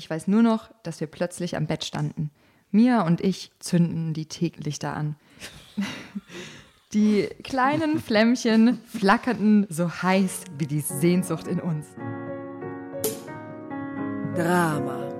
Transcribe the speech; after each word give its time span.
Ich 0.00 0.08
weiß 0.08 0.28
nur 0.28 0.42
noch, 0.42 0.70
dass 0.82 1.00
wir 1.00 1.08
plötzlich 1.08 1.58
am 1.58 1.66
Bett 1.66 1.84
standen. 1.84 2.30
Mia 2.70 3.02
und 3.02 3.20
ich 3.20 3.52
zünden 3.58 4.14
die 4.14 4.24
Teelichter 4.24 4.96
an. 4.96 5.16
Die 6.94 7.28
kleinen 7.44 8.00
Flämmchen 8.00 8.80
flackerten 8.86 9.66
so 9.68 9.90
heiß 9.90 10.44
wie 10.56 10.66
die 10.66 10.80
Sehnsucht 10.80 11.46
in 11.46 11.60
uns. 11.60 11.86
Drama. 14.34 15.12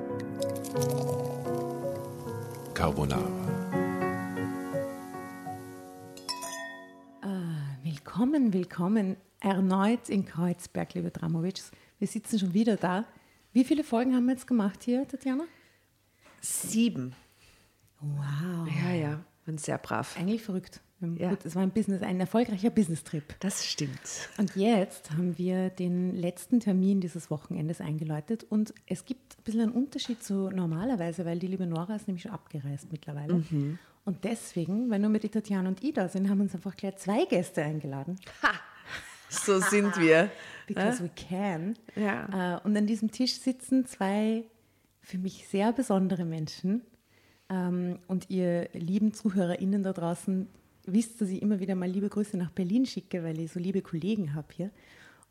Carbonara. 2.72 3.28
Willkommen, 7.84 8.52
willkommen 8.54 9.16
erneut 9.40 10.08
in 10.08 10.24
Kreuzberg, 10.24 10.94
liebe 10.94 11.10
Dramovics. 11.10 11.70
Wir 11.98 12.08
sitzen 12.08 12.38
schon 12.38 12.54
wieder 12.54 12.76
da. 12.76 13.04
Wie 13.52 13.64
viele 13.64 13.82
Folgen 13.82 14.14
haben 14.14 14.26
wir 14.26 14.32
jetzt 14.32 14.46
gemacht 14.46 14.84
hier, 14.84 15.06
Tatjana? 15.08 15.44
Sieben. 16.40 17.14
Wow. 18.00 18.68
Ja, 18.82 18.94
ja, 18.94 19.24
waren 19.44 19.58
sehr 19.58 19.78
brav. 19.78 20.16
Eigentlich 20.16 20.42
verrückt. 20.42 20.80
Ja. 21.16 21.30
Gut, 21.30 21.46
es 21.46 21.56
war 21.56 21.62
ein, 21.62 21.70
Business, 21.70 22.02
ein 22.02 22.20
erfolgreicher 22.20 22.70
Business-Trip. 22.70 23.24
Das 23.40 23.66
stimmt. 23.66 24.28
Und 24.36 24.54
jetzt 24.54 25.10
haben 25.12 25.36
wir 25.38 25.70
den 25.70 26.14
letzten 26.14 26.60
Termin 26.60 27.00
dieses 27.00 27.30
Wochenendes 27.30 27.80
eingeläutet 27.80 28.44
und 28.44 28.74
es 28.86 29.06
gibt 29.06 29.38
ein 29.38 29.42
bisschen 29.42 29.62
einen 29.62 29.72
Unterschied 29.72 30.22
zu 30.22 30.50
normalerweise, 30.50 31.24
weil 31.24 31.38
die 31.38 31.46
liebe 31.46 31.66
Nora 31.66 31.96
ist 31.96 32.06
nämlich 32.06 32.22
schon 32.22 32.32
abgereist 32.32 32.92
mittlerweile. 32.92 33.42
Mhm. 33.50 33.78
Und 34.04 34.24
deswegen, 34.24 34.90
weil 34.90 34.98
nur 34.98 35.10
mit 35.10 35.22
die 35.22 35.28
Tatjana 35.30 35.68
und 35.70 35.82
ich 35.82 35.94
da 35.94 36.08
sind, 36.08 36.28
haben 36.28 36.38
wir 36.38 36.44
uns 36.44 36.54
einfach 36.54 36.76
gleich 36.76 36.96
zwei 36.96 37.24
Gäste 37.24 37.62
eingeladen. 37.62 38.18
So 39.30 39.60
sind 39.60 39.96
wir. 39.98 40.30
Because 40.74 41.02
we 41.02 41.10
can. 41.10 41.74
Ja. 41.96 42.56
Äh, 42.56 42.66
und 42.66 42.76
an 42.76 42.86
diesem 42.86 43.10
Tisch 43.10 43.34
sitzen 43.34 43.86
zwei 43.86 44.44
für 45.00 45.18
mich 45.18 45.46
sehr 45.48 45.72
besondere 45.72 46.24
Menschen. 46.24 46.82
Ähm, 47.48 47.98
und 48.06 48.30
ihr 48.30 48.68
lieben 48.72 49.12
ZuhörerInnen 49.12 49.82
da 49.82 49.92
draußen 49.92 50.48
wisst, 50.86 51.20
dass 51.20 51.28
ich 51.28 51.42
immer 51.42 51.60
wieder 51.60 51.74
mal 51.74 51.88
liebe 51.88 52.08
Grüße 52.08 52.36
nach 52.36 52.50
Berlin 52.50 52.86
schicke, 52.86 53.22
weil 53.24 53.38
ich 53.40 53.52
so 53.52 53.60
liebe 53.60 53.82
Kollegen 53.82 54.34
habe 54.34 54.48
hier. 54.52 54.70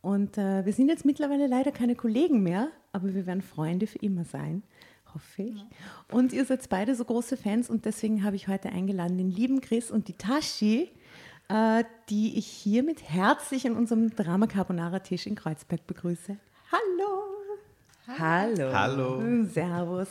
Und 0.01 0.37
äh, 0.37 0.65
wir 0.65 0.73
sind 0.73 0.87
jetzt 0.87 1.05
mittlerweile 1.05 1.47
leider 1.47 1.71
keine 1.71 1.95
Kollegen 1.95 2.41
mehr, 2.41 2.69
aber 2.91 3.13
wir 3.13 3.25
werden 3.25 3.41
Freunde 3.41 3.85
für 3.87 3.99
immer 3.99 4.23
sein, 4.23 4.63
hoffe 5.13 5.43
ich. 5.43 5.65
Und 6.11 6.31
ihr 6.31 6.45
seid 6.45 6.67
beide 6.69 6.95
so 6.95 7.03
große 7.03 7.35
Fans 7.35 7.69
und 7.69 7.85
deswegen 7.85 8.23
habe 8.23 8.35
ich 8.35 8.47
heute 8.47 8.69
eingeladen 8.69 9.17
den 9.17 9.31
lieben 9.31 9.59
Chris 9.59 9.91
und 9.91 10.07
die 10.07 10.13
Tashi, 10.13 10.89
äh, 11.49 11.83
die 12.09 12.37
ich 12.37 12.47
hiermit 12.47 13.03
herzlich 13.03 13.67
an 13.67 13.75
unserem 13.75 14.15
Drama 14.15 14.47
Carbonara 14.47 14.99
Tisch 14.99 15.27
in 15.27 15.35
Kreuzberg 15.35 15.85
begrüße. 15.85 16.37
Hallo! 16.71 17.29
Hallo. 18.17 18.73
Hallo. 18.73 19.45
Servus. 19.45 20.07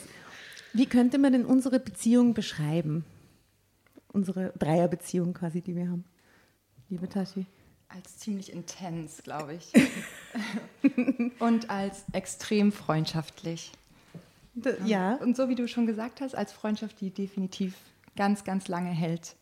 Wie 0.73 0.87
könnte 0.87 1.19
man 1.19 1.33
denn 1.33 1.45
unsere 1.45 1.81
Beziehung 1.81 2.35
beschreiben? 2.35 3.05
Unsere 4.13 4.53
Dreierbeziehung 4.59 5.35
quasi, 5.35 5.61
die 5.61 5.75
wir 5.75 5.89
haben. 5.89 6.05
Liebe 6.89 7.09
Tashi. 7.09 7.47
Als 7.89 8.19
ziemlich 8.19 8.53
intens, 8.53 9.23
glaube 9.23 9.55
ich. 9.55 9.73
und 11.39 11.71
als 11.71 12.05
extrem 12.13 12.71
freundschaftlich. 12.71 13.73
Ja. 14.85 15.15
Und 15.17 15.37
so 15.37 15.49
wie 15.49 15.55
du 15.55 15.69
schon 15.69 15.87
gesagt 15.87 16.21
hast, 16.21 16.35
als 16.35 16.53
Freundschaft, 16.53 17.01
die 17.01 17.11
definitiv 17.11 17.75
ganz, 18.19 18.43
ganz 18.43 18.67
lange 18.67 18.91
hält. 18.91 19.37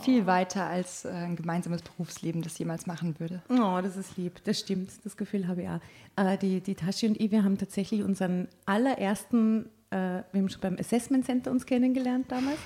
Viel 0.00 0.26
weiter 0.26 0.64
als 0.64 1.04
äh, 1.04 1.10
ein 1.10 1.36
gemeinsames 1.36 1.82
Berufsleben 1.82 2.40
das 2.40 2.58
jemals 2.58 2.86
machen 2.86 3.20
würde. 3.20 3.42
Oh, 3.50 3.78
das 3.82 3.96
ist 3.96 4.16
lieb. 4.16 4.42
Das 4.44 4.58
stimmt. 4.58 4.90
Das 5.04 5.18
Gefühl 5.18 5.46
habe 5.46 5.62
ich 5.62 5.68
auch. 5.68 5.80
Äh, 6.16 6.38
die, 6.38 6.60
die 6.62 6.74
Tashi 6.74 7.06
und 7.06 7.20
ich, 7.20 7.30
wir 7.30 7.44
haben 7.44 7.58
tatsächlich 7.58 8.02
unseren 8.02 8.48
allerersten, 8.64 9.66
äh, 9.90 10.22
wir 10.32 10.40
haben 10.40 10.48
schon 10.48 10.62
beim 10.62 10.76
Assessment 10.78 11.26
Center 11.26 11.50
uns 11.50 11.66
kennengelernt 11.66 12.32
damals 12.32 12.58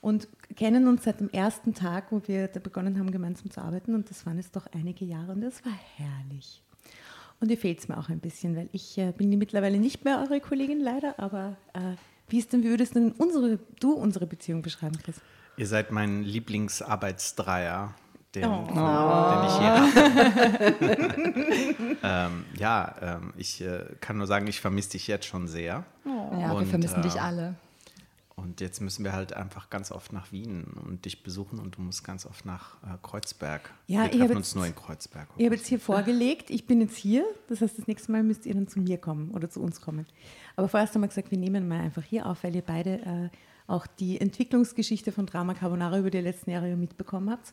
und 0.00 0.26
kennen 0.56 0.88
uns 0.88 1.04
seit 1.04 1.20
dem 1.20 1.30
ersten 1.30 1.74
Tag, 1.74 2.10
wo 2.10 2.20
wir 2.26 2.48
da 2.48 2.58
begonnen 2.58 2.98
haben, 2.98 3.12
gemeinsam 3.12 3.52
zu 3.52 3.60
arbeiten. 3.60 3.94
Und 3.94 4.10
das 4.10 4.26
waren 4.26 4.36
jetzt 4.36 4.56
doch 4.56 4.66
einige 4.74 5.04
Jahre 5.04 5.30
und 5.30 5.42
das 5.42 5.64
war 5.64 5.78
herrlich. 5.96 6.60
Und 7.40 7.52
ihr 7.52 7.56
fehlt 7.56 7.78
es 7.78 7.88
mir 7.88 7.98
auch 7.98 8.08
ein 8.08 8.18
bisschen, 8.18 8.56
weil 8.56 8.68
ich 8.72 8.98
äh, 8.98 9.12
bin 9.16 9.30
mittlerweile 9.38 9.78
nicht 9.78 10.04
mehr 10.04 10.18
eure 10.18 10.40
Kollegin 10.40 10.80
leider, 10.80 11.20
aber 11.20 11.56
äh, 11.72 11.94
wie 12.28 12.38
ist 12.38 12.52
denn, 12.52 12.62
wie 12.62 12.68
würdest 12.68 12.94
denn 12.94 13.12
unsere, 13.12 13.58
du 13.80 13.92
unsere 13.92 14.26
Beziehung 14.26 14.62
beschreiben, 14.62 14.98
Chris? 15.02 15.16
Ihr 15.56 15.66
seid 15.66 15.90
mein 15.90 16.22
Lieblingsarbeitsdreier, 16.22 17.94
den, 18.34 18.44
Oh. 18.44 18.64
den 18.66 19.44
ich 19.46 19.58
hier 19.58 19.72
habe. 19.74 20.76
ähm, 22.02 22.44
ja, 22.56 22.94
ähm, 23.00 23.32
ich 23.36 23.60
äh, 23.60 23.84
kann 24.00 24.18
nur 24.18 24.26
sagen, 24.26 24.46
ich 24.46 24.60
vermisse 24.60 24.90
dich 24.90 25.06
jetzt 25.06 25.26
schon 25.26 25.48
sehr. 25.48 25.84
Ja, 26.04 26.50
wir 26.50 26.54
Und, 26.56 26.66
vermissen 26.66 27.00
äh, 27.00 27.02
dich 27.02 27.20
alle. 27.20 27.56
Und 28.36 28.60
jetzt 28.60 28.80
müssen 28.80 29.04
wir 29.04 29.14
halt 29.14 29.32
einfach 29.32 29.68
ganz 29.68 29.90
oft 29.90 30.12
nach 30.12 30.30
Wien 30.30 30.64
und 30.86 31.06
dich 31.06 31.24
besuchen 31.24 31.58
und 31.58 31.76
du 31.76 31.82
musst 31.82 32.04
ganz 32.04 32.24
oft 32.24 32.46
nach 32.46 32.76
äh, 32.84 32.96
Kreuzberg. 33.02 33.72
Ja, 33.88 34.04
wir 34.04 34.10
treffen 34.12 34.36
uns 34.36 34.54
nur 34.54 34.64
in 34.64 34.76
Kreuzberg. 34.76 35.26
Ich 35.36 35.44
habe 35.44 35.56
jetzt 35.56 35.66
hier 35.66 35.80
vorgelegt, 35.80 36.48
ich 36.50 36.64
bin 36.68 36.80
jetzt 36.80 36.96
hier, 36.96 37.24
das 37.48 37.62
heißt, 37.62 37.76
das 37.76 37.88
nächste 37.88 38.12
Mal 38.12 38.22
müsst 38.22 38.46
ihr 38.46 38.54
dann 38.54 38.68
zu 38.68 38.78
mir 38.78 38.96
kommen 38.98 39.32
oder 39.32 39.50
zu 39.50 39.60
uns 39.60 39.80
kommen. 39.80 40.06
Aber 40.58 40.66
vorerst 40.66 40.92
haben 40.96 41.02
wir 41.02 41.08
gesagt, 41.08 41.30
wir 41.30 41.38
nehmen 41.38 41.68
mal 41.68 41.78
einfach 41.78 42.02
hier 42.02 42.26
auf, 42.26 42.42
weil 42.42 42.56
ihr 42.56 42.62
beide 42.62 42.94
äh, 42.94 43.28
auch 43.68 43.86
die 43.86 44.20
Entwicklungsgeschichte 44.20 45.12
von 45.12 45.24
Drama 45.24 45.54
Carbonara 45.54 46.00
über 46.00 46.10
die 46.10 46.20
letzten 46.20 46.50
Jahre 46.50 46.74
mitbekommen 46.74 47.30
habt. 47.30 47.52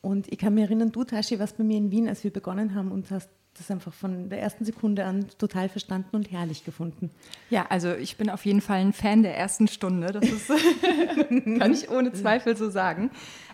Und 0.00 0.32
ich 0.32 0.38
kann 0.38 0.54
mich 0.54 0.64
erinnern, 0.64 0.90
du, 0.90 1.04
Tashi, 1.04 1.38
warst 1.38 1.58
bei 1.58 1.64
mir 1.64 1.76
in 1.76 1.90
Wien, 1.90 2.08
als 2.08 2.24
wir 2.24 2.32
begonnen 2.32 2.74
haben 2.74 2.92
und 2.92 3.10
hast 3.10 3.28
das 3.58 3.70
einfach 3.70 3.92
von 3.92 4.30
der 4.30 4.40
ersten 4.40 4.64
Sekunde 4.64 5.04
an 5.04 5.26
total 5.36 5.68
verstanden 5.68 6.16
und 6.16 6.32
herrlich 6.32 6.64
gefunden. 6.64 7.10
Ja, 7.50 7.66
also 7.68 7.92
ich 7.92 8.16
bin 8.16 8.30
auf 8.30 8.46
jeden 8.46 8.62
Fall 8.62 8.80
ein 8.80 8.94
Fan 8.94 9.22
der 9.22 9.36
ersten 9.36 9.68
Stunde. 9.68 10.06
Das 10.12 10.24
ist, 10.24 10.48
kann 11.58 11.72
ich 11.74 11.90
ohne 11.90 12.14
Zweifel 12.14 12.56
so 12.56 12.70
sagen. 12.70 13.10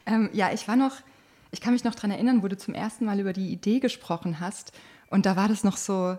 Ähm, 0.07 0.31
ja, 0.33 0.53
ich 0.53 0.69
war 0.69 0.77
noch, 0.77 0.95
ich 1.51 1.61
kann 1.61 1.73
mich 1.73 1.83
noch 1.83 1.97
daran 1.97 2.13
erinnern, 2.13 2.45
wo 2.45 2.47
du 2.47 2.57
zum 2.57 2.73
ersten 2.73 3.07
Mal 3.07 3.19
über 3.19 3.33
die 3.33 3.49
Idee 3.49 3.81
gesprochen 3.81 4.39
hast. 4.39 4.71
Und 5.11 5.27
da 5.27 5.35
war 5.35 5.49
das 5.49 5.65
noch 5.65 5.77
so, 5.77 6.19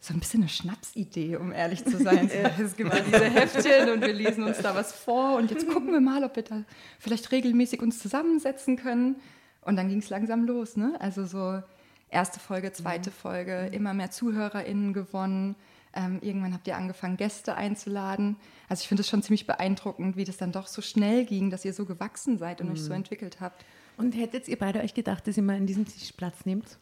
so 0.00 0.14
ein 0.14 0.20
bisschen 0.20 0.40
eine 0.40 0.48
Schnapsidee, 0.48 1.36
um 1.36 1.52
ehrlich 1.52 1.84
zu 1.84 1.98
sein. 1.98 2.30
Es 2.58 2.74
gibt 2.74 2.88
mal 2.88 3.02
diese 3.02 3.24
Heftchen 3.24 3.90
und 3.90 4.00
wir 4.00 4.14
lesen 4.14 4.44
uns 4.44 4.58
da 4.58 4.74
was 4.74 4.92
vor 4.92 5.36
und 5.36 5.50
jetzt 5.50 5.68
gucken 5.68 5.92
wir 5.92 6.00
mal, 6.00 6.24
ob 6.24 6.36
wir 6.36 6.42
da 6.42 6.64
vielleicht 6.98 7.30
regelmäßig 7.32 7.82
uns 7.82 7.98
zusammensetzen 7.98 8.76
können. 8.76 9.16
Und 9.60 9.76
dann 9.76 9.88
ging 9.90 9.98
es 9.98 10.08
langsam 10.08 10.46
los, 10.46 10.78
ne? 10.78 10.96
Also 11.00 11.26
so 11.26 11.62
erste 12.08 12.40
Folge, 12.40 12.72
zweite 12.72 13.10
Folge, 13.10 13.68
immer 13.72 13.92
mehr 13.92 14.10
ZuhörerInnen 14.10 14.94
gewonnen. 14.94 15.54
Ähm, 15.92 16.18
irgendwann 16.22 16.54
habt 16.54 16.66
ihr 16.66 16.76
angefangen, 16.76 17.18
Gäste 17.18 17.56
einzuladen. 17.56 18.36
Also 18.70 18.82
ich 18.82 18.88
finde 18.88 19.02
es 19.02 19.08
schon 19.08 19.22
ziemlich 19.22 19.46
beeindruckend, 19.46 20.16
wie 20.16 20.24
das 20.24 20.38
dann 20.38 20.52
doch 20.52 20.66
so 20.66 20.80
schnell 20.80 21.26
ging, 21.26 21.50
dass 21.50 21.64
ihr 21.66 21.74
so 21.74 21.84
gewachsen 21.84 22.38
seid 22.38 22.62
und 22.62 22.70
euch 22.70 22.82
so 22.82 22.92
entwickelt 22.92 23.40
habt. 23.40 23.64
Und 23.98 24.12
hättet 24.12 24.48
ihr 24.48 24.58
beide 24.58 24.80
euch 24.80 24.94
gedacht, 24.94 25.26
dass 25.26 25.36
ihr 25.36 25.42
mal 25.42 25.56
an 25.56 25.66
diesem 25.66 25.84
Tisch 25.84 26.12
Platz 26.12 26.46
nehmt? 26.46 26.78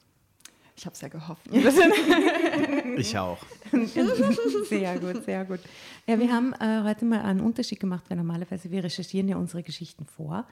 Ich 0.78 0.86
habe 0.86 0.94
es 0.94 1.00
ja 1.00 1.08
gehofft. 1.08 1.42
Ich 2.96 3.16
auch. 3.16 3.38
Sehr 4.68 4.98
gut, 4.98 5.24
sehr 5.24 5.44
gut. 5.44 5.60
Ja, 6.06 6.18
wir 6.18 6.32
haben 6.32 6.52
äh, 6.54 6.82
heute 6.82 7.04
mal 7.04 7.20
einen 7.20 7.40
Unterschied 7.40 7.78
gemacht, 7.78 8.04
weil 8.08 8.16
normalerweise 8.16 8.72
wir 8.72 8.82
recherchieren 8.82 9.28
ja 9.28 9.36
unsere 9.36 9.62
Geschichten 9.62 10.04
vor 10.04 10.46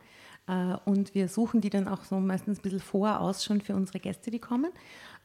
äh, 0.47 0.77
und 0.85 1.15
wir 1.15 1.29
suchen 1.29 1.61
die 1.61 1.71
dann 1.71 1.89
auch 1.89 2.05
so 2.05 2.21
meistens 2.21 2.59
ein 2.59 2.63
bisschen 2.63 2.81
vor 2.81 3.21
aus 3.21 3.45
schon 3.45 3.61
für 3.61 3.75
unsere 3.75 3.99
Gäste, 3.99 4.31
die 4.31 4.39
kommen. 4.39 4.71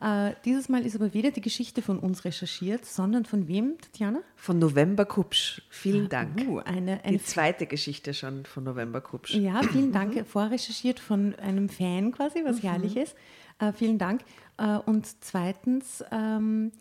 Äh, 0.02 0.32
dieses 0.46 0.68
Mal 0.68 0.84
ist 0.84 0.96
aber 0.96 1.14
weder 1.14 1.30
die 1.30 1.42
Geschichte 1.42 1.84
von 1.84 2.00
uns 2.00 2.26
recherchiert, 2.26 2.86
sondern 2.86 3.26
von 3.26 3.48
wem, 3.48 3.78
Tatjana? 3.80 4.22
Von 4.36 4.58
November 4.58 5.06
Kupsch. 5.06 5.62
Vielen 5.70 6.10
Dank. 6.10 6.42
Uh, 6.48 6.60
eine, 6.60 7.04
eine 7.04 7.18
Die 7.18 7.24
zweite 7.24 7.68
Geschichte 7.68 8.16
schon 8.16 8.46
von 8.46 8.64
November 8.64 9.02
Kupsch. 9.02 9.36
Ja, 9.36 9.62
vielen 9.62 9.92
Dank. 9.92 10.28
Vorrecherchiert 10.28 11.00
von 11.00 11.36
einem 11.36 11.70
Fan 11.70 12.12
quasi, 12.12 12.44
was 12.44 12.64
herrlich 12.64 12.98
ist. 12.98 13.16
Äh, 13.62 13.72
vielen 13.74 13.98
Dank. 13.98 14.22
Äh, 14.58 14.78
und 14.78 15.08
zweitens 15.24 16.04
ähm, 16.12 16.72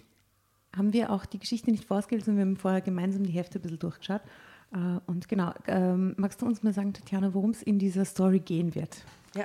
haben 0.75 0.93
wir 0.93 1.11
auch 1.11 1.27
die 1.27 1.39
Geschichte 1.39 1.71
nicht 1.71 1.85
vorausgewählt, 1.85 2.25
sondern 2.25 2.39
wir 2.39 2.51
haben 2.51 2.57
vorher 2.57 2.81
gemeinsam 2.81 3.25
die 3.25 3.33
Hefte 3.33 3.59
ein 3.59 3.63
bisschen 3.63 3.79
durchgeschaut. 3.79 4.23
Äh, 4.73 4.99
und 5.07 5.29
genau, 5.29 5.53
ähm, 5.67 6.15
magst 6.17 6.41
du 6.41 6.47
uns 6.47 6.63
mal 6.63 6.73
sagen, 6.73 6.95
Tatjana, 6.95 7.35
worum 7.35 7.51
es 7.51 7.63
in 7.63 7.79
dieser 7.79 8.05
Story 8.05 8.41
gehen 8.41 8.75
wird? 8.75 9.05
Ja. 9.35 9.45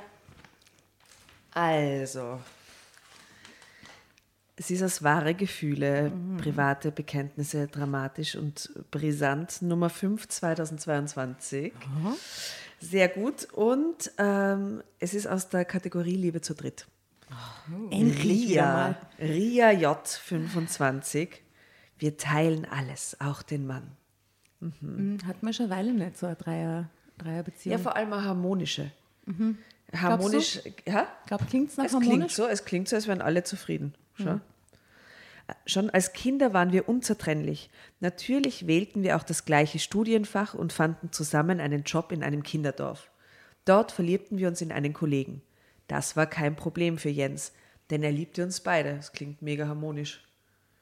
Also, 1.52 2.40
es 4.56 4.70
ist 4.70 4.82
aus 4.82 5.02
wahre 5.02 5.34
Gefühle, 5.34 6.12
private 6.38 6.90
Bekenntnisse, 6.90 7.66
dramatisch 7.66 8.36
und 8.36 8.70
brisant, 8.90 9.60
Nummer 9.60 9.90
5 9.90 10.28
2022. 10.28 11.72
Sehr 12.80 13.08
gut. 13.08 13.44
Und 13.52 14.12
ähm, 14.16 14.82
es 14.98 15.12
ist 15.12 15.26
aus 15.26 15.48
der 15.50 15.66
Kategorie 15.66 16.16
Liebe 16.16 16.40
zu 16.40 16.54
dritt. 16.54 16.86
Endlich 17.90 18.48
wieder 18.50 18.96
Ria. 19.18 19.70
Ria 19.70 19.70
J 19.72 20.06
25. 20.08 21.42
Wir 21.98 22.16
teilen 22.16 22.66
alles, 22.70 23.16
auch 23.20 23.42
den 23.42 23.66
Mann. 23.66 23.96
Hm, 24.60 25.18
Hat 25.26 25.42
man 25.42 25.52
schon 25.52 25.66
eine 25.66 25.74
Weile 25.76 25.92
nicht 25.92 26.18
so 26.18 26.26
eine 26.26 26.36
Dreier, 26.36 26.90
Dreierbeziehung. 27.18 27.72
Ja, 27.76 27.82
vor 27.82 27.96
allem 27.96 28.12
eine 28.12 28.24
harmonische. 28.24 28.90
Harmonisch, 29.92 30.60
ja? 30.86 31.06
ich 31.20 31.26
glaube, 31.26 31.44
klingt 31.46 31.70
es 31.70 31.76
nach 31.76 31.84
Es 31.84 31.90
klingt 31.92 32.04
harmonisch. 32.06 32.34
so, 32.34 32.46
es 32.46 32.64
klingt 32.64 32.88
so, 32.88 32.96
als 32.96 33.06
wären 33.06 33.22
alle 33.22 33.44
zufrieden. 33.44 33.94
Schon. 34.14 34.40
Schon 35.64 35.90
als 35.90 36.12
Kinder 36.12 36.52
waren 36.52 36.72
wir 36.72 36.88
unzertrennlich. 36.88 37.70
Natürlich 38.00 38.66
wählten 38.66 39.02
wir 39.02 39.16
auch 39.16 39.22
das 39.22 39.44
gleiche 39.44 39.78
Studienfach 39.78 40.54
und 40.54 40.72
fanden 40.72 41.12
zusammen 41.12 41.60
einen 41.60 41.84
Job 41.84 42.10
in 42.10 42.24
einem 42.24 42.42
Kinderdorf. 42.42 43.10
Dort 43.64 43.92
verliebten 43.92 44.38
wir 44.38 44.48
uns 44.48 44.60
in 44.60 44.72
einen 44.72 44.92
Kollegen. 44.92 45.42
Das 45.88 46.16
war 46.16 46.26
kein 46.26 46.56
Problem 46.56 46.98
für 46.98 47.08
Jens, 47.08 47.52
denn 47.90 48.02
er 48.02 48.12
liebte 48.12 48.42
uns 48.42 48.60
beide. 48.60 48.96
Das 48.96 49.12
klingt 49.12 49.42
mega 49.42 49.68
harmonisch. 49.68 50.22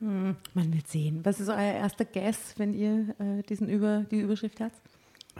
Hm, 0.01 0.37
man 0.55 0.73
wird 0.73 0.89
sehen. 0.89 1.21
Was 1.25 1.41
ist 1.41 1.49
euer 1.49 1.59
erster 1.59 2.05
Guess, 2.05 2.55
wenn 2.56 2.75
ihr 2.75 3.15
äh, 3.19 3.43
diesen 3.43 3.69
Über, 3.69 4.05
die 4.11 4.21
Überschrift 4.21 4.61
habt? 4.61 4.77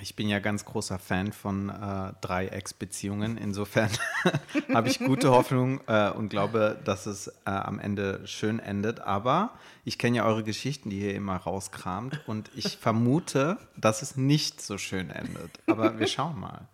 Ich 0.01 0.17
bin 0.17 0.29
ja 0.29 0.41
ganz 0.41 0.65
großer 0.65 0.99
Fan 0.99 1.33
von 1.33 1.69
äh, 1.69 2.13
Dreiecksbeziehungen. 2.21 3.37
Insofern 3.37 3.91
habe 4.75 4.89
ich 4.89 4.99
gute 4.99 5.31
Hoffnung 5.31 5.81
äh, 5.87 6.11
und 6.11 6.31
glaube, 6.31 6.81
dass 6.85 7.07
es 7.07 7.29
äh, 7.29 7.51
am 7.51 7.79
Ende 7.79 8.27
schön 8.27 8.59
endet. 8.59 9.01
Aber 9.01 9.53
ich 9.85 9.99
kenne 9.99 10.17
ja 10.17 10.27
eure 10.27 10.43
Geschichten, 10.43 10.91
die 10.91 11.01
ihr 11.01 11.15
immer 11.15 11.37
rauskramt. 11.37 12.23
Und 12.27 12.51
ich 12.57 12.77
vermute, 12.77 13.57
dass 13.77 14.03
es 14.03 14.17
nicht 14.17 14.61
so 14.61 14.79
schön 14.79 15.11
endet. 15.11 15.61
Aber 15.69 15.99
wir 15.99 16.09
schauen 16.09 16.41
mal. 16.41 16.67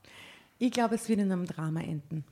Ich 0.59 0.73
glaube, 0.73 0.95
es 0.95 1.09
wird 1.09 1.21
in 1.21 1.31
einem 1.31 1.47
Drama 1.47 1.81
enden. 1.81 2.25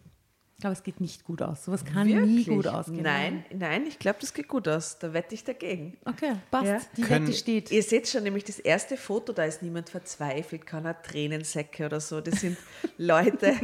Ich 0.59 0.63
glaube, 0.63 0.75
es 0.75 0.83
geht 0.83 1.01
nicht 1.01 1.23
gut 1.23 1.41
aus. 1.41 1.67
Sowas 1.67 1.85
kann 1.85 2.09
Wirklich? 2.09 2.49
nie 2.49 2.57
gut 2.57 2.67
ausgehen. 2.67 3.05
Nein, 3.05 3.45
nein, 3.55 3.87
ich 3.87 3.97
glaube, 4.01 4.19
das 4.21 4.35
geht 4.35 4.49
gut 4.49 4.67
aus. 4.67 4.99
Da 4.99 5.13
wette 5.13 5.33
ich 5.37 5.45
dagegen. 5.45 5.97
Okay, 6.05 6.33
passt. 6.51 6.67
Ja. 6.67 6.81
Die 6.97 7.03
Können, 7.03 7.29
Wette 7.29 7.39
steht. 7.39 7.71
Ihr 7.71 7.85
seht 7.85 8.09
schon 8.09 8.25
nämlich 8.25 8.43
das 8.43 8.59
erste 8.59 8.97
Foto, 8.97 9.33
da 9.33 9.45
ist 9.45 9.63
niemand 9.63 9.89
verzweifelt, 9.89 10.67
keiner 10.67 11.01
Tränensäcke 11.01 11.87
oder 11.87 12.01
so. 12.01 12.21
Das 12.21 12.41
sind 12.41 12.57
Leute 12.99 13.55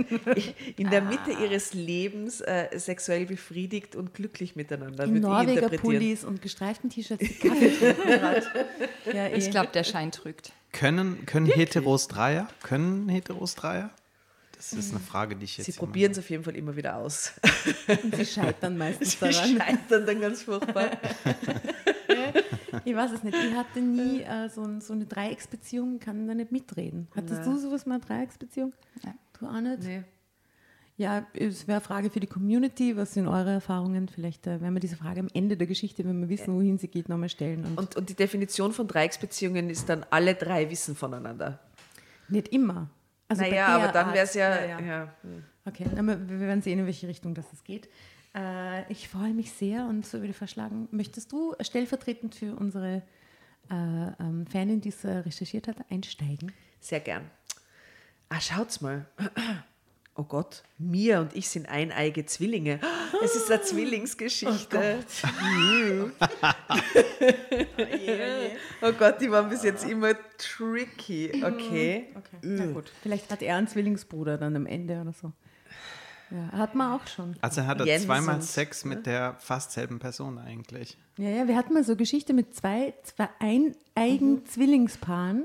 in 0.77 0.89
der 0.89 1.03
Mitte 1.03 1.33
ihres 1.33 1.75
Lebens 1.75 2.41
äh, 2.41 2.69
sexuell 2.79 3.27
befriedigt 3.27 3.97
und 3.97 4.15
glücklich 4.15 4.55
miteinander. 4.55 5.03
In 5.03 5.19
Norweger 5.19 5.71
Pullis 5.71 6.23
und 6.23 6.43
gestreiften 6.43 6.91
T-Shirts, 6.91 7.27
die 7.27 7.35
Kaffee 7.49 7.73
ja, 9.13 9.27
Ich 9.35 9.51
glaube, 9.51 9.71
der 9.75 9.83
Schein 9.83 10.13
trügt. 10.13 10.53
Können, 10.71 11.27
können 11.27 11.47
Heteros 11.47 12.07
Dreier? 12.07 12.47
Können 12.63 13.09
Heteros 13.09 13.57
Dreier? 13.57 13.91
Das 14.71 14.87
ist 14.87 14.91
eine 14.93 15.01
Frage, 15.01 15.37
die 15.37 15.45
ich 15.45 15.57
jetzt. 15.57 15.67
Sie 15.67 15.73
probieren 15.73 16.13
es 16.13 16.19
auf 16.19 16.29
jeden 16.31 16.45
Fall 16.45 16.57
immer 16.57 16.77
wieder 16.77 16.97
aus. 16.97 17.33
Und 18.03 18.15
sie 18.17 18.25
scheitern 18.25 18.77
meistens 18.77 19.13
sie 19.19 19.19
daran. 19.19 19.49
Sie 19.49 19.57
scheitern 19.57 20.07
dann 20.07 20.21
ganz 20.21 20.43
furchtbar. 20.43 20.91
ich 22.85 22.95
weiß 22.95 23.13
es 23.13 23.23
nicht. 23.23 23.37
Ich 23.37 23.55
hatte 23.55 23.81
nie 23.81 24.23
äh, 24.23 24.49
so, 24.49 24.81
so, 24.81 24.93
eine 24.93 25.07
Dreiecksbeziehung, 25.07 25.99
kann 25.99 26.27
da 26.27 26.35
nicht 26.35 26.53
mitreden. 26.53 27.09
Hattest 27.15 27.41
Nein. 27.41 27.51
du 27.51 27.59
sowas 27.59 27.87
mal, 27.87 27.97
eine 27.97 28.05
Dreiecksbeziehung? 28.05 28.73
Nein. 29.03 29.15
Du 29.39 29.47
auch 29.47 29.61
nicht? 29.61 29.83
Nee. 29.83 30.03
Ja, 30.97 31.27
es 31.33 31.67
wäre 31.67 31.79
eine 31.79 31.85
Frage 31.85 32.09
für 32.09 32.21
die 32.21 32.29
Community. 32.29 32.97
Was 32.97 33.15
sind 33.15 33.27
eure 33.27 33.51
Erfahrungen? 33.51 34.09
Vielleicht 34.09 34.47
äh, 34.47 34.61
werden 34.61 34.75
wir 34.75 34.81
diese 34.81 34.97
Frage 34.97 35.21
am 35.21 35.29
Ende 35.35 35.57
der 35.57 35.67
Geschichte, 35.67 36.05
wenn 36.05 36.21
wir 36.21 36.29
wissen, 36.29 36.55
wohin 36.55 36.79
sie 36.79 36.87
geht, 36.87 37.09
nochmal 37.09 37.29
stellen. 37.29 37.65
Und, 37.65 37.79
und, 37.79 37.97
und 37.97 38.09
die 38.11 38.15
Definition 38.15 38.73
von 38.73 38.87
Dreiecksbeziehungen 38.87 39.71
ist 39.71 39.89
dann, 39.89 40.07
alle 40.11 40.35
drei 40.35 40.71
wissen 40.71 40.95
voneinander. 40.95 41.59
Nicht 42.29 42.49
immer. 42.49 42.89
Also 43.29 43.43
naja, 43.43 43.67
aber 43.69 43.89
dann 43.89 44.13
wäre 44.13 44.25
es 44.25 44.35
ja, 44.35 44.65
ja, 44.65 44.81
ja. 44.81 45.15
Okay, 45.65 45.87
wir 45.95 46.41
werden 46.41 46.63
sehen, 46.63 46.79
in 46.79 46.87
welche 46.87 47.09
Richtung 47.09 47.35
das 47.35 47.47
geht. 47.65 47.89
Äh, 48.35 48.91
ich 48.93 49.09
freue 49.09 49.33
mich 49.33 49.53
sehr 49.53 49.87
und 49.87 50.05
so 50.05 50.21
würde 50.21 50.35
vorschlagen, 50.35 50.89
möchtest 50.91 51.33
du 51.33 51.55
stellvertretend 51.61 52.35
für 52.35 52.55
unsere 52.55 53.03
äh, 53.71 53.75
ähm, 54.21 54.47
Fanin, 54.47 54.81
die 54.81 54.91
es 54.91 55.05
äh, 55.05 55.11
recherchiert 55.11 55.69
hat, 55.69 55.77
einsteigen? 55.91 56.53
Sehr 56.81 57.01
gern. 57.01 57.31
Ah, 58.29 58.41
schaut's 58.41 58.81
mal 58.81 59.07
oh 60.17 60.25
Gott, 60.25 60.63
Mia 60.79 61.21
und 61.21 61.35
ich 61.35 61.49
sind 61.49 61.69
eineige 61.69 62.25
Zwillinge. 62.27 62.79
Es 63.23 63.35
ist 63.35 63.51
eine 63.51 63.63
Zwillingsgeschichte. 63.63 64.53
Oh 64.53 64.79
Gott. 64.79 65.07
oh 68.83 68.93
Gott, 68.93 69.21
die 69.21 69.31
waren 69.31 69.49
bis 69.49 69.63
jetzt 69.63 69.89
immer 69.89 70.15
tricky. 70.39 71.43
Okay. 71.45 72.09
okay. 72.15 72.39
Na 72.43 72.67
gut. 72.67 72.93
Vielleicht 73.03 73.31
hat 73.31 73.43
er 73.43 73.57
einen 73.57 73.69
Zwillingsbruder 73.69 74.39
dann 74.39 74.57
am 74.57 74.67
Ende 74.67 75.01
oder 75.01 75.13
so. 75.13 75.33
Ja, 76.31 76.59
hat 76.59 76.75
man 76.75 76.99
auch 76.99 77.07
schon. 77.07 77.37
Also 77.41 77.61
er 77.61 77.67
hatte 77.67 77.85
Jens 77.85 78.05
zweimal 78.05 78.43
Sex 78.43 78.85
mit 78.85 79.07
der 79.07 79.37
fast 79.39 79.73
selben 79.73 79.99
Person 79.99 80.39
eigentlich. 80.39 80.97
Ja, 81.17 81.29
ja, 81.29 81.49
wir 81.49 81.57
hatten 81.57 81.75
mal 81.75 81.85
so 81.85 81.97
Geschichte 81.97 82.33
mit 82.33 82.55
zwei, 82.55 82.95
zwei 83.03 83.29
eineigen 83.39 84.33
mhm. 84.33 84.47
Zwillingspaaren, 84.47 85.45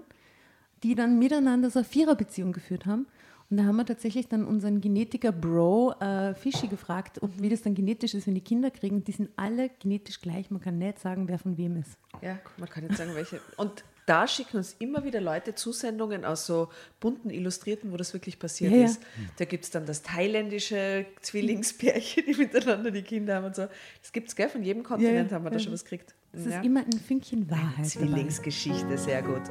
die 0.83 0.95
dann 0.95 1.19
miteinander 1.19 1.69
so 1.69 1.79
eine 1.79 1.87
Viererbeziehung 1.87 2.53
geführt 2.53 2.85
haben. 2.85 3.07
Und 3.49 3.57
da 3.57 3.63
haben 3.63 3.77
wir 3.77 3.85
tatsächlich 3.85 4.27
dann 4.27 4.45
unseren 4.45 4.79
Genetiker 4.79 5.31
Bro 5.31 5.95
äh, 5.99 6.35
Fischi 6.35 6.67
gefragt, 6.67 7.21
ob, 7.23 7.31
wie 7.41 7.49
das 7.49 7.63
dann 7.63 7.73
genetisch 7.73 8.13
ist, 8.13 8.27
wenn 8.27 8.35
die 8.35 8.41
Kinder 8.41 8.69
kriegen. 8.69 9.03
Die 9.03 9.11
sind 9.11 9.31
alle 9.37 9.69
genetisch 9.79 10.21
gleich. 10.21 10.51
Man 10.51 10.61
kann 10.61 10.77
nicht 10.77 10.99
sagen, 10.99 11.27
wer 11.27 11.39
von 11.39 11.57
wem 11.57 11.77
ist. 11.77 11.97
Ja, 12.21 12.37
man 12.57 12.69
kann 12.69 12.83
nicht 12.83 12.95
sagen, 12.95 13.15
welche. 13.15 13.41
Und 13.57 13.83
da 14.05 14.27
schicken 14.27 14.57
uns 14.57 14.75
immer 14.79 15.03
wieder 15.03 15.21
Leute 15.21 15.53
Zusendungen 15.53 16.25
aus 16.25 16.45
so 16.47 16.69
bunten 16.99 17.29
Illustrierten, 17.29 17.91
wo 17.91 17.97
das 17.97 18.13
wirklich 18.13 18.39
passiert 18.39 18.71
ja, 18.71 18.85
ist. 18.85 19.01
Ja. 19.01 19.29
Da 19.37 19.45
gibt 19.45 19.65
es 19.65 19.71
dann 19.71 19.85
das 19.85 20.01
thailändische 20.01 21.05
Zwillingspärchen, 21.21 22.23
die 22.27 22.35
miteinander 22.35 22.89
die 22.89 23.03
Kinder 23.03 23.35
haben 23.35 23.45
und 23.45 23.55
so. 23.55 23.67
Das 24.01 24.11
gibt 24.11 24.29
es, 24.29 24.35
gell? 24.35 24.49
Von 24.49 24.63
jedem 24.63 24.83
Kontinent 24.83 25.29
ja, 25.29 25.35
haben 25.35 25.43
wir 25.43 25.51
da 25.51 25.59
schon 25.59 25.73
was 25.73 25.83
gekriegt. 25.83 26.15
Das 26.33 26.45
ist 26.45 26.63
immer 26.63 26.81
ein 26.81 26.99
Fünkchen 26.99 27.49
Wahrheit. 27.49 27.87
Zwillingsgeschichte, 27.87 28.97
sehr 28.97 29.21
gut. 29.21 29.41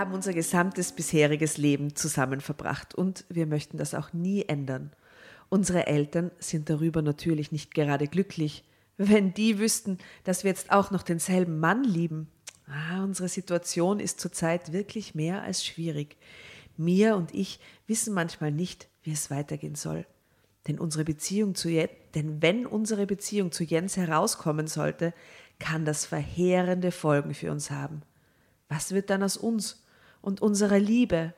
Haben 0.00 0.14
unser 0.14 0.32
gesamtes 0.32 0.92
bisheriges 0.92 1.58
Leben 1.58 1.94
zusammen 1.94 2.40
verbracht 2.40 2.94
und 2.94 3.26
wir 3.28 3.46
möchten 3.46 3.76
das 3.76 3.94
auch 3.94 4.14
nie 4.14 4.46
ändern. 4.46 4.92
Unsere 5.50 5.86
Eltern 5.88 6.30
sind 6.38 6.70
darüber 6.70 7.02
natürlich 7.02 7.52
nicht 7.52 7.74
gerade 7.74 8.06
glücklich. 8.08 8.64
Wenn 8.96 9.34
die 9.34 9.58
wüssten, 9.58 9.98
dass 10.24 10.42
wir 10.42 10.48
jetzt 10.48 10.72
auch 10.72 10.90
noch 10.90 11.02
denselben 11.02 11.60
Mann 11.60 11.84
lieben. 11.84 12.28
Ah, 12.66 13.04
unsere 13.04 13.28
Situation 13.28 14.00
ist 14.00 14.20
zurzeit 14.20 14.72
wirklich 14.72 15.14
mehr 15.14 15.42
als 15.42 15.66
schwierig. 15.66 16.16
Mir 16.78 17.14
und 17.14 17.34
ich 17.34 17.60
wissen 17.86 18.14
manchmal 18.14 18.52
nicht, 18.52 18.88
wie 19.02 19.12
es 19.12 19.30
weitergehen 19.30 19.74
soll. 19.74 20.06
Denn 20.66 20.78
unsere 20.78 21.04
Beziehung 21.04 21.54
zu 21.54 21.68
Jens, 21.68 21.90
denn 22.14 22.40
wenn 22.40 22.64
unsere 22.64 23.06
Beziehung 23.06 23.52
zu 23.52 23.64
Jens 23.64 23.98
herauskommen 23.98 24.66
sollte, 24.66 25.12
kann 25.58 25.84
das 25.84 26.06
verheerende 26.06 26.90
Folgen 26.90 27.34
für 27.34 27.52
uns 27.52 27.70
haben. 27.70 28.00
Was 28.70 28.92
wird 28.92 29.10
dann 29.10 29.22
aus 29.22 29.36
uns? 29.36 29.82
Und 30.20 30.42
unserer 30.42 30.78
Liebe. 30.78 31.34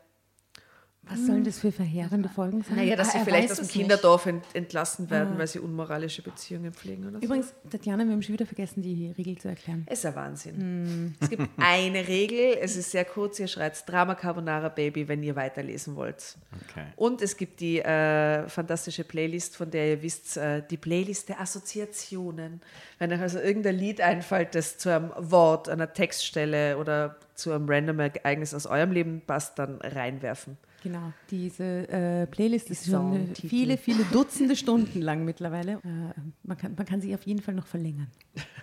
Was 1.09 1.27
sollen 1.27 1.43
das 1.43 1.59
für 1.59 1.73
verheerende 1.73 2.29
Folgen 2.29 2.63
sein? 2.63 2.77
Naja, 2.77 2.95
dass 2.95 3.09
ah, 3.09 3.19
sie 3.19 3.25
vielleicht 3.25 3.51
aus 3.51 3.59
dem 3.59 3.69
Kinderdorf 3.69 4.27
ent 4.27 4.45
entlassen 4.55 5.11
werden, 5.11 5.33
ja. 5.33 5.39
weil 5.39 5.47
sie 5.49 5.59
unmoralische 5.59 6.23
Beziehungen 6.23 6.73
pflegen 6.73 7.09
oder 7.09 7.21
Übrigens, 7.21 7.49
so. 7.49 7.71
Tatjana, 7.71 8.05
wir 8.05 8.13
haben 8.13 8.23
schon 8.23 8.35
wieder 8.35 8.47
vergessen, 8.47 8.83
die 8.83 9.11
Regel 9.19 9.37
zu 9.37 9.49
erklären. 9.49 9.83
Es 9.87 9.99
ist 9.99 10.07
ein 10.07 10.15
Wahnsinn. 10.15 10.57
Hm. 10.57 11.15
Es 11.19 11.29
gibt 11.29 11.49
eine 11.57 12.07
Regel, 12.07 12.57
es 12.61 12.77
ist 12.77 12.93
sehr 12.93 13.05
kurz, 13.05 13.41
ihr 13.41 13.49
schreibt 13.49 13.89
Drama 13.89 14.15
Carbonara 14.15 14.69
Baby, 14.69 15.09
wenn 15.09 15.25
ihr 15.25 15.35
weiterlesen 15.35 15.97
wollt. 15.97 16.37
Okay. 16.71 16.85
Und 16.95 17.21
es 17.21 17.37
gibt 17.37 17.59
die 17.59 17.81
äh, 17.81 18.49
fantastische 18.49 19.03
Playlist, 19.03 19.57
von 19.57 19.71
der 19.73 19.89
ihr 19.89 20.03
wisst, 20.03 20.37
äh, 20.37 20.63
die 20.71 20.77
Playlist 20.77 21.29
der 21.29 21.41
Assoziationen. 21.41 22.61
Wenn 23.01 23.13
euch 23.13 23.21
also 23.21 23.41
irgendein 23.41 23.75
Lied 23.75 24.01
einfällt, 24.01 24.55
das 24.55 24.79
zu 24.79 24.95
einem 24.95 25.11
Wort, 25.19 25.69
einer 25.69 25.93
Textstelle 25.93 26.79
oder 26.79 27.17
zu 27.35 27.51
einem 27.51 27.69
random 27.69 27.99
Ereignis 27.99 28.55
aus 28.55 28.67
eurem 28.67 28.93
Leben 28.93 29.21
passt, 29.27 29.59
dann 29.59 29.81
reinwerfen. 29.81 30.57
Genau, 30.83 31.13
diese 31.31 31.89
äh, 31.89 32.27
Playlist 32.27 32.69
Die 32.69 32.73
ist 32.73 32.91
schon 32.91 33.35
viele, 33.35 33.77
viele 33.77 34.05
Dutzende 34.13 34.57
Stunden 34.57 35.01
lang 35.01 35.25
mittlerweile. 35.25 35.75
Äh, 35.75 36.21
man, 36.43 36.57
kann, 36.57 36.75
man 36.77 36.87
kann 36.87 37.01
sie 37.01 37.15
auf 37.15 37.23
jeden 37.23 37.41
Fall 37.41 37.55
noch 37.55 37.67
verlängern. 37.67 38.09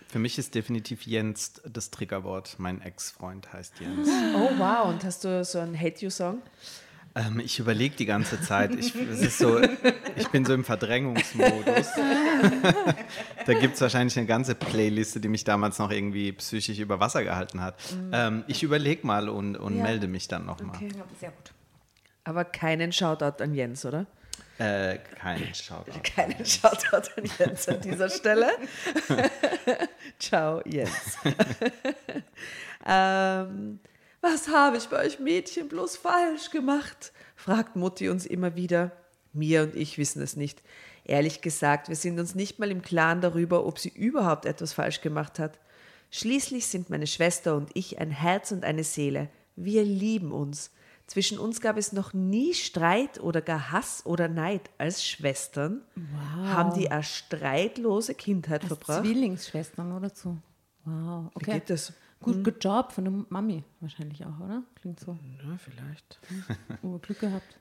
Für 0.07 0.19
mich 0.19 0.37
ist 0.37 0.53
definitiv 0.53 1.03
Jens 1.03 1.61
das 1.65 1.91
Triggerwort. 1.91 2.55
Mein 2.57 2.81
Ex-Freund 2.81 3.53
heißt 3.53 3.79
Jens. 3.79 4.09
Oh 4.35 4.49
wow, 4.57 4.87
und 4.87 5.03
hast 5.03 5.23
du 5.23 5.43
so 5.43 5.59
einen 5.59 5.79
Hate-You-Song? 5.79 6.41
Ähm, 7.15 7.39
ich 7.39 7.59
überlege 7.59 7.95
die 7.95 8.05
ganze 8.05 8.41
Zeit. 8.41 8.75
Ich, 8.75 8.93
es 8.95 9.21
ist 9.21 9.37
so, 9.39 9.59
ich 10.15 10.27
bin 10.29 10.45
so 10.45 10.53
im 10.53 10.63
Verdrängungsmodus. 10.63 11.87
da 13.45 13.53
gibt 13.53 13.75
es 13.75 13.81
wahrscheinlich 13.81 14.17
eine 14.17 14.27
ganze 14.27 14.55
Playliste, 14.55 15.19
die 15.19 15.27
mich 15.27 15.43
damals 15.43 15.79
noch 15.79 15.91
irgendwie 15.91 16.31
psychisch 16.33 16.79
über 16.79 16.99
Wasser 16.99 17.23
gehalten 17.23 17.61
hat. 17.61 17.75
Mhm. 17.93 18.11
Ähm, 18.13 18.43
ich 18.47 18.63
überlege 18.63 19.05
mal 19.07 19.29
und, 19.29 19.55
und 19.55 19.77
ja. 19.77 19.83
melde 19.83 20.07
mich 20.07 20.27
dann 20.27 20.45
nochmal. 20.45 20.75
Okay, 20.75 20.89
sehr 21.19 21.31
gut. 21.31 21.53
Aber 22.29 22.45
keinen 22.45 22.91
Shoutout 22.91 23.43
an 23.43 23.55
Jens, 23.55 23.83
oder? 23.85 24.05
Äh, 24.59 24.99
keinen 25.19 25.51
Shoutout. 25.55 25.99
Keinen 26.03 26.45
Shoutout 26.45 27.09
an 27.17 27.23
Jens 27.39 27.67
an 27.67 27.81
dieser 27.81 28.07
Stelle. 28.11 28.51
Ciao, 30.19 30.61
Jens. 30.63 31.17
ähm, 32.85 33.79
was 34.21 34.47
habe 34.47 34.77
ich 34.77 34.85
bei 34.89 35.03
euch 35.07 35.19
Mädchen 35.19 35.69
bloß 35.69 35.97
falsch 35.97 36.51
gemacht? 36.51 37.13
fragt 37.35 37.75
Mutti 37.75 38.09
uns 38.09 38.27
immer 38.27 38.55
wieder. 38.55 38.91
Mir 39.33 39.63
und 39.63 39.75
ich 39.75 39.97
wissen 39.97 40.21
es 40.21 40.35
nicht. 40.35 40.61
Ehrlich 41.05 41.41
gesagt, 41.41 41.89
wir 41.89 41.95
sind 41.95 42.19
uns 42.19 42.35
nicht 42.35 42.59
mal 42.59 42.69
im 42.69 42.83
Klaren 42.83 43.21
darüber, 43.21 43.65
ob 43.65 43.79
sie 43.79 43.89
überhaupt 43.89 44.45
etwas 44.45 44.73
falsch 44.73 45.01
gemacht 45.01 45.39
hat. 45.39 45.57
Schließlich 46.11 46.67
sind 46.67 46.91
meine 46.91 47.07
Schwester 47.07 47.55
und 47.55 47.71
ich 47.73 47.97
ein 47.97 48.11
Herz 48.11 48.51
und 48.51 48.65
eine 48.65 48.83
Seele. 48.83 49.29
Wir 49.55 49.83
lieben 49.83 50.31
uns. 50.31 50.69
Zwischen 51.09 51.39
uns 51.39 51.59
gab 51.59 51.75
es 51.75 51.91
noch 51.91 52.13
nie 52.13 52.53
Streit 52.53 53.19
oder 53.19 53.41
gar 53.41 53.71
Hass 53.71 54.05
oder 54.05 54.27
Neid. 54.27 54.69
Als 54.77 55.03
Schwestern 55.03 55.81
haben 56.45 56.77
die 56.79 56.91
eine 56.91 57.01
streitlose 57.01 58.13
Kindheit 58.13 58.61
Als 58.61 58.67
verbracht. 58.67 59.01
Zwillingsschwestern 59.01 59.91
oder 59.91 60.11
so. 60.13 60.37
Wow, 60.85 61.31
Wie 61.33 61.37
okay. 61.37 61.53
geht 61.53 61.71
das? 61.71 61.93
Gut, 62.21 62.43
good 62.43 62.63
job 62.63 62.91
von 62.91 63.05
der 63.05 63.13
Mami 63.29 63.63
wahrscheinlich 63.79 64.23
auch, 64.23 64.39
oder? 64.39 64.61
Klingt 64.75 64.99
so. 64.99 65.17
Ja, 65.43 65.57
vielleicht. 65.57 66.19
Oh, 66.83 66.99
Glück 66.99 67.21
gehabt. 67.21 67.57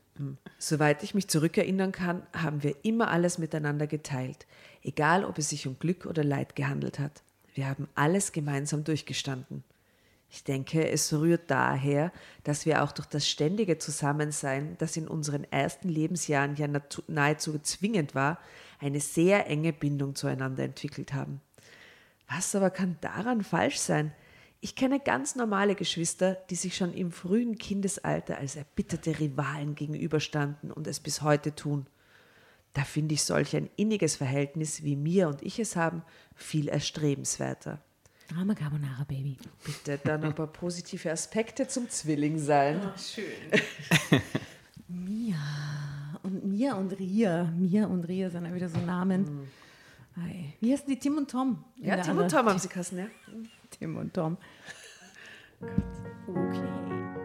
Soweit 0.59 1.03
ich 1.03 1.15
mich 1.15 1.29
zurückerinnern 1.29 1.93
kann, 1.93 2.27
haben 2.35 2.63
wir 2.63 2.77
immer 2.83 3.09
alles 3.09 3.39
miteinander 3.39 3.87
geteilt, 3.87 4.47
egal 4.83 5.25
ob 5.25 5.39
es 5.39 5.49
sich 5.49 5.67
um 5.67 5.79
Glück 5.79 6.05
oder 6.05 6.23
Leid 6.23 6.55
gehandelt 6.55 6.99
hat. 6.99 7.23
Wir 7.55 7.67
haben 7.67 7.89
alles 7.95 8.33
gemeinsam 8.33 8.85
durchgestanden. 8.85 9.65
Ich 10.31 10.45
denke, 10.45 10.87
es 10.89 11.13
rührt 11.13 11.51
daher, 11.51 12.13
dass 12.45 12.67
wir 12.67 12.83
auch 12.83 12.93
durch 12.93 13.09
das 13.09 13.27
ständige 13.27 13.79
Zusammensein, 13.79 14.77
das 14.79 14.97
in 14.97 15.09
unseren 15.09 15.45
ersten 15.45 15.89
Lebensjahren 15.89 16.55
ja 16.57 16.69
nahezu 17.07 17.59
zwingend 17.61 18.15
war, 18.15 18.39
eine 18.79 19.01
sehr 19.01 19.47
enge 19.47 19.73
Bindung 19.73 20.15
zueinander 20.15 20.65
entwickelt 20.65 21.15
haben. 21.15 21.41
Was 22.29 22.55
aber 22.55 22.71
kann 22.71 22.99
daran 23.01 23.43
falsch 23.43 23.79
sein? 23.79 24.13
Ich 24.61 24.75
kenne 24.75 25.01
ganz 25.01 25.35
normale 25.35 25.75
Geschwister, 25.75 26.35
die 26.51 26.57
sich 26.57 26.77
schon 26.77 26.93
im 26.93 27.11
frühen 27.11 27.57
Kindesalter 27.57 28.39
als 28.39 28.57
erbitterte 28.57 29.19
Rivalen 29.19 29.77
gegenüberstanden 29.77 30.73
und 30.73 30.87
es 30.87 31.01
bis 31.01 31.23
heute 31.23 31.55
tun. 31.55 31.87
Da 32.75 32.85
finde 32.85 33.15
ich 33.15 33.23
solch 33.23 33.57
ein 33.57 33.71
inniges 33.77 34.17
Verhältnis, 34.17 34.83
wie 34.83 34.97
mir 34.97 35.29
und 35.29 35.43
ich 35.43 35.59
es 35.59 35.75
haben, 35.75 36.03
viel 36.35 36.69
erstrebenswerter. 36.69 37.81
Drama 38.29 38.55
Carbonara, 38.55 39.05
Baby. 39.09 39.39
Bitte 39.65 39.99
dann 40.05 40.23
ein 40.23 40.35
paar 40.35 40.49
positive 40.49 41.11
Aspekte 41.11 41.67
zum 41.67 41.89
Zwillingsein. 41.89 42.79
Mia. 44.89 45.37
Und 46.23 46.45
Mia 46.45 46.75
und 46.75 46.93
Ria. 46.99 47.45
Mia 47.45 47.87
und 47.87 48.05
Ria 48.05 48.29
sind 48.29 48.45
ja 48.45 48.55
wieder 48.55 48.69
so 48.69 48.79
Namen. 48.81 49.49
Ei. 50.17 50.53
Wie 50.61 50.73
heißen 50.73 50.87
die? 50.87 50.99
Tim 50.99 51.17
und 51.17 51.31
Tom? 51.31 51.65
Ja, 51.77 51.97
Tim 51.97 52.19
und 52.19 52.31
Tom 52.31 52.47
haben 52.47 52.59
sie 52.59 52.69
Kassen, 52.69 52.99
ja? 52.99 53.07
Tim 53.71 53.97
und 53.97 54.13
Tom. 54.13 54.37
Okay. 56.27 57.18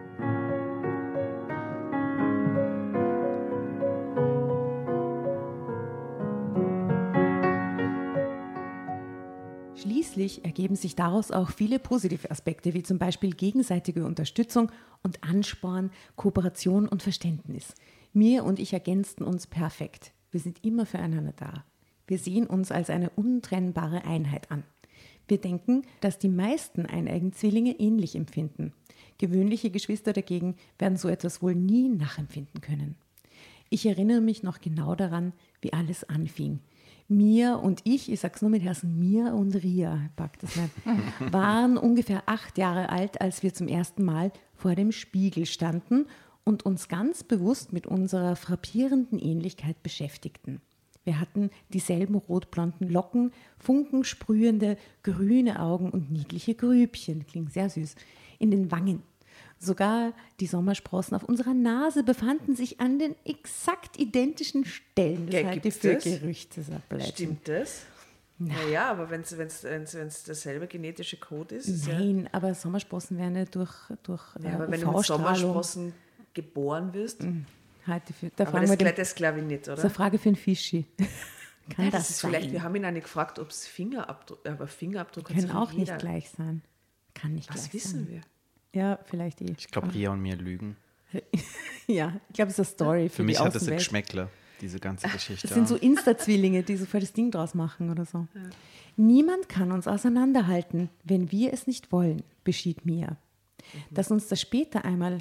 Schließlich 9.84 10.46
ergeben 10.46 10.76
sich 10.76 10.96
daraus 10.96 11.30
auch 11.30 11.50
viele 11.50 11.78
positive 11.78 12.30
Aspekte, 12.30 12.72
wie 12.72 12.82
zum 12.82 12.96
Beispiel 12.96 13.34
gegenseitige 13.34 14.06
Unterstützung 14.06 14.72
und 15.02 15.22
Ansporn, 15.22 15.90
Kooperation 16.16 16.88
und 16.88 17.02
Verständnis. 17.02 17.74
Mir 18.14 18.44
und 18.44 18.58
ich 18.58 18.72
ergänzten 18.72 19.26
uns 19.26 19.46
perfekt. 19.46 20.12
Wir 20.30 20.40
sind 20.40 20.64
immer 20.64 20.86
füreinander 20.86 21.34
da. 21.36 21.66
Wir 22.06 22.16
sehen 22.16 22.46
uns 22.46 22.72
als 22.72 22.88
eine 22.88 23.10
untrennbare 23.10 24.06
Einheit 24.06 24.50
an. 24.50 24.64
Wir 25.28 25.36
denken, 25.36 25.82
dass 26.00 26.18
die 26.18 26.30
meisten 26.30 26.86
eineigen 26.86 27.34
Zwillinge 27.34 27.78
ähnlich 27.78 28.16
empfinden. 28.16 28.72
Gewöhnliche 29.18 29.68
Geschwister 29.68 30.14
dagegen 30.14 30.56
werden 30.78 30.96
so 30.96 31.08
etwas 31.08 31.42
wohl 31.42 31.54
nie 31.54 31.90
nachempfinden 31.90 32.62
können. 32.62 32.94
Ich 33.68 33.84
erinnere 33.84 34.22
mich 34.22 34.42
noch 34.42 34.62
genau 34.62 34.94
daran, 34.94 35.34
wie 35.60 35.74
alles 35.74 36.08
anfing. 36.08 36.60
Mir 37.08 37.60
und 37.62 37.80
ich, 37.84 38.10
ich 38.10 38.20
sag's 38.20 38.40
nur 38.40 38.50
mit 38.50 38.62
Herzen, 38.62 38.98
mir 38.98 39.34
und 39.34 39.54
Ria, 39.54 40.00
ich 40.06 40.16
pack 40.16 40.38
das 40.38 40.56
nicht, 40.56 40.70
waren 41.32 41.76
ungefähr 41.76 42.22
acht 42.26 42.56
Jahre 42.56 42.88
alt, 42.88 43.20
als 43.20 43.42
wir 43.42 43.52
zum 43.52 43.68
ersten 43.68 44.04
Mal 44.04 44.32
vor 44.54 44.74
dem 44.74 44.90
Spiegel 44.90 45.44
standen 45.44 46.06
und 46.44 46.64
uns 46.64 46.88
ganz 46.88 47.22
bewusst 47.22 47.72
mit 47.72 47.86
unserer 47.86 48.36
frappierenden 48.36 49.18
Ähnlichkeit 49.18 49.82
beschäftigten. 49.82 50.60
Wir 51.04 51.20
hatten 51.20 51.50
dieselben 51.68 52.14
rotblonden 52.14 52.88
Locken, 52.88 53.32
funkensprühende 53.58 54.78
grüne 55.02 55.60
Augen 55.60 55.90
und 55.90 56.10
niedliche 56.10 56.54
Grübchen, 56.54 57.26
klingt 57.26 57.52
sehr 57.52 57.68
süß, 57.68 57.94
in 58.38 58.50
den 58.50 58.70
Wangen. 58.70 59.02
Sogar 59.58 60.12
die 60.40 60.46
Sommersprossen 60.46 61.16
auf 61.16 61.24
unserer 61.24 61.54
Nase 61.54 62.02
befanden 62.02 62.54
sich 62.56 62.80
an 62.80 62.98
den 62.98 63.14
exakt 63.24 63.98
identischen 63.98 64.64
Stellen. 64.64 65.26
Das 65.26 65.40
Ja, 65.40 65.46
halte 65.48 65.68
ich 65.68 65.74
für? 65.74 65.96
Gerüchte. 65.96 66.62
Stimmt 67.00 67.48
das? 67.48 67.82
Naja, 68.38 68.90
aber 68.90 69.10
wenn 69.10 69.20
es 69.20 70.24
derselbe 70.24 70.66
genetische 70.66 71.16
Code 71.18 71.54
ist, 71.54 71.68
ist 71.68 71.86
ja, 71.86 71.94
Nein, 71.98 72.28
aber 72.32 72.52
Sommersprossen 72.54 73.16
werden 73.16 73.36
ja 73.36 73.44
durch, 73.44 73.72
durch 74.02 74.22
ja, 74.42 74.50
äh, 74.50 74.54
aber 74.54 74.70
wenn 74.70 74.80
du 74.80 74.90
mit 74.90 75.06
Sommersprossen 75.06 75.92
geboren 76.34 76.92
wirst, 76.94 77.24
Halte 77.86 78.10
ich 78.10 78.16
für, 78.16 78.30
da 78.34 78.46
aber 78.46 78.60
das, 78.60 78.76
den, 78.76 78.94
das 78.96 79.14
glaube 79.14 79.38
ich 79.40 79.44
nicht, 79.44 79.66
das 79.66 79.74
ist 79.74 79.78
oder? 79.78 79.84
eine 79.84 79.94
Frage 79.94 80.18
für 80.18 80.30
einen 80.30 80.36
Fischi. 80.36 80.84
Kann 81.70 81.84
Ja, 81.86 81.90
das, 81.92 82.00
das 82.02 82.10
ist 82.10 82.18
sein? 82.20 82.30
vielleicht, 82.32 82.52
wir 82.52 82.62
haben 82.62 82.74
ihn 82.74 82.84
auch 82.86 82.90
nicht 82.90 83.04
gefragt, 83.04 83.38
ob 83.38 83.50
es 83.50 83.66
Fingerabdruck, 83.66 84.44
aber 84.46 84.66
Fingerabdruck 84.66 85.26
Können 85.26 85.50
auch 85.50 85.72
nicht 85.72 85.86
jeder. 85.88 85.98
gleich 85.98 86.30
sein. 86.30 86.62
Kann 87.14 87.34
nicht 87.34 87.48
Was 87.50 87.70
gleich 87.70 87.74
wissen 87.74 88.06
sein. 88.06 88.08
wir? 88.08 88.20
Ja, 88.74 88.98
vielleicht 89.04 89.40
eh. 89.40 89.54
Ich 89.56 89.68
glaube, 89.68 89.92
Ria 89.94 90.10
und 90.10 90.20
mir 90.20 90.36
lügen. 90.36 90.76
Ja, 91.86 92.18
ich 92.30 92.36
glaube, 92.36 92.50
es 92.50 92.58
ist 92.58 92.60
eine 92.60 92.74
Story 92.74 93.08
für, 93.10 93.16
Für 93.16 93.22
mich 93.24 93.36
die 93.36 93.42
hat 93.42 93.48
das 93.48 93.54
ein 93.54 93.58
Außenwelt. 93.58 93.78
Geschmäckle, 93.80 94.28
diese 94.62 94.80
ganze 94.80 95.06
Geschichte. 95.06 95.46
Das 95.46 95.54
sind 95.54 95.68
so 95.68 95.76
Insta-Zwillinge, 95.76 96.62
die 96.62 96.76
so 96.76 96.86
voll 96.86 97.00
das 97.00 97.12
Ding 97.12 97.30
draus 97.30 97.54
machen 97.54 97.90
oder 97.90 98.06
so. 98.06 98.26
Niemand 98.96 99.50
kann 99.50 99.70
uns 99.70 99.86
auseinanderhalten, 99.86 100.88
wenn 101.04 101.30
wir 101.30 101.52
es 101.52 101.66
nicht 101.66 101.92
wollen, 101.92 102.22
beschied 102.42 102.86
Mia. 102.86 103.18
Dass 103.90 104.10
uns 104.10 104.28
das 104.28 104.40
später 104.40 104.86
einmal 104.86 105.18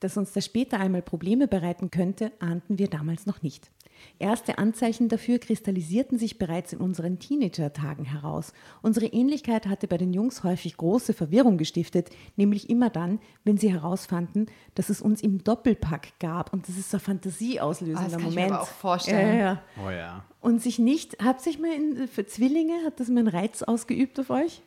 dass 0.00 0.16
uns 0.16 0.32
das 0.32 0.44
später 0.44 0.78
einmal 0.78 1.02
Probleme 1.02 1.48
bereiten 1.48 1.90
könnte, 1.90 2.32
ahnten 2.38 2.78
wir 2.78 2.88
damals 2.88 3.26
noch 3.26 3.42
nicht. 3.42 3.70
Erste 4.18 4.58
Anzeichen 4.58 5.08
dafür 5.08 5.38
kristallisierten 5.38 6.18
sich 6.18 6.38
bereits 6.38 6.72
in 6.72 6.80
unseren 6.80 7.18
Teenager-Tagen 7.18 8.04
heraus. 8.04 8.52
Unsere 8.82 9.06
Ähnlichkeit 9.06 9.66
hatte 9.66 9.88
bei 9.88 9.98
den 9.98 10.12
Jungs 10.12 10.44
häufig 10.44 10.76
große 10.76 11.12
Verwirrung 11.12 11.58
gestiftet, 11.58 12.10
nämlich 12.36 12.70
immer 12.70 12.90
dann, 12.90 13.20
wenn 13.44 13.58
sie 13.58 13.72
herausfanden, 13.72 14.46
dass 14.74 14.88
es 14.88 15.00
uns 15.00 15.22
im 15.22 15.44
Doppelpack 15.44 16.18
gab. 16.20 16.52
Und 16.52 16.68
das 16.68 16.76
ist 16.76 16.90
so 16.90 16.96
ein 16.96 17.00
fantasieauslösender 17.00 18.00
Ah, 18.00 18.04
das 18.04 18.12
kann 18.12 18.20
ich 18.20 18.26
Moment. 18.26 18.48
mir 18.50 18.54
aber 18.54 18.62
auch 18.62 18.68
vorstellen. 18.68 19.38
Ja, 19.38 19.44
ja. 19.44 19.62
oh 19.86 19.90
ja. 19.90 20.24
Und 20.40 20.62
sich 20.62 20.78
nicht, 20.78 21.18
habt 21.24 21.40
sich 21.40 21.58
mal 21.58 21.72
in, 21.72 22.08
für 22.08 22.26
Zwillinge, 22.26 22.84
hat 22.84 23.00
das 23.00 23.08
mal 23.08 23.20
einen 23.20 23.28
Reiz 23.28 23.62
ausgeübt 23.62 24.18
auf 24.20 24.30
euch? 24.30 24.62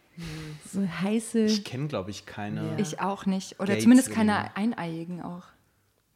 So 0.72 0.82
heiße. 0.86 1.46
Ich 1.46 1.64
kenne, 1.64 1.88
glaube 1.88 2.12
ich, 2.12 2.26
keine. 2.26 2.76
Ich 2.78 3.00
auch 3.00 3.26
nicht. 3.26 3.60
Oder 3.60 3.74
Gay 3.74 3.82
zumindest 3.82 4.12
keine 4.12 4.56
Eineiigen 4.56 5.22
auch, 5.22 5.44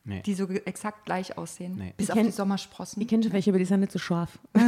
Nee. 0.07 0.21
die 0.21 0.35
so 0.35 0.47
exakt 0.47 1.05
gleich 1.05 1.35
aussehen. 1.37 1.75
Nee. 1.77 1.93
Bis 1.97 2.07
Ich 2.07 2.11
auf 2.13 2.17
kenn- 2.19 2.25
die 2.27 2.31
Sommersprossen. 2.31 3.01
Ich 3.01 3.07
kenne 3.07 3.23
schon 3.23 3.33
welche, 3.33 3.49
aber 3.49 3.57
die 3.59 3.65
sind 3.65 3.79
nicht 3.79 3.91
so 3.91 3.97
scharf. 3.99 4.37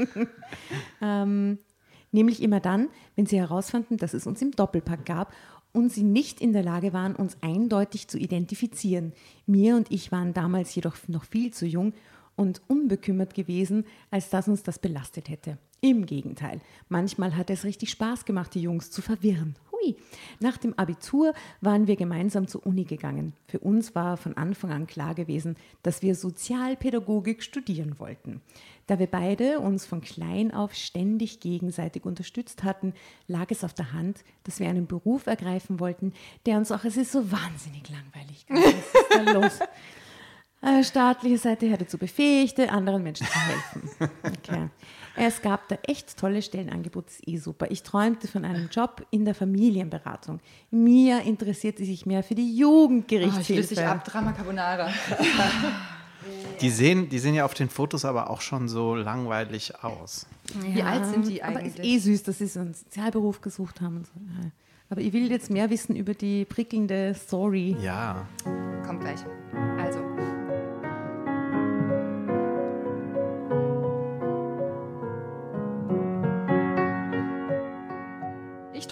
ähm, 1.00 1.58
nämlich 2.12 2.42
immer 2.42 2.60
dann, 2.60 2.88
wenn 3.16 3.26
sie 3.26 3.38
herausfanden, 3.38 3.96
dass 3.96 4.14
es 4.14 4.26
uns 4.26 4.42
im 4.42 4.52
Doppelpack 4.52 5.04
gab 5.04 5.32
und 5.72 5.92
sie 5.92 6.02
nicht 6.02 6.40
in 6.40 6.52
der 6.52 6.62
Lage 6.62 6.92
waren, 6.92 7.16
uns 7.16 7.36
eindeutig 7.40 8.08
zu 8.08 8.18
identifizieren. 8.18 9.12
Mir 9.46 9.76
und 9.76 9.90
ich 9.90 10.12
waren 10.12 10.34
damals 10.34 10.74
jedoch 10.74 10.96
noch 11.08 11.24
viel 11.24 11.52
zu 11.52 11.66
jung 11.66 11.94
und 12.36 12.60
unbekümmert 12.68 13.34
gewesen, 13.34 13.84
als 14.10 14.30
dass 14.30 14.48
uns 14.48 14.62
das 14.62 14.78
belastet 14.78 15.28
hätte. 15.28 15.58
Im 15.80 16.06
Gegenteil, 16.06 16.60
manchmal 16.88 17.36
hat 17.36 17.50
es 17.50 17.64
richtig 17.64 17.90
Spaß 17.90 18.24
gemacht, 18.24 18.54
die 18.54 18.62
Jungs 18.62 18.90
zu 18.90 19.02
verwirren. 19.02 19.56
Hui. 19.82 19.96
Nach 20.40 20.56
dem 20.56 20.78
Abitur 20.78 21.34
waren 21.60 21.86
wir 21.86 21.96
gemeinsam 21.96 22.46
zur 22.46 22.66
Uni 22.66 22.84
gegangen. 22.84 23.32
Für 23.46 23.58
uns 23.60 23.94
war 23.94 24.16
von 24.16 24.36
Anfang 24.36 24.72
an 24.72 24.86
klar 24.86 25.14
gewesen, 25.14 25.56
dass 25.82 26.02
wir 26.02 26.14
Sozialpädagogik 26.14 27.42
studieren 27.42 27.98
wollten. 27.98 28.40
Da 28.86 28.98
wir 28.98 29.06
beide 29.06 29.60
uns 29.60 29.86
von 29.86 30.00
klein 30.00 30.52
auf 30.52 30.74
ständig 30.74 31.40
gegenseitig 31.40 32.04
unterstützt 32.04 32.64
hatten, 32.64 32.94
lag 33.28 33.50
es 33.50 33.64
auf 33.64 33.74
der 33.74 33.92
Hand, 33.92 34.24
dass 34.44 34.58
wir 34.58 34.68
einen 34.68 34.86
Beruf 34.86 35.26
ergreifen 35.26 35.78
wollten, 35.78 36.12
der 36.46 36.58
uns 36.58 36.72
auch, 36.72 36.84
es 36.84 36.96
ist 36.96 37.12
so 37.12 37.30
wahnsinnig 37.30 37.88
langweilig. 37.88 38.44
Was 38.48 38.74
ist 38.74 38.94
da 39.10 39.32
los? 39.32 39.58
Äh, 40.62 40.84
staatliche 40.84 41.38
Seite 41.38 41.66
her 41.66 41.76
dazu 41.76 41.98
befähigte, 41.98 42.70
anderen 42.70 43.02
Menschen 43.02 43.26
zu 43.26 43.34
helfen. 43.34 44.10
Okay. 44.24 44.68
Es 45.16 45.42
gab 45.42 45.68
da 45.68 45.76
echt 45.86 46.16
tolle 46.16 46.40
Stellenangebote, 46.42 47.08
ist 47.10 47.28
eh 47.28 47.36
super. 47.36 47.70
Ich 47.70 47.82
träumte 47.82 48.28
von 48.28 48.44
einem 48.44 48.68
Job 48.70 49.04
in 49.10 49.24
der 49.24 49.34
Familienberatung. 49.34 50.40
Mia 50.70 51.18
interessierte 51.18 51.84
sich 51.84 52.06
mehr 52.06 52.22
für 52.22 52.34
die 52.34 52.42
Oh, 52.42 52.46
ich 52.52 52.58
Jugendgerichtshilfe. 52.58 53.54
löse 53.54 53.74
dich 53.74 53.84
ab, 53.84 54.04
Drama 54.04 54.32
Carbonara. 54.32 54.88
Die 56.60 56.70
sehen, 56.70 57.08
die 57.08 57.18
sehen 57.18 57.34
ja 57.34 57.44
auf 57.44 57.52
den 57.54 57.68
Fotos 57.68 58.04
aber 58.04 58.30
auch 58.30 58.40
schon 58.40 58.68
so 58.68 58.94
langweilig 58.94 59.82
aus. 59.82 60.26
Wie 60.60 60.80
alt 60.80 61.04
sind 61.06 61.26
die 61.26 61.42
Aber 61.42 61.60
ist 61.60 61.78
eigentlich? 61.80 61.94
eh 61.94 61.98
süß, 61.98 62.22
dass 62.22 62.38
sie 62.38 62.46
so 62.46 62.60
einen 62.60 62.74
Sozialberuf 62.74 63.40
gesucht 63.40 63.80
haben. 63.80 63.96
Und 63.96 64.06
so. 64.06 64.12
Ja. 64.40 64.50
Aber 64.88 65.00
ich 65.00 65.12
will 65.12 65.28
jetzt 65.30 65.50
mehr 65.50 65.68
wissen 65.70 65.96
über 65.96 66.14
die 66.14 66.44
prickelnde 66.44 67.14
Story. 67.14 67.76
Ja. 67.82 68.24
Kommt 68.86 69.00
gleich. 69.00 69.18
Also. 69.80 70.11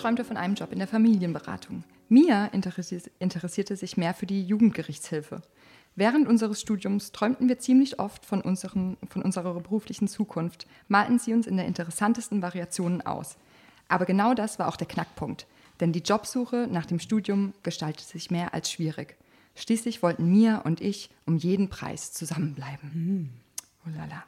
Träumte 0.00 0.24
von 0.24 0.38
einem 0.38 0.54
Job 0.54 0.72
in 0.72 0.78
der 0.78 0.88
Familienberatung. 0.88 1.84
Mia 2.08 2.46
interessierte 2.46 3.76
sich 3.76 3.96
mehr 3.96 4.14
für 4.14 4.26
die 4.26 4.42
Jugendgerichtshilfe. 4.42 5.42
Während 5.94 6.26
unseres 6.26 6.60
Studiums 6.60 7.12
träumten 7.12 7.48
wir 7.48 7.58
ziemlich 7.58 7.98
oft 7.98 8.24
von, 8.24 8.40
unseren, 8.40 8.96
von 9.10 9.22
unserer 9.22 9.52
beruflichen 9.60 10.08
Zukunft, 10.08 10.66
malten 10.88 11.18
sie 11.18 11.34
uns 11.34 11.46
in 11.46 11.56
der 11.56 11.66
interessantesten 11.66 12.40
Variationen 12.40 13.02
aus. 13.02 13.36
Aber 13.88 14.06
genau 14.06 14.32
das 14.32 14.58
war 14.58 14.68
auch 14.68 14.76
der 14.76 14.86
Knackpunkt, 14.86 15.46
denn 15.80 15.92
die 15.92 16.00
Jobsuche 16.00 16.66
nach 16.70 16.86
dem 16.86 16.98
Studium 16.98 17.52
gestaltete 17.62 18.08
sich 18.08 18.30
mehr 18.30 18.54
als 18.54 18.70
schwierig. 18.70 19.16
Schließlich 19.54 20.02
wollten 20.02 20.30
Mia 20.30 20.58
und 20.58 20.80
ich 20.80 21.10
um 21.26 21.36
jeden 21.36 21.68
Preis 21.68 22.12
zusammenbleiben. 22.12 22.90
Mhm. 22.94 23.30
Oh 23.86 23.90
lala. 23.94 24.24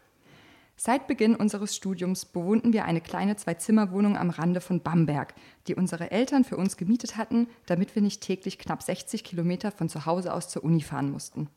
Seit 0.76 1.06
Beginn 1.06 1.36
unseres 1.36 1.76
Studiums 1.76 2.24
bewohnten 2.24 2.72
wir 2.72 2.84
eine 2.84 3.00
kleine 3.00 3.36
Zwei-Zimmer-Wohnung 3.36 4.16
am 4.16 4.30
Rande 4.30 4.60
von 4.60 4.80
Bamberg, 4.80 5.34
die 5.68 5.74
unsere 5.74 6.10
Eltern 6.10 6.44
für 6.44 6.56
uns 6.56 6.76
gemietet 6.76 7.16
hatten, 7.16 7.46
damit 7.66 7.94
wir 7.94 8.02
nicht 8.02 8.20
täglich 8.20 8.58
knapp 8.58 8.82
60 8.82 9.22
Kilometer 9.22 9.70
von 9.70 9.88
zu 9.88 10.06
Hause 10.06 10.32
aus 10.32 10.48
zur 10.48 10.64
Uni 10.64 10.80
fahren 10.80 11.10
mussten. 11.10 11.48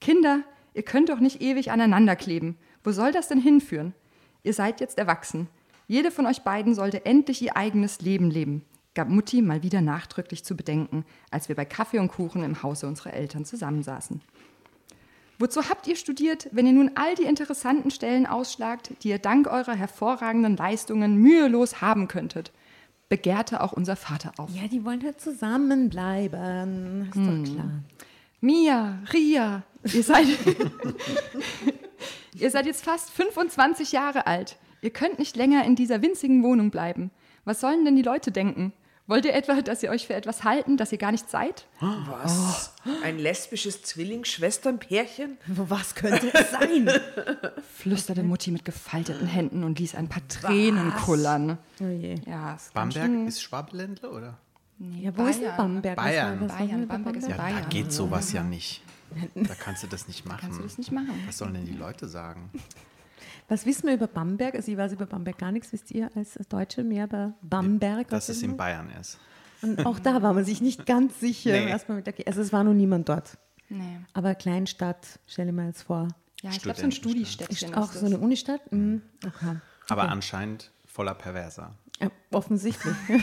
Kinder, 0.00 0.42
ihr 0.74 0.84
könnt 0.84 1.08
doch 1.08 1.20
nicht 1.20 1.42
ewig 1.42 1.70
aneinander 1.70 2.16
kleben. 2.16 2.56
Wo 2.82 2.92
soll 2.92 3.12
das 3.12 3.28
denn 3.28 3.40
hinführen? 3.40 3.94
Ihr 4.42 4.54
seid 4.54 4.80
jetzt 4.80 4.98
erwachsen. 4.98 5.48
Jede 5.88 6.10
von 6.10 6.26
euch 6.26 6.42
beiden 6.42 6.74
sollte 6.74 7.04
endlich 7.04 7.42
ihr 7.42 7.56
eigenes 7.56 8.00
Leben 8.00 8.30
leben, 8.30 8.64
gab 8.94 9.08
Mutti 9.08 9.42
mal 9.42 9.62
wieder 9.62 9.80
nachdrücklich 9.80 10.44
zu 10.44 10.56
bedenken, 10.56 11.04
als 11.30 11.48
wir 11.48 11.54
bei 11.54 11.64
Kaffee 11.64 11.98
und 11.98 12.08
Kuchen 12.08 12.42
im 12.42 12.62
Hause 12.62 12.86
unserer 12.86 13.12
Eltern 13.12 13.44
zusammensaßen. 13.44 14.20
Wozu 15.38 15.68
habt 15.68 15.86
ihr 15.86 15.96
studiert, 15.96 16.48
wenn 16.52 16.66
ihr 16.66 16.72
nun 16.72 16.92
all 16.94 17.14
die 17.14 17.24
interessanten 17.24 17.90
Stellen 17.90 18.26
ausschlagt, 18.26 18.92
die 19.02 19.08
ihr 19.10 19.18
dank 19.18 19.46
eurer 19.48 19.74
hervorragenden 19.74 20.56
Leistungen 20.56 21.16
mühelos 21.16 21.80
haben 21.80 22.08
könntet? 22.08 22.52
Begehrte 23.08 23.60
auch 23.60 23.72
unser 23.72 23.96
Vater 23.96 24.32
auf. 24.38 24.50
Ja, 24.54 24.66
die 24.66 24.84
wollen 24.84 25.04
halt 25.04 25.20
zusammenbleiben. 25.20 27.08
Ist 27.08 27.14
hm. 27.14 27.44
doch 27.44 27.52
klar. 27.52 27.70
Mia, 28.40 28.98
Ria, 29.12 29.62
ihr 29.92 30.02
seid, 30.02 30.26
ihr 32.34 32.50
seid 32.50 32.66
jetzt 32.66 32.84
fast 32.84 33.10
25 33.10 33.92
Jahre 33.92 34.26
alt. 34.26 34.56
Ihr 34.82 34.90
könnt 34.90 35.18
nicht 35.18 35.36
länger 35.36 35.64
in 35.64 35.76
dieser 35.76 36.02
winzigen 36.02 36.42
Wohnung 36.42 36.70
bleiben. 36.70 37.10
Was 37.44 37.60
sollen 37.60 37.84
denn 37.84 37.96
die 37.96 38.02
Leute 38.02 38.32
denken? 38.32 38.72
Wollt 39.08 39.24
ihr 39.24 39.34
etwa, 39.34 39.60
dass 39.62 39.82
ihr 39.84 39.90
euch 39.90 40.08
für 40.08 40.14
etwas 40.14 40.42
halten, 40.42 40.76
das 40.76 40.90
ihr 40.90 40.98
gar 40.98 41.12
nicht 41.12 41.30
seid? 41.30 41.66
Was? 41.80 42.72
Oh. 42.84 42.90
Ein 43.04 43.18
lesbisches 43.18 43.82
Zwillingsschwesternpärchen? 43.82 45.38
Was 45.46 45.94
könnte 45.94 46.32
es 46.34 46.50
sein? 46.50 46.90
Flüsterte 47.76 48.24
Mutti 48.24 48.50
mit 48.50 48.64
gefalteten 48.64 49.28
Händen 49.28 49.62
und 49.62 49.78
ließ 49.78 49.94
ein 49.94 50.08
paar 50.08 50.26
Tränen 50.26 50.92
Was? 50.92 51.02
kullern. 51.02 51.58
Oh 51.80 51.84
je. 51.84 52.16
Ja, 52.26 52.56
Bamberg 52.74 53.28
ist 53.28 53.42
Schwabeländle, 53.42 54.10
oder? 54.10 54.38
Nee, 54.78 55.04
ja, 55.04 55.12
wo 55.12 55.18
Bayern. 55.18 55.30
ist 55.30 55.40
denn 55.40 55.56
Bamberg? 55.56 55.96
Bayern. 55.96 56.40
Was 56.40 56.52
Bayern. 56.52 56.88
Bamberg 56.88 57.16
ist 57.16 57.28
ja, 57.28 57.36
Bayern. 57.36 57.62
Da 57.62 57.68
geht 57.68 57.92
sowas 57.92 58.32
ja 58.32 58.42
nicht. 58.42 58.82
Da 59.34 59.54
kannst 59.54 59.84
du 59.84 59.86
das 59.86 60.08
nicht 60.08 60.26
machen. 60.26 60.40
Kannst 60.40 60.58
du 60.58 60.64
das 60.64 60.78
nicht 60.78 60.90
machen. 60.90 61.22
Was 61.26 61.38
sollen 61.38 61.54
denn 61.54 61.64
die 61.64 61.76
Leute 61.76 62.08
sagen? 62.08 62.50
Was 63.48 63.64
wissen 63.66 63.86
wir 63.86 63.94
über 63.94 64.08
Bamberg? 64.08 64.54
Also 64.54 64.72
ich 64.72 64.78
weiß 64.78 64.92
über 64.92 65.06
Bamberg 65.06 65.38
gar 65.38 65.52
nichts. 65.52 65.72
Wisst 65.72 65.90
ihr 65.92 66.10
als 66.14 66.34
Deutsche 66.48 66.82
mehr 66.82 67.04
über 67.04 67.34
Bamberg? 67.42 68.08
Dass 68.08 68.28
es 68.28 68.42
in 68.42 68.56
Bayern 68.56 68.90
ist. 69.00 69.18
Und 69.62 69.86
auch 69.86 69.98
da 69.98 70.22
war 70.22 70.32
man 70.32 70.44
sich 70.44 70.60
nicht 70.60 70.86
ganz 70.86 71.20
sicher. 71.20 71.52
Nee. 71.52 71.72
also 72.26 72.42
es 72.42 72.52
war 72.52 72.64
noch 72.64 72.74
niemand 72.74 73.08
dort. 73.08 73.38
Nee. 73.68 74.00
Aber 74.12 74.34
Kleinstadt, 74.34 75.18
stelle 75.26 75.50
ich 75.50 75.54
mir 75.54 75.66
jetzt 75.66 75.82
vor. 75.82 76.08
Ja, 76.42 76.50
ich 76.50 76.60
glaube 76.60 76.78
so 76.78 76.84
ein 76.84 76.92
Studistädtchen. 76.92 77.74
Auch 77.74 77.92
so 77.92 78.06
eine 78.06 78.18
Unistadt? 78.18 78.60
Mhm. 78.70 79.02
Okay. 79.24 79.56
Aber 79.88 80.02
okay. 80.02 80.12
anscheinend 80.12 80.70
voller 80.84 81.14
Perverser. 81.14 81.72
Ja, 82.00 82.10
offensichtlich. 82.30 82.94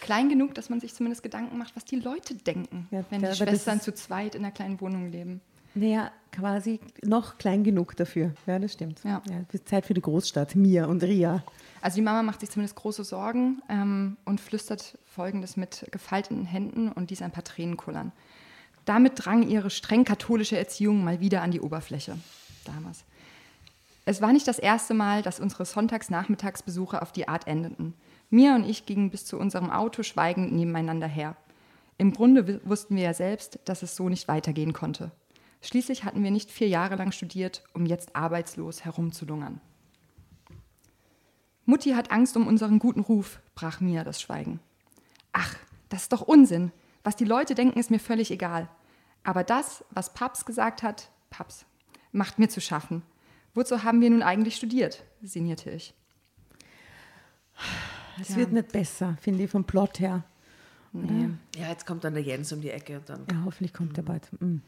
Klein 0.00 0.28
genug, 0.30 0.54
dass 0.54 0.70
man 0.70 0.80
sich 0.80 0.94
zumindest 0.94 1.22
Gedanken 1.22 1.58
macht, 1.58 1.76
was 1.76 1.84
die 1.84 1.96
Leute 1.96 2.34
denken, 2.34 2.88
ja, 2.90 3.04
wenn 3.10 3.20
die 3.20 3.34
Schwestern 3.34 3.80
zu 3.80 3.92
zweit 3.94 4.34
in 4.34 4.44
einer 4.44 4.52
kleinen 4.52 4.80
Wohnung 4.80 5.10
leben. 5.10 5.42
Naja, 5.74 6.10
quasi 6.32 6.80
noch 7.02 7.38
klein 7.38 7.64
genug 7.64 7.96
dafür. 7.96 8.32
Ja, 8.46 8.58
das 8.58 8.72
stimmt. 8.72 9.00
Ja. 9.04 9.22
ja 9.28 9.64
Zeit 9.64 9.86
für 9.86 9.94
die 9.94 10.00
Großstadt, 10.00 10.54
Mia 10.54 10.86
und 10.86 11.02
Ria. 11.02 11.42
Also 11.82 11.96
die 11.96 12.02
Mama 12.02 12.22
macht 12.22 12.40
sich 12.40 12.50
zumindest 12.50 12.76
große 12.76 13.04
Sorgen 13.04 13.62
ähm, 13.68 14.16
und 14.24 14.40
flüstert 14.40 14.98
Folgendes 15.06 15.56
mit 15.56 15.86
gefalteten 15.90 16.44
Händen 16.44 16.90
und 16.90 17.10
dies 17.10 17.22
ein 17.22 17.30
paar 17.30 17.44
Tränen 17.44 17.76
kullern. 17.76 18.12
Damit 18.84 19.24
drang 19.24 19.42
ihre 19.48 19.70
streng 19.70 20.04
katholische 20.04 20.58
Erziehung 20.58 21.04
mal 21.04 21.20
wieder 21.20 21.42
an 21.42 21.50
die 21.50 21.60
Oberfläche. 21.60 22.16
Damals. 22.64 23.04
Es 24.04 24.20
war 24.20 24.32
nicht 24.32 24.48
das 24.48 24.58
erste 24.58 24.94
Mal, 24.94 25.22
dass 25.22 25.40
unsere 25.40 25.64
Sonntagsnachmittagsbesuche 25.64 27.00
auf 27.00 27.12
die 27.12 27.28
Art 27.28 27.46
endeten. 27.46 27.94
Mia 28.30 28.54
und 28.54 28.68
ich 28.68 28.86
gingen 28.86 29.10
bis 29.10 29.24
zu 29.26 29.38
unserem 29.38 29.70
Auto 29.70 30.02
schweigend 30.02 30.52
nebeneinander 30.52 31.06
her. 31.06 31.36
Im 31.98 32.12
Grunde 32.12 32.60
wussten 32.64 32.96
wir 32.96 33.02
ja 33.02 33.14
selbst, 33.14 33.58
dass 33.66 33.82
es 33.82 33.94
so 33.94 34.08
nicht 34.08 34.26
weitergehen 34.26 34.72
konnte. 34.72 35.10
Schließlich 35.62 36.04
hatten 36.04 36.22
wir 36.22 36.30
nicht 36.30 36.50
vier 36.50 36.68
Jahre 36.68 36.96
lang 36.96 37.12
studiert, 37.12 37.62
um 37.74 37.86
jetzt 37.86 38.16
arbeitslos 38.16 38.84
herumzulungern. 38.84 39.60
Mutti 41.66 41.90
hat 41.90 42.10
Angst 42.10 42.36
um 42.36 42.46
unseren 42.46 42.78
guten 42.78 43.00
Ruf, 43.00 43.40
brach 43.54 43.80
Mia 43.80 44.02
das 44.02 44.20
Schweigen. 44.20 44.60
Ach, 45.32 45.54
das 45.88 46.02
ist 46.02 46.12
doch 46.12 46.22
Unsinn. 46.22 46.72
Was 47.04 47.16
die 47.16 47.24
Leute 47.24 47.54
denken, 47.54 47.78
ist 47.78 47.90
mir 47.90 48.00
völlig 48.00 48.30
egal. 48.30 48.68
Aber 49.22 49.44
das, 49.44 49.84
was 49.90 50.14
Paps 50.14 50.44
gesagt 50.44 50.82
hat, 50.82 51.10
Paps, 51.28 51.66
macht 52.12 52.38
mir 52.38 52.48
zu 52.48 52.60
schaffen. 52.60 53.02
Wozu 53.54 53.84
haben 53.84 54.00
wir 54.00 54.10
nun 54.10 54.22
eigentlich 54.22 54.56
studiert? 54.56 55.04
sinnierte 55.22 55.70
ich. 55.70 55.94
Es 58.20 58.30
ja. 58.30 58.36
wird 58.36 58.52
nicht 58.52 58.72
besser, 58.72 59.16
finde 59.20 59.44
ich, 59.44 59.50
vom 59.50 59.64
Plot 59.64 60.00
her. 60.00 60.24
Nee. 60.92 61.30
Ja, 61.56 61.68
jetzt 61.68 61.86
kommt 61.86 62.04
dann 62.04 62.14
der 62.14 62.22
Jens 62.22 62.52
um 62.52 62.60
die 62.60 62.70
Ecke 62.70 62.98
und 62.98 63.08
dann. 63.08 63.26
Ja, 63.30 63.42
hoffentlich 63.44 63.72
kommt 63.72 63.96
er 63.96 64.02
bald. 64.02 64.28
Mhm. 64.40 64.62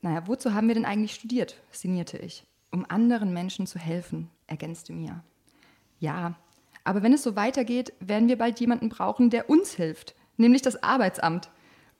Naja, 0.00 0.26
wozu 0.26 0.54
haben 0.54 0.68
wir 0.68 0.74
denn 0.74 0.84
eigentlich 0.84 1.14
studiert? 1.14 1.56
sinnierte 1.70 2.18
ich. 2.18 2.44
Um 2.70 2.84
anderen 2.88 3.32
Menschen 3.32 3.66
zu 3.66 3.78
helfen, 3.78 4.30
ergänzte 4.46 4.92
Mia. 4.92 5.24
Ja, 5.98 6.36
aber 6.84 7.02
wenn 7.02 7.12
es 7.12 7.22
so 7.22 7.36
weitergeht, 7.36 7.92
werden 8.00 8.28
wir 8.28 8.38
bald 8.38 8.60
jemanden 8.60 8.88
brauchen, 8.88 9.30
der 9.30 9.50
uns 9.50 9.72
hilft, 9.72 10.14
nämlich 10.36 10.62
das 10.62 10.82
Arbeitsamt. 10.82 11.50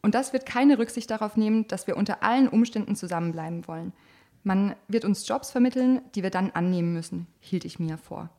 Und 0.03 0.15
das 0.15 0.33
wird 0.33 0.47
keine 0.47 0.79
Rücksicht 0.79 1.11
darauf 1.11 1.37
nehmen, 1.37 1.67
dass 1.69 1.87
wir 1.87 1.97
unter 1.97 2.23
allen 2.23 2.49
Umständen 2.49 2.97
zusammenbleiben 2.97 3.67
wollen. 3.67 3.93
Man 4.45 4.77
wird 4.87 5.05
uns 5.05 5.27
Jobs 5.27 5.51
vermitteln, 5.51 6.01
die 6.15 6.23
wir 6.23 6.31
dann 6.31 6.53
annehmen 6.53 6.93
müssen, 6.93 7.27
hielt 7.41 7.65
ich 7.65 7.79
Mia 7.79 7.97
vor. 7.97 8.31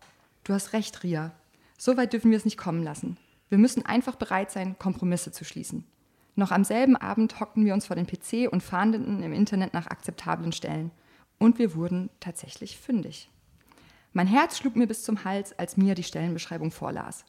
Du 0.44 0.54
hast 0.54 0.74
recht, 0.74 1.04
Ria. 1.04 1.32
So 1.78 1.98
weit 1.98 2.14
dürfen 2.14 2.32
wir 2.32 2.38
es 2.38 2.46
nicht 2.46 2.58
kommen 2.58 2.84
lassen. 2.84 3.18
Wir 3.50 3.58
müssen 3.58 3.86
einfach 3.86 4.16
bereit 4.16 4.52
sein, 4.52 4.78
Kompromisse 4.80 5.32
zu 5.32 5.44
schließen. 5.44 5.84
Noch 6.40 6.52
am 6.52 6.64
selben 6.64 6.96
Abend 6.96 7.42
hockten 7.42 7.66
wir 7.66 7.74
uns 7.74 7.88
vor 7.88 7.98
den 7.98 8.08
PC 8.08 8.50
und 8.50 8.64
fahndeten 8.64 9.22
im 9.24 9.34
Internet 9.34 9.74
nach 9.74 9.88
akzeptablen 9.88 10.54
Stellen. 10.54 10.90
Und 11.38 11.60
wir 11.60 11.76
wurden 11.76 12.10
tatsächlich 12.22 12.78
fündig. 12.78 13.30
Mein 14.14 14.26
Herz 14.26 14.58
schlug 14.58 14.78
mir 14.78 14.88
bis 14.88 15.04
zum 15.04 15.26
Hals, 15.26 15.52
als 15.60 15.76
Mia 15.76 15.96
die 15.96 16.04
Stellenbeschreibung 16.04 16.72
vorlas. 16.72 17.26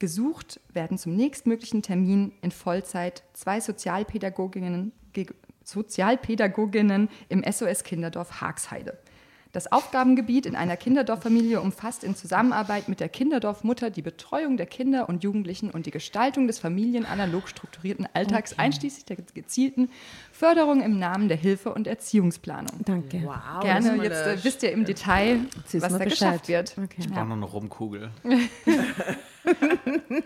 Gesucht 0.00 0.60
werden 0.72 0.98
zum 0.98 1.14
nächstmöglichen 1.14 1.82
Termin 1.82 2.32
in 2.42 2.50
Vollzeit 2.50 3.22
zwei 3.32 3.60
Sozialpädagoginnen, 3.60 4.90
Sozialpädagoginnen 5.62 7.10
im 7.28 7.44
SOS 7.48 7.84
Kinderdorf 7.84 8.40
Haagsheide. 8.40 8.98
Das 9.52 9.72
Aufgabengebiet 9.72 10.44
in 10.44 10.56
einer 10.56 10.76
Kinderdorffamilie 10.76 11.60
umfasst 11.60 12.04
in 12.04 12.14
Zusammenarbeit 12.14 12.88
mit 12.88 13.00
der 13.00 13.08
Kinderdorfmutter 13.08 13.90
die 13.90 14.02
Betreuung 14.02 14.56
der 14.56 14.66
Kinder 14.66 15.08
und 15.08 15.24
Jugendlichen 15.24 15.70
und 15.70 15.86
die 15.86 15.90
Gestaltung 15.90 16.46
des 16.46 16.58
familienanalog 16.58 17.48
strukturierten 17.48 18.06
Alltags, 18.12 18.52
okay. 18.52 18.62
einschließlich 18.62 19.06
der 19.06 19.16
gezielten 19.16 19.90
Förderung 20.32 20.82
im 20.82 20.98
Namen 20.98 21.28
der 21.28 21.38
Hilfe- 21.38 21.72
und 21.72 21.86
Erziehungsplanung. 21.86 22.84
Danke. 22.84 23.22
Wow, 23.24 23.62
Gerne, 23.62 24.02
jetzt 24.02 24.26
äh, 24.26 24.44
wisst 24.44 24.62
ihr 24.62 24.72
im 24.72 24.84
Detail, 24.84 25.40
was 25.72 25.72
da 25.72 25.88
Bescheid. 25.88 26.08
geschafft 26.10 26.48
wird. 26.48 26.74
Okay. 26.76 26.96
Ich 26.98 27.08
brauche 27.08 27.26
noch 27.26 27.36
eine 27.36 27.44
Rumkugel. 27.46 28.10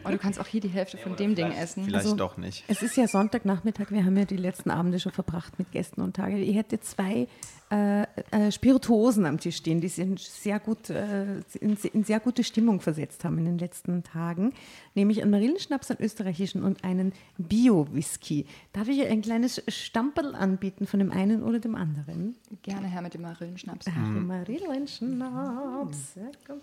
oh, 0.05 0.09
du 0.11 0.19
kannst 0.19 0.41
auch 0.41 0.47
hier 0.47 0.61
die 0.61 0.69
Hälfte 0.69 0.99
von 0.99 1.17
dem 1.17 1.35
Ding 1.35 1.51
essen. 1.53 1.85
Vielleicht 1.85 2.07
also, 2.07 2.17
doch 2.17 2.37
nicht. 2.37 2.65
Es 2.69 2.83
ist 2.83 2.97
ja 2.97 3.07
Sonntagnachmittag, 3.07 3.91
wir 3.91 4.05
haben 4.05 4.17
ja 4.17 4.25
die 4.25 4.37
letzten 4.37 4.71
Abende 4.71 5.01
schon 5.01 5.13
verbracht 5.13 5.59
mit 5.59 5.73
Gästen 5.73 6.01
und 6.01 6.17
Tage. 6.17 6.39
Ich 6.39 6.57
hätte 6.57 6.81
zwei 6.81 7.29
äh, 7.73 8.03
äh, 8.33 8.53
Spirituosen 8.53 9.25
am 9.25 9.41
Tisch 9.41 9.57
stehen, 9.57 9.81
die 9.81 9.89
sie 9.89 10.03
in 10.03 10.17
sehr, 10.19 10.61
gut, 10.61 10.91
äh, 10.91 11.37
in, 11.59 11.75
in, 11.95 12.05
sehr 12.05 12.21
gute 12.21 12.45
Stimmung 12.45 12.81
versetzt 12.81 13.25
haben 13.25 13.39
in 13.39 13.47
den 13.47 13.57
letzten 13.57 14.03
Tagen. 14.03 14.53
Nämlich 14.95 15.23
einen 15.23 15.31
Marillenschnaps, 15.31 15.91
einen 15.91 16.01
österreichischen 16.03 16.63
und 16.65 16.85
einen 16.85 17.15
Bio-Whisky. 17.39 18.45
Darf 18.75 18.89
ich 18.89 19.01
ein 19.07 19.23
kleines 19.23 19.63
Stamperl 19.69 20.35
anbieten 20.35 20.87
von 20.87 20.99
dem 20.99 21.11
einen 21.11 21.43
oder 21.43 21.61
dem 21.61 21.75
anderen? 21.75 22.37
Gerne, 22.61 22.89
Herr, 22.89 23.01
mit 23.01 23.15
dem 23.15 23.23
Marillenschnaps. 23.23 23.87
Ach, 23.89 23.97
mhm. 23.97 24.27
Marillenschnaps. 24.27 26.13
Sehr 26.13 26.33
gut. 26.47 26.61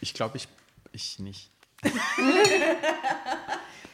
Ich 0.00 0.14
glaube, 0.14 0.38
ich, 0.38 0.48
ich 0.92 1.18
nicht. 1.18 1.50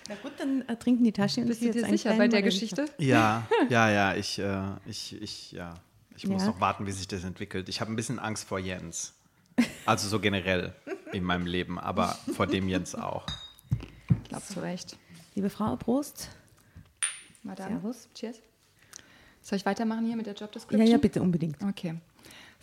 Na 0.08 0.14
gut, 0.22 0.32
dann 0.38 0.62
äh, 0.68 0.76
trinken 0.76 1.04
die 1.04 1.12
Taschen. 1.12 1.46
Bist 1.46 1.62
du 1.62 1.70
dir 1.70 1.86
sicher 1.86 2.14
bei 2.16 2.28
der 2.28 2.42
Geschichte? 2.42 2.86
Ja, 2.98 3.46
ja, 3.68 3.90
ja, 3.90 4.14
ich, 4.14 4.38
äh, 4.38 4.62
ich, 4.86 5.20
ich, 5.20 5.52
ja. 5.52 5.74
Ich 6.16 6.26
muss 6.26 6.42
ja. 6.42 6.48
noch 6.48 6.60
warten, 6.60 6.86
wie 6.86 6.92
sich 6.92 7.08
das 7.08 7.24
entwickelt. 7.24 7.68
Ich 7.68 7.80
habe 7.80 7.92
ein 7.92 7.96
bisschen 7.96 8.18
Angst 8.18 8.48
vor 8.48 8.58
Jens. 8.58 9.12
Also 9.84 10.08
so 10.08 10.18
generell. 10.20 10.74
in 11.12 11.24
meinem 11.24 11.46
Leben, 11.46 11.78
aber 11.78 12.18
vor 12.34 12.46
dem 12.46 12.68
Jens 12.68 12.94
auch. 12.94 13.26
Ich 14.22 14.28
glaube 14.28 14.44
zu 14.44 14.60
Recht. 14.60 14.96
Liebe 15.34 15.50
Frau, 15.50 15.76
Prost. 15.76 16.30
Madame. 17.42 17.80
Servus. 17.80 18.08
Cheers. 18.14 18.40
Soll 19.42 19.58
ich 19.58 19.66
weitermachen 19.66 20.06
hier 20.06 20.16
mit 20.16 20.26
der 20.26 20.34
Job 20.34 20.50
Ja, 20.70 20.82
ja, 20.82 20.98
bitte 20.98 21.22
unbedingt. 21.22 21.62
Okay. 21.62 21.94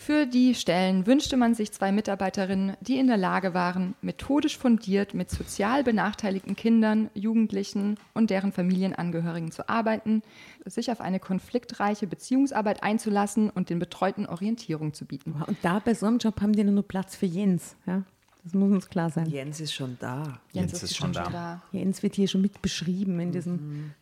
Für 0.06 0.26
die 0.26 0.54
Stellen 0.54 1.08
wünschte 1.08 1.38
man 1.38 1.56
sich 1.56 1.72
zwei 1.72 1.94
Mitarbeiterinnen, 1.94 2.76
die 2.82 2.98
in 2.98 3.08
der 3.08 3.16
Lage 3.16 3.54
waren, 3.54 3.96
methodisch 4.02 4.58
fundiert 4.58 5.14
mit 5.14 5.30
sozial 5.30 5.82
benachteiligten 5.82 6.58
Kindern, 6.58 7.10
Jugendlichen 7.14 7.98
und 8.14 8.30
deren 8.30 8.52
Familienangehörigen 8.52 9.54
zu 9.54 9.70
arbeiten, 9.70 10.22
sich 10.66 10.92
auf 10.92 11.00
eine 11.00 11.22
konfliktreiche 11.22 12.06
Beziehungsarbeit 12.06 12.84
einzulassen 12.84 13.50
und 13.50 13.70
den 13.70 13.80
Betreuten 13.80 14.26
Orientierung 14.26 14.94
zu 14.94 15.06
bieten. 15.06 15.42
Und 15.48 15.58
da 15.62 15.80
bei 15.80 15.94
so 15.94 16.06
einem 16.06 16.18
Job 16.18 16.42
haben 16.42 16.52
die 16.52 16.66
nur 16.66 16.86
Platz 16.86 17.16
für 17.16 17.26
Jens. 17.26 17.78
Ja? 17.86 18.04
Das 18.44 18.54
muss 18.54 18.74
uns 18.74 18.90
klar 18.90 19.10
sein. 19.10 19.28
Jens 19.28 19.62
ist 19.62 19.74
schon 19.74 19.96
da. 20.02 20.42
Jens 20.52 20.84
ist 20.84 20.98
schon 20.98 21.14
da. 21.14 21.62
Jens 21.72 22.04
wird 22.04 22.16
hier 22.16 22.28
schon 22.28 22.42
mit 22.42 22.62
beschrieben 22.62 23.22
in 23.22 23.32
diesem. 23.32 23.94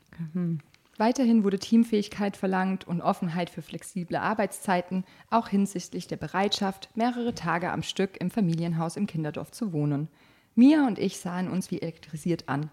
Weiterhin 1.02 1.44
wurde 1.44 1.58
Teamfähigkeit 1.58 2.38
verlangt 2.38 2.86
und 2.88 3.02
Offenheit 3.02 3.50
für 3.50 3.64
flexible 3.64 4.18
Arbeitszeiten, 4.18 5.04
auch 5.32 5.48
hinsichtlich 5.48 6.06
der 6.06 6.18
Bereitschaft, 6.18 6.90
mehrere 6.94 7.34
Tage 7.34 7.72
am 7.72 7.82
Stück 7.82 8.22
im 8.22 8.30
Familienhaus 8.30 8.98
im 8.98 9.08
Kinderdorf 9.08 9.50
zu 9.50 9.74
wohnen. 9.74 10.10
Mia 10.54 10.86
und 10.86 11.00
ich 11.00 11.18
sahen 11.18 11.50
uns 11.50 11.72
wie 11.72 11.82
elektrisiert 11.82 12.48
an. 12.50 12.70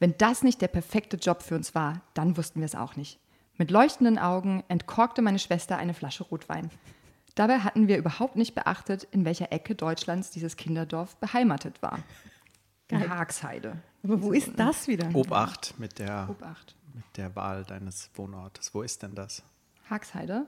Wenn 0.00 0.18
das 0.18 0.42
nicht 0.42 0.60
der 0.60 0.66
perfekte 0.66 1.18
Job 1.18 1.44
für 1.44 1.54
uns 1.54 1.72
war, 1.76 2.02
dann 2.14 2.36
wussten 2.36 2.58
wir 2.58 2.66
es 2.66 2.74
auch 2.74 2.96
nicht. 2.96 3.20
Mit 3.58 3.70
leuchtenden 3.70 4.18
Augen 4.18 4.64
entkorkte 4.66 5.22
meine 5.22 5.38
Schwester 5.38 5.76
eine 5.78 5.94
Flasche 5.94 6.24
Rotwein. 6.24 6.72
Dabei 7.36 7.60
hatten 7.60 7.86
wir 7.86 7.98
überhaupt 7.98 8.34
nicht 8.34 8.56
beachtet, 8.56 9.06
in 9.12 9.24
welcher 9.24 9.52
Ecke 9.52 9.76
Deutschlands 9.76 10.32
dieses 10.32 10.56
Kinderdorf 10.56 11.14
beheimatet 11.18 11.80
war. 11.80 12.00
In 12.88 13.08
Haagsheide. 13.08 13.76
Aber 14.02 14.20
wo 14.20 14.32
ist 14.32 14.50
das 14.56 14.88
wieder? 14.88 15.14
Obacht 15.14 15.74
mit 15.78 16.00
der, 16.00 16.26
Obacht. 16.28 16.74
Mit 16.98 17.16
der 17.16 17.34
Wahl 17.36 17.64
deines 17.64 18.10
Wohnortes. 18.14 18.74
Wo 18.74 18.82
ist 18.82 19.02
denn 19.02 19.14
das? 19.14 19.42
Haagsheide? 19.88 20.46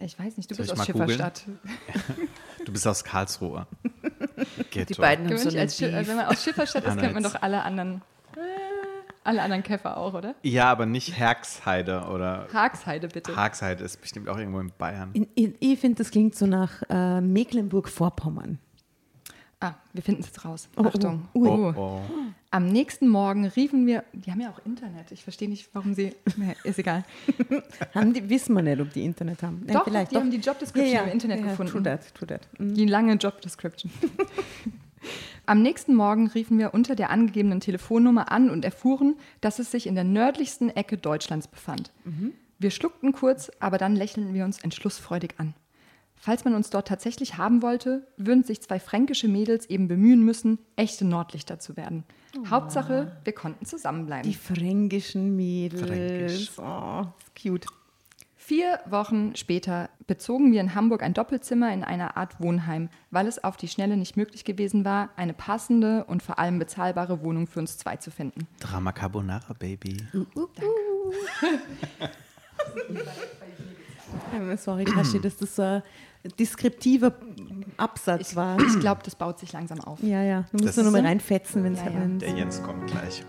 Ich 0.00 0.18
weiß 0.18 0.36
nicht, 0.36 0.50
du 0.50 0.54
Soll 0.54 0.66
bist 0.66 0.78
aus? 0.78 0.86
Schifferstadt. 0.86 1.44
Du 2.64 2.72
bist 2.72 2.86
aus 2.86 3.02
Karlsruhe. 3.02 3.66
Ghetto. 4.70 4.92
Die 4.94 5.00
beiden 5.00 5.26
haben 5.26 5.38
so 5.38 5.48
einen 5.48 5.58
als 5.60 5.80
wenn 5.80 6.16
man 6.16 6.26
aus 6.26 6.44
Schifferstadt 6.44 6.84
ist, 6.84 6.98
kennt 6.98 7.14
man 7.14 7.22
doch 7.22 7.40
alle 7.40 7.62
anderen, 7.62 8.02
alle 9.24 9.40
anderen 9.42 9.62
Käfer 9.62 9.96
auch, 9.96 10.12
oder? 10.12 10.34
Ja, 10.42 10.70
aber 10.70 10.84
nicht 10.84 11.16
Herxheide 11.18 12.02
oder 12.12 12.46
Haagsheide 12.52 13.08
bitte. 13.08 13.34
Haagsheide 13.34 13.82
ist 13.84 14.00
bestimmt 14.02 14.28
auch 14.28 14.36
irgendwo 14.36 14.60
in 14.60 14.70
Bayern. 14.76 15.10
In, 15.14 15.28
in, 15.34 15.54
ich 15.60 15.78
finde, 15.78 15.96
das 15.98 16.10
klingt 16.10 16.34
so 16.34 16.46
nach 16.46 16.82
äh, 16.90 17.20
Mecklenburg-Vorpommern. 17.22 18.58
ah, 19.60 19.74
wir 19.94 20.02
finden 20.02 20.20
es 20.20 20.26
jetzt 20.26 20.44
raus. 20.44 20.68
Oh, 20.76 20.82
oh. 20.82 20.86
Achtung. 20.88 21.28
Ui. 21.34 21.48
Oh, 21.48 21.72
oh. 21.74 22.02
Am 22.50 22.66
nächsten 22.66 23.08
Morgen 23.08 23.44
riefen 23.44 23.86
wir, 23.86 24.04
die 24.14 24.30
haben 24.30 24.40
ja 24.40 24.50
auch 24.50 24.64
Internet. 24.64 25.12
Ich 25.12 25.22
verstehe 25.22 25.50
nicht, 25.50 25.68
warum 25.74 25.92
sie, 25.92 26.14
nee, 26.36 26.54
ist 26.64 26.78
egal. 26.78 27.04
Haben 27.94 28.14
die, 28.14 28.30
wissen 28.30 28.54
wir 28.54 28.62
nicht, 28.62 28.80
ob 28.80 28.90
die 28.90 29.04
Internet 29.04 29.42
haben. 29.42 29.62
Nein, 29.66 29.76
Doch, 29.76 29.84
vielleicht, 29.84 30.12
die 30.12 30.16
haben 30.16 30.30
die 30.30 30.38
Job 30.38 30.58
Description 30.58 31.04
im 31.04 31.12
Internet 31.12 31.40
ja, 31.40 31.46
gefunden. 31.46 31.72
True 31.72 31.82
that, 31.82 32.14
true 32.14 32.26
that. 32.26 32.48
Mhm. 32.58 32.74
Die 32.74 32.86
lange 32.86 33.14
Job 33.14 33.42
Description. 33.42 33.92
Am 35.46 35.60
nächsten 35.60 35.94
Morgen 35.94 36.28
riefen 36.28 36.58
wir 36.58 36.72
unter 36.72 36.94
der 36.94 37.10
angegebenen 37.10 37.60
Telefonnummer 37.60 38.32
an 38.32 38.48
und 38.48 38.64
erfuhren, 38.64 39.16
dass 39.42 39.58
es 39.58 39.70
sich 39.70 39.86
in 39.86 39.94
der 39.94 40.04
nördlichsten 40.04 40.70
Ecke 40.70 40.96
Deutschlands 40.96 41.48
befand. 41.48 41.92
Wir 42.58 42.70
schluckten 42.70 43.12
kurz, 43.12 43.50
aber 43.60 43.78
dann 43.78 43.94
lächelten 43.94 44.34
wir 44.34 44.44
uns 44.44 44.58
entschlussfreudig 44.58 45.34
an. 45.38 45.54
Falls 46.16 46.44
man 46.44 46.54
uns 46.54 46.68
dort 46.68 46.88
tatsächlich 46.88 47.38
haben 47.38 47.62
wollte, 47.62 48.06
würden 48.16 48.42
sich 48.42 48.60
zwei 48.60 48.80
fränkische 48.80 49.28
Mädels 49.28 49.66
eben 49.70 49.86
bemühen 49.86 50.24
müssen, 50.24 50.58
echte 50.76 51.04
Nordlichter 51.04 51.60
zu 51.60 51.76
werden. 51.76 52.04
Hauptsache, 52.48 53.16
wir 53.24 53.32
konnten 53.32 53.64
zusammenbleiben. 53.64 54.30
Die 54.30 54.36
fränkischen 54.36 55.36
Mädels. 55.36 55.82
Fränkisch. 55.82 56.50
Oh, 56.58 57.04
ist 57.20 57.42
cute. 57.42 57.66
Vier 58.48 58.80
Wochen 58.86 59.36
später 59.36 59.90
bezogen 60.06 60.52
wir 60.52 60.62
in 60.62 60.74
Hamburg 60.74 61.02
ein 61.02 61.12
Doppelzimmer 61.12 61.70
in 61.70 61.84
einer 61.84 62.16
Art 62.16 62.40
Wohnheim, 62.40 62.88
weil 63.10 63.26
es 63.26 63.44
auf 63.44 63.58
die 63.58 63.68
Schnelle 63.68 63.98
nicht 63.98 64.16
möglich 64.16 64.44
gewesen 64.44 64.86
war, 64.86 65.10
eine 65.16 65.34
passende 65.34 66.04
und 66.04 66.22
vor 66.22 66.38
allem 66.38 66.58
bezahlbare 66.58 67.22
Wohnung 67.22 67.46
für 67.46 67.60
uns 67.60 67.76
zwei 67.76 67.96
zu 67.96 68.10
finden. 68.10 68.46
Drama 68.58 68.92
Carbonara, 68.92 69.52
Baby. 69.58 69.98
Ähm, 74.32 74.56
Sorry, 74.56 74.84
Tashi, 74.86 75.20
dass 75.20 75.36
das 75.36 75.54
so 75.54 75.62
ein 75.62 75.82
deskriptiver 76.38 77.14
Absatz 77.76 78.34
war. 78.36 78.58
Ich 78.60 78.80
glaube, 78.80 79.02
das 79.04 79.14
baut 79.14 79.38
sich 79.38 79.52
langsam 79.52 79.80
auf. 79.80 80.02
Ja, 80.02 80.22
ja. 80.22 80.44
Du 80.52 80.58
musst 80.58 80.68
Das 80.68 80.76
nur 80.76 80.86
noch 80.86 80.92
mal 80.92 81.06
reinfetzen, 81.06 81.64
wenn 81.64 81.74
es 81.74 81.80
Ja, 81.80 81.90
ja. 81.90 82.06
Der 82.06 82.30
Jens 82.30 82.62
kommt 82.62 82.86
gleich. 82.86 83.24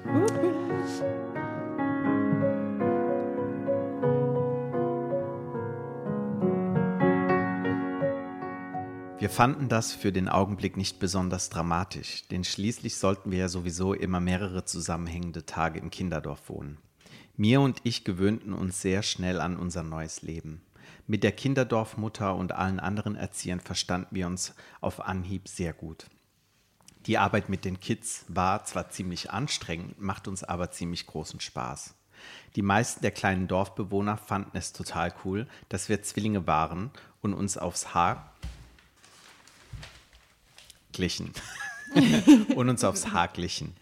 Wir 9.20 9.30
fanden 9.30 9.68
das 9.68 9.92
für 9.92 10.14
den 10.14 10.30
Augenblick 10.30 10.78
nicht 10.78 11.00
besonders 11.00 11.50
dramatisch, 11.50 12.28
denn 12.30 12.46
schließlich 12.46 12.96
sollten 12.98 13.32
wir 13.32 13.40
ja 13.40 13.50
sowieso 13.50 13.94
immer 13.94 14.22
mehrere 14.22 14.64
zusammenhängende 14.64 15.46
Tage 15.46 15.80
im 15.80 15.90
Kinderdorf 15.90 16.48
wohnen. 16.48 16.78
Mir 17.36 17.60
und 17.60 17.80
ich 17.84 18.06
gewöhnten 18.06 18.54
uns 18.54 18.82
sehr 18.82 19.04
schnell 19.04 19.42
an 19.42 19.58
unser 19.58 19.84
neues 19.84 20.22
Leben. 20.22 20.62
Mit 21.10 21.24
der 21.24 21.32
Kinderdorfmutter 21.32 22.36
und 22.36 22.52
allen 22.52 22.80
anderen 22.80 23.16
Erziehern 23.16 23.60
verstanden 23.60 24.10
wir 24.12 24.28
uns 24.28 24.54
auf 24.80 25.00
Anhieb 25.02 25.48
sehr 25.48 25.74
gut. 25.74 26.06
Die 27.08 27.18
Arbeit 27.18 27.50
mit 27.50 27.66
den 27.66 27.80
Kids 27.80 28.26
war 28.28 28.64
zwar 28.66 28.92
ziemlich 28.92 29.32
anstrengend, 29.32 30.00
macht 30.00 30.28
uns 30.28 30.44
aber 30.44 30.70
ziemlich 30.70 31.08
großen 31.08 31.40
Spaß. 31.40 31.96
Die 32.56 32.62
meisten 32.62 33.02
der 33.02 33.10
kleinen 33.10 33.48
Dorfbewohner 33.48 34.18
fanden 34.18 34.56
es 34.56 34.72
total 34.72 35.12
cool, 35.26 35.48
dass 35.68 35.90
wir 35.90 36.04
Zwillinge 36.04 36.46
waren 36.46 36.92
und 37.22 37.34
uns 37.34 37.58
aufs 37.58 37.96
Haar 37.96 38.32
glichen. 40.94 41.34
und 42.56 42.70
uns 42.70 42.84
aufs 42.84 43.08
Haar 43.08 43.30
glichen. 43.30 43.76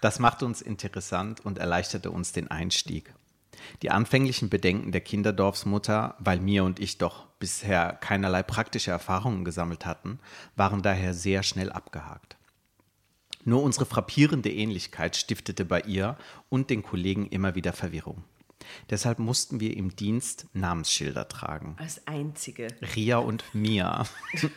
Das 0.00 0.20
machte 0.20 0.46
uns 0.46 0.62
interessant 0.62 1.44
und 1.44 1.58
erleichterte 1.58 2.12
uns 2.12 2.30
den 2.30 2.52
Einstieg. 2.52 3.12
Die 3.82 3.90
anfänglichen 3.90 4.48
Bedenken 4.48 4.92
der 4.92 5.00
Kinderdorfsmutter, 5.00 6.16
weil 6.18 6.40
mir 6.40 6.64
und 6.64 6.80
ich 6.80 6.98
doch 6.98 7.26
bisher 7.38 7.92
keinerlei 7.94 8.42
praktische 8.42 8.90
Erfahrungen 8.90 9.44
gesammelt 9.44 9.86
hatten, 9.86 10.18
waren 10.56 10.82
daher 10.82 11.14
sehr 11.14 11.42
schnell 11.42 11.72
abgehakt. 11.72 12.36
Nur 13.44 13.62
unsere 13.62 13.86
frappierende 13.86 14.52
Ähnlichkeit 14.52 15.16
stiftete 15.16 15.64
bei 15.64 15.80
ihr 15.80 16.16
und 16.48 16.68
den 16.68 16.82
Kollegen 16.82 17.26
immer 17.26 17.54
wieder 17.54 17.72
Verwirrung. 17.72 18.24
Deshalb 18.90 19.18
mussten 19.18 19.60
wir 19.60 19.76
im 19.76 19.96
Dienst 19.96 20.46
Namensschilder 20.52 21.28
tragen. 21.28 21.76
Als 21.78 22.06
einzige. 22.06 22.68
Ria 22.94 23.18
und 23.18 23.44
Mia. 23.54 24.06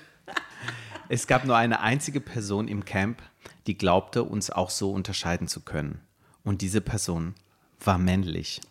Es 1.10 1.28
gab 1.28 1.46
nur 1.46 1.58
eine 1.58 1.82
einzige 1.82 2.22
Person 2.22 2.68
im 2.70 2.86
Camp, 2.86 3.22
die 3.68 3.78
glaubte, 3.78 4.24
uns 4.24 4.50
auch 4.50 4.70
so 4.70 4.92
unterscheiden 4.92 5.48
zu 5.48 5.60
können. 5.62 6.00
Und 6.44 6.62
diese 6.62 6.82
Person 6.82 7.36
war 7.82 7.98
männlich. 7.98 8.62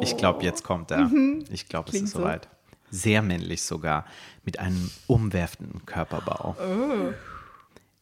Ich 0.00 0.16
glaube, 0.16 0.42
jetzt 0.42 0.64
kommt 0.64 0.90
er. 0.90 1.10
Ich 1.50 1.68
glaube, 1.68 1.90
es 1.90 2.00
ist 2.02 2.10
so. 2.12 2.18
soweit. 2.20 2.48
Sehr 2.90 3.22
männlich 3.22 3.62
sogar, 3.62 4.04
mit 4.44 4.58
einem 4.58 4.90
umwerfenden 5.06 5.84
Körperbau. 5.86 6.56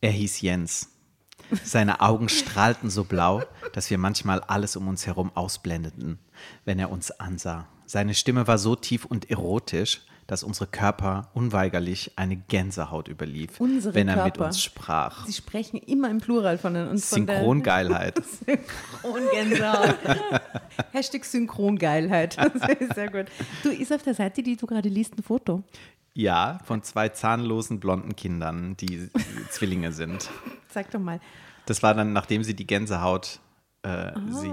Er 0.00 0.10
hieß 0.10 0.40
Jens. 0.40 0.90
Seine 1.64 2.00
Augen 2.00 2.28
strahlten 2.28 2.90
so 2.90 3.04
blau, 3.04 3.42
dass 3.72 3.90
wir 3.90 3.98
manchmal 3.98 4.40
alles 4.40 4.76
um 4.76 4.88
uns 4.88 5.06
herum 5.06 5.30
ausblendeten, 5.34 6.18
wenn 6.64 6.78
er 6.78 6.90
uns 6.90 7.10
ansah. 7.10 7.66
Seine 7.86 8.14
Stimme 8.14 8.46
war 8.46 8.58
so 8.58 8.74
tief 8.74 9.04
und 9.04 9.30
erotisch, 9.30 10.02
dass 10.26 10.42
unsere 10.42 10.66
Körper 10.66 11.30
unweigerlich 11.34 12.12
eine 12.16 12.36
Gänsehaut 12.36 13.08
überlief, 13.08 13.60
Unsere 13.60 13.94
wenn 13.94 14.08
er 14.08 14.24
mit 14.24 14.34
Körper. 14.34 14.46
uns 14.46 14.62
sprach. 14.62 15.26
Sie 15.26 15.32
sprechen 15.32 15.78
immer 15.78 16.10
im 16.10 16.18
Plural 16.20 16.58
von 16.58 16.74
uns. 16.76 17.10
Synchrongeilheit. 17.10 18.22
Synchrongänsehaut. 18.46 19.96
Hashtag 20.92 21.24
Synchrongeilheit. 21.24 22.36
Sehr 22.94 23.10
gut. 23.10 23.26
Du, 23.62 23.70
ist 23.70 23.92
auf 23.92 24.02
der 24.02 24.14
Seite, 24.14 24.42
die 24.42 24.56
du 24.56 24.66
gerade 24.66 24.88
liest, 24.88 25.18
ein 25.18 25.22
Foto. 25.22 25.62
Ja, 26.14 26.58
von 26.64 26.82
zwei 26.82 27.08
zahnlosen 27.08 27.80
blonden 27.80 28.14
Kindern, 28.16 28.76
die 28.78 29.08
Zwillinge 29.50 29.92
sind. 29.92 30.28
Sag 30.68 30.90
doch 30.90 31.00
mal. 31.00 31.20
Das 31.66 31.82
war 31.82 31.94
dann, 31.94 32.12
nachdem 32.12 32.44
sie 32.44 32.54
die 32.54 32.66
Gänsehaut 32.66 33.40
äh, 33.82 34.12
sie 34.30 34.52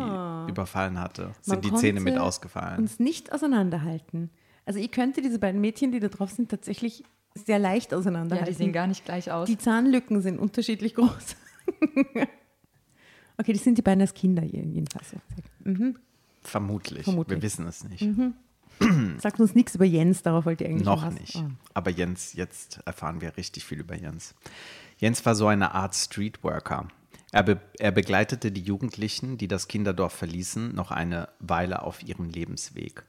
überfallen 0.50 1.00
hatte, 1.00 1.24
Ah. 1.24 1.34
Man 1.46 1.62
sind 1.62 1.66
die 1.66 1.74
Zähne 1.76 2.00
mit 2.00 2.18
ausgefallen. 2.18 2.80
Uns 2.80 3.00
nicht 3.00 3.32
auseinanderhalten. 3.34 4.30
Also 4.70 4.80
ich 4.80 4.92
könnte 4.92 5.24
diese 5.24 5.40
beiden 5.40 5.60
Mädchen, 5.62 5.92
die 5.92 6.00
da 6.00 6.10
drauf 6.10 6.30
sind, 6.30 6.52
tatsächlich 6.52 7.04
sehr 7.34 7.58
leicht 7.58 7.92
Ja, 7.92 7.98
auseinanderhalten. 7.98 8.54
die 8.54 8.56
sehen 8.56 8.72
gar 8.72 8.86
nicht 8.86 9.04
gleich 9.04 9.32
aus. 9.32 9.48
Die 9.48 9.58
Zahnlücken 9.58 10.22
sind 10.22 10.38
unterschiedlich 10.38 10.94
groß. 10.94 11.36
okay, 13.40 13.54
das 13.54 13.64
sind 13.64 13.80
die 13.80 13.82
beiden 13.82 14.02
als 14.02 14.14
Kinder 14.14 14.44
jedenfalls. 14.44 15.16
Vermutlich. 16.44 17.04
Vermutlich. 17.04 17.38
Wir 17.38 17.42
wissen 17.42 17.66
es 17.66 17.84
nicht. 17.84 18.08
Sagt 19.18 19.40
uns 19.40 19.56
nichts 19.56 19.74
über 19.74 19.86
Jens, 19.86 20.22
darauf 20.22 20.46
wollt 20.46 20.62
ihr 20.62 20.68
eigentlich 20.68 20.86
Noch 20.86 21.04
was. 21.04 21.16
nicht. 21.16 21.36
Oh. 21.38 21.50
Aber 21.74 21.90
Jens, 21.90 22.34
jetzt 22.34 22.80
erfahren 22.86 23.22
wir 23.22 23.38
richtig 23.38 23.66
viel 23.66 23.80
über 23.80 23.96
Jens. 23.96 24.36
Jens 25.00 25.26
war 25.26 25.34
so 25.34 25.48
eine 25.48 25.74
Art 25.74 25.96
Streetworker. 25.96 26.88
Er, 27.32 27.42
be 27.42 27.60
er 27.80 27.92
begleitete 27.92 28.52
die 28.52 28.62
Jugendlichen, 28.62 29.40
die 29.40 29.48
das 29.48 29.68
Kinderdorf 29.68 30.14
verließen, 30.14 30.76
noch 30.76 30.92
eine 30.92 31.30
Weile 31.40 31.82
auf 31.82 32.04
ihrem 32.04 32.30
Lebensweg. 32.30 33.04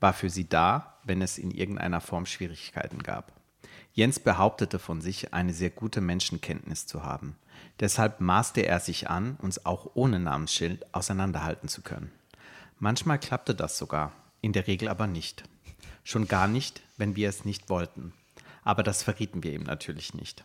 War 0.00 0.12
für 0.12 0.30
sie 0.30 0.48
da, 0.48 0.98
wenn 1.04 1.22
es 1.22 1.38
in 1.38 1.50
irgendeiner 1.50 2.00
Form 2.00 2.26
Schwierigkeiten 2.26 3.02
gab. 3.02 3.32
Jens 3.92 4.20
behauptete 4.20 4.78
von 4.78 5.00
sich, 5.00 5.34
eine 5.34 5.52
sehr 5.52 5.70
gute 5.70 6.00
Menschenkenntnis 6.00 6.86
zu 6.86 7.02
haben. 7.02 7.36
Deshalb 7.80 8.20
maßte 8.20 8.60
er 8.60 8.80
sich 8.80 9.10
an, 9.10 9.36
uns 9.42 9.66
auch 9.66 9.90
ohne 9.94 10.20
Namensschild 10.20 10.94
auseinanderhalten 10.94 11.68
zu 11.68 11.82
können. 11.82 12.12
Manchmal 12.78 13.18
klappte 13.18 13.54
das 13.54 13.76
sogar, 13.76 14.12
in 14.40 14.52
der 14.52 14.66
Regel 14.68 14.88
aber 14.88 15.06
nicht. 15.06 15.42
Schon 16.04 16.28
gar 16.28 16.46
nicht, 16.46 16.80
wenn 16.96 17.16
wir 17.16 17.28
es 17.28 17.44
nicht 17.44 17.68
wollten. 17.68 18.12
Aber 18.62 18.82
das 18.82 19.02
verrieten 19.02 19.42
wir 19.42 19.52
ihm 19.52 19.64
natürlich 19.64 20.14
nicht. 20.14 20.44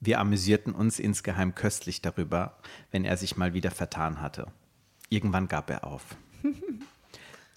Wir 0.00 0.18
amüsierten 0.18 0.74
uns 0.74 0.98
insgeheim 0.98 1.54
köstlich 1.54 2.02
darüber, 2.02 2.58
wenn 2.90 3.04
er 3.04 3.16
sich 3.16 3.36
mal 3.36 3.54
wieder 3.54 3.70
vertan 3.70 4.20
hatte. 4.20 4.46
Irgendwann 5.08 5.46
gab 5.46 5.70
er 5.70 5.84
auf. 5.84 6.16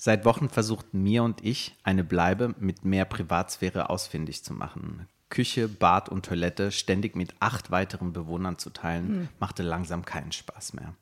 Seit 0.05 0.25
Wochen 0.25 0.49
versuchten 0.49 1.01
mir 1.01 1.23
und 1.23 1.45
ich, 1.45 1.77
eine 1.81 2.03
Bleibe 2.03 2.55
mit 2.59 2.83
mehr 2.83 3.05
Privatsphäre 3.05 3.89
ausfindig 3.89 4.43
zu 4.43 4.53
machen. 4.53 5.07
Küche, 5.29 5.69
Bad 5.69 6.09
und 6.09 6.25
Toilette 6.25 6.73
ständig 6.73 7.15
mit 7.15 7.33
acht 7.39 7.71
weiteren 7.71 8.11
Bewohnern 8.11 8.57
zu 8.57 8.69
teilen, 8.71 9.07
hm. 9.07 9.29
machte 9.39 9.63
langsam 9.63 10.03
keinen 10.03 10.33
Spaß 10.33 10.73
mehr. 10.73 10.93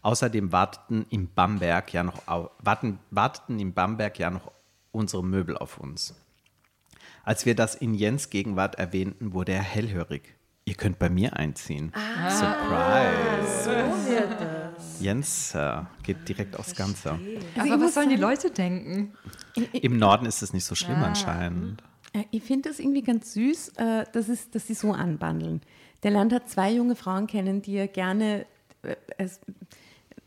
Außerdem 0.00 0.52
warteten 0.52 1.04
im 1.10 1.28
Bamberg 1.28 1.92
ja 1.92 2.02
noch, 2.02 2.22
warten, 2.60 2.98
warteten 3.10 3.58
im 3.58 3.74
Bamberg 3.74 4.18
ja 4.18 4.30
noch 4.30 4.50
unsere 4.90 5.22
Möbel 5.22 5.58
auf 5.58 5.76
uns. 5.76 6.14
Als 7.24 7.44
wir 7.44 7.54
das 7.54 7.74
in 7.74 7.92
Jens 7.92 8.30
Gegenwart 8.30 8.76
erwähnten, 8.76 9.34
wurde 9.34 9.52
er 9.52 9.62
hellhörig. 9.62 10.34
Ihr 10.64 10.76
könnt 10.76 10.98
bei 10.98 11.10
mir 11.10 11.36
einziehen. 11.36 11.92
Ah, 11.94 12.30
Surprise. 12.30 13.64
So 13.64 14.10
wird 14.10 14.40
das. 14.40 14.59
Jens 15.00 15.54
äh, 15.54 15.82
geht 16.02 16.28
direkt 16.28 16.58
aufs 16.58 16.74
Ganze. 16.74 17.18
Also 17.56 17.72
Aber 17.72 17.84
was 17.84 17.94
sollen 17.94 18.10
die 18.10 18.16
Leute 18.16 18.50
denken? 18.50 19.12
Im 19.72 19.98
Norden 19.98 20.26
ist 20.26 20.42
es 20.42 20.52
nicht 20.52 20.64
so 20.64 20.74
schlimm 20.74 20.98
ah. 20.98 21.06
anscheinend. 21.06 21.82
Ich 22.30 22.42
finde 22.42 22.68
das 22.68 22.80
irgendwie 22.80 23.02
ganz 23.02 23.34
süß, 23.34 23.68
äh, 23.76 24.04
dass, 24.12 24.28
es, 24.28 24.50
dass 24.50 24.66
sie 24.66 24.74
so 24.74 24.92
anbandeln. 24.92 25.60
Der 26.02 26.10
Land 26.10 26.32
hat 26.32 26.48
zwei 26.48 26.72
junge 26.72 26.96
Frauen 26.96 27.26
kennen, 27.26 27.62
die 27.62 27.76
er 27.76 27.88
gerne, 27.88 28.46
äh, 28.82 28.96
es, 29.16 29.40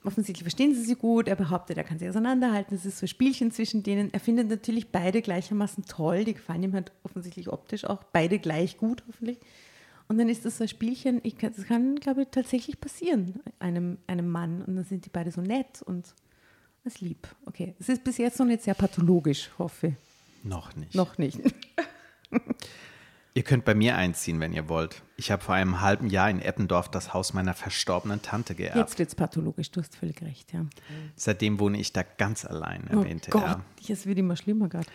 offensichtlich 0.05 0.43
verstehen 0.43 0.73
sie 0.73 0.83
sie 0.83 0.95
gut, 0.95 1.27
er 1.27 1.35
behauptet, 1.35 1.77
er 1.77 1.83
kann 1.83 1.99
sie 1.99 2.07
auseinanderhalten, 2.07 2.75
es 2.75 2.85
ist 2.85 2.99
so 2.99 3.05
ein 3.05 3.09
Spielchen 3.09 3.51
zwischen 3.51 3.83
denen. 3.83 4.13
Er 4.13 4.19
findet 4.19 4.49
natürlich 4.49 4.91
beide 4.91 5.21
gleichermaßen 5.21 5.85
toll, 5.85 6.23
die 6.23 6.33
gefallen 6.33 6.63
ihm 6.63 6.73
halt 6.73 6.91
offensichtlich 7.03 7.49
optisch 7.49 7.85
auch, 7.85 8.03
beide 8.11 8.39
gleich 8.39 8.77
gut 8.77 9.03
hoffentlich. 9.07 9.39
Und 10.13 10.19
dann 10.19 10.29
ist 10.29 10.45
das 10.45 10.59
so 10.59 10.65
ein 10.65 10.67
Spielchen, 10.67 11.21
ich, 11.23 11.37
das 11.37 11.65
kann, 11.65 11.95
glaube 11.95 12.21
ich, 12.21 12.27
tatsächlich 12.29 12.79
passieren, 12.79 13.39
einem, 13.57 13.97
einem 14.05 14.29
Mann. 14.29 14.61
Und 14.61 14.75
dann 14.75 14.85
sind 14.85 15.05
die 15.05 15.09
beide 15.09 15.31
so 15.31 15.41
nett 15.41 15.81
und 15.81 16.13
das 16.83 17.01
lieb. 17.01 17.27
Okay, 17.47 17.73
es 17.79 17.89
ist 17.89 18.03
bis 18.03 18.19
jetzt 18.19 18.37
noch 18.37 18.45
nicht 18.45 18.61
sehr 18.61 18.75
pathologisch, 18.75 19.49
hoffe 19.57 19.87
ich. 19.87 19.93
Noch 20.43 20.75
nicht. 20.75 20.93
Noch 20.93 21.17
nicht. 21.17 21.39
Ihr 23.33 23.41
könnt 23.41 23.65
bei 23.65 23.73
mir 23.73 23.97
einziehen, 23.97 24.39
wenn 24.39 24.53
ihr 24.53 24.69
wollt. 24.69 25.01
Ich 25.17 25.31
habe 25.31 25.43
vor 25.43 25.55
einem 25.55 25.81
halben 25.81 26.07
Jahr 26.07 26.29
in 26.29 26.39
Eppendorf 26.39 26.91
das 26.91 27.15
Haus 27.15 27.33
meiner 27.33 27.55
verstorbenen 27.55 28.21
Tante 28.21 28.53
geerbt. 28.53 28.77
Jetzt 28.77 28.99
wird 28.99 29.09
es 29.09 29.15
pathologisch, 29.15 29.71
du 29.71 29.81
hast 29.81 29.95
völlig 29.95 30.21
recht, 30.21 30.53
ja. 30.53 30.67
Seitdem 31.15 31.59
wohne 31.59 31.79
ich 31.79 31.91
da 31.91 32.03
ganz 32.03 32.45
allein, 32.45 32.87
oh 32.91 32.99
erwähnte 32.99 33.31
oh 33.33 33.39
Gott, 33.39 33.43
er. 33.43 33.63
Es 33.89 34.05
wird 34.05 34.19
immer 34.19 34.35
schlimmer 34.35 34.69
gerade. 34.69 34.85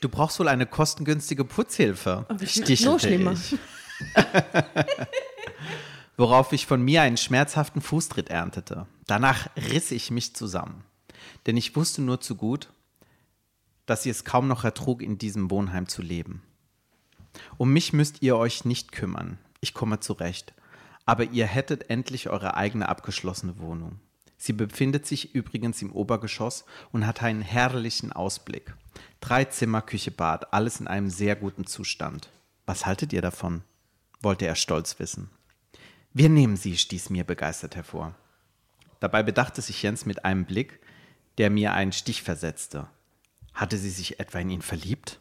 Du 0.00 0.08
brauchst 0.08 0.40
wohl 0.40 0.48
eine 0.48 0.64
kostengünstige 0.64 1.44
Putzhilfe. 1.44 2.24
Oh, 2.30 2.38
Stichelte 2.46 2.84
noch 2.86 2.98
schlimmer. 3.00 3.32
Ich. 3.32 3.58
Worauf 6.16 6.52
ich 6.52 6.66
von 6.66 6.82
mir 6.82 7.02
einen 7.02 7.16
schmerzhaften 7.16 7.80
Fußtritt 7.80 8.28
erntete. 8.28 8.86
Danach 9.06 9.48
riss 9.56 9.90
ich 9.90 10.10
mich 10.10 10.34
zusammen. 10.34 10.84
Denn 11.46 11.56
ich 11.56 11.74
wusste 11.74 12.02
nur 12.02 12.20
zu 12.20 12.36
gut, 12.36 12.68
dass 13.86 14.02
sie 14.02 14.10
es 14.10 14.24
kaum 14.24 14.48
noch 14.48 14.64
ertrug, 14.64 15.02
in 15.02 15.18
diesem 15.18 15.50
Wohnheim 15.50 15.88
zu 15.88 16.02
leben. 16.02 16.42
Um 17.56 17.72
mich 17.72 17.92
müsst 17.92 18.22
ihr 18.22 18.36
euch 18.36 18.64
nicht 18.64 18.92
kümmern. 18.92 19.38
Ich 19.60 19.74
komme 19.74 20.00
zurecht. 20.00 20.52
Aber 21.04 21.24
ihr 21.24 21.46
hättet 21.46 21.90
endlich 21.90 22.28
eure 22.28 22.56
eigene 22.56 22.88
abgeschlossene 22.88 23.58
Wohnung. 23.58 23.98
Sie 24.36 24.52
befindet 24.52 25.06
sich 25.06 25.34
übrigens 25.34 25.82
im 25.82 25.92
Obergeschoss 25.92 26.64
und 26.90 27.06
hat 27.06 27.22
einen 27.22 27.42
herrlichen 27.42 28.12
Ausblick. 28.12 28.74
Drei 29.20 29.44
Zimmer, 29.44 29.82
Küche, 29.82 30.10
Bad, 30.10 30.52
alles 30.52 30.80
in 30.80 30.88
einem 30.88 31.10
sehr 31.10 31.36
guten 31.36 31.66
Zustand. 31.66 32.28
Was 32.66 32.86
haltet 32.86 33.12
ihr 33.12 33.22
davon? 33.22 33.62
Wollte 34.22 34.46
er 34.46 34.54
stolz 34.54 34.98
wissen. 34.98 35.30
Wir 36.12 36.28
nehmen 36.28 36.56
sie, 36.56 36.76
stieß 36.76 37.10
mir 37.10 37.24
begeistert 37.24 37.76
hervor. 37.76 38.14
Dabei 39.00 39.22
bedachte 39.22 39.62
sich 39.62 39.82
Jens 39.82 40.06
mit 40.06 40.24
einem 40.24 40.44
Blick, 40.44 40.80
der 41.38 41.50
mir 41.50 41.72
einen 41.72 41.92
Stich 41.92 42.22
versetzte. 42.22 42.86
Hatte 43.54 43.76
sie 43.76 43.90
sich 43.90 44.20
etwa 44.20 44.38
in 44.38 44.50
ihn 44.50 44.62
verliebt? 44.62 45.20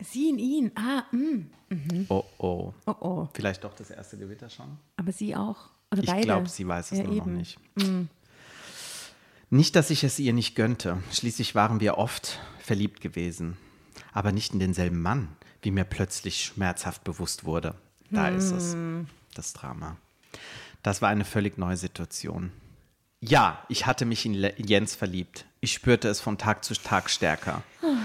Sie 0.00 0.28
in 0.28 0.38
ihn. 0.38 0.72
Ah, 0.74 1.04
mm. 1.10 1.50
mhm. 1.68 2.06
Oh, 2.08 2.24
oh. 2.38 2.72
Oh, 2.86 2.94
oh. 3.00 3.28
Vielleicht 3.34 3.64
doch 3.64 3.74
das 3.74 3.90
erste 3.90 4.16
Gewitter 4.16 4.48
schon? 4.48 4.78
Aber 4.96 5.12
sie 5.12 5.34
auch. 5.34 5.70
Oder 5.90 6.02
ich 6.02 6.22
glaube, 6.22 6.48
sie 6.48 6.66
weiß 6.66 6.92
es 6.92 6.98
ja, 6.98 7.04
nur 7.04 7.16
eben. 7.16 7.32
noch 7.32 7.38
nicht. 7.38 7.58
Mm. 7.76 8.08
Nicht, 9.50 9.76
dass 9.76 9.90
ich 9.90 10.04
es 10.04 10.18
ihr 10.18 10.32
nicht 10.32 10.54
gönnte. 10.54 11.02
Schließlich 11.12 11.54
waren 11.54 11.80
wir 11.80 11.98
oft 11.98 12.40
verliebt 12.58 13.00
gewesen. 13.00 13.56
Aber 14.12 14.32
nicht 14.32 14.52
in 14.52 14.58
denselben 14.58 15.00
Mann 15.00 15.28
wie 15.66 15.72
mir 15.72 15.84
plötzlich 15.84 16.44
schmerzhaft 16.44 17.02
bewusst 17.02 17.44
wurde. 17.44 17.74
Da 18.10 18.28
hm. 18.28 18.36
ist 18.38 18.52
es, 18.52 18.72
hm. 18.74 19.08
das 19.34 19.52
Drama. 19.52 19.96
Das 20.84 21.02
war 21.02 21.08
eine 21.08 21.24
völlig 21.24 21.58
neue 21.58 21.76
Situation. 21.76 22.52
Ja, 23.20 23.64
ich 23.68 23.84
hatte 23.84 24.04
mich 24.04 24.24
in 24.24 24.34
Jens 24.34 24.94
verliebt. 24.94 25.44
Ich 25.60 25.72
spürte 25.72 26.06
es 26.06 26.20
von 26.20 26.38
Tag 26.38 26.64
zu 26.64 26.74
Tag 26.74 27.10
stärker. 27.10 27.64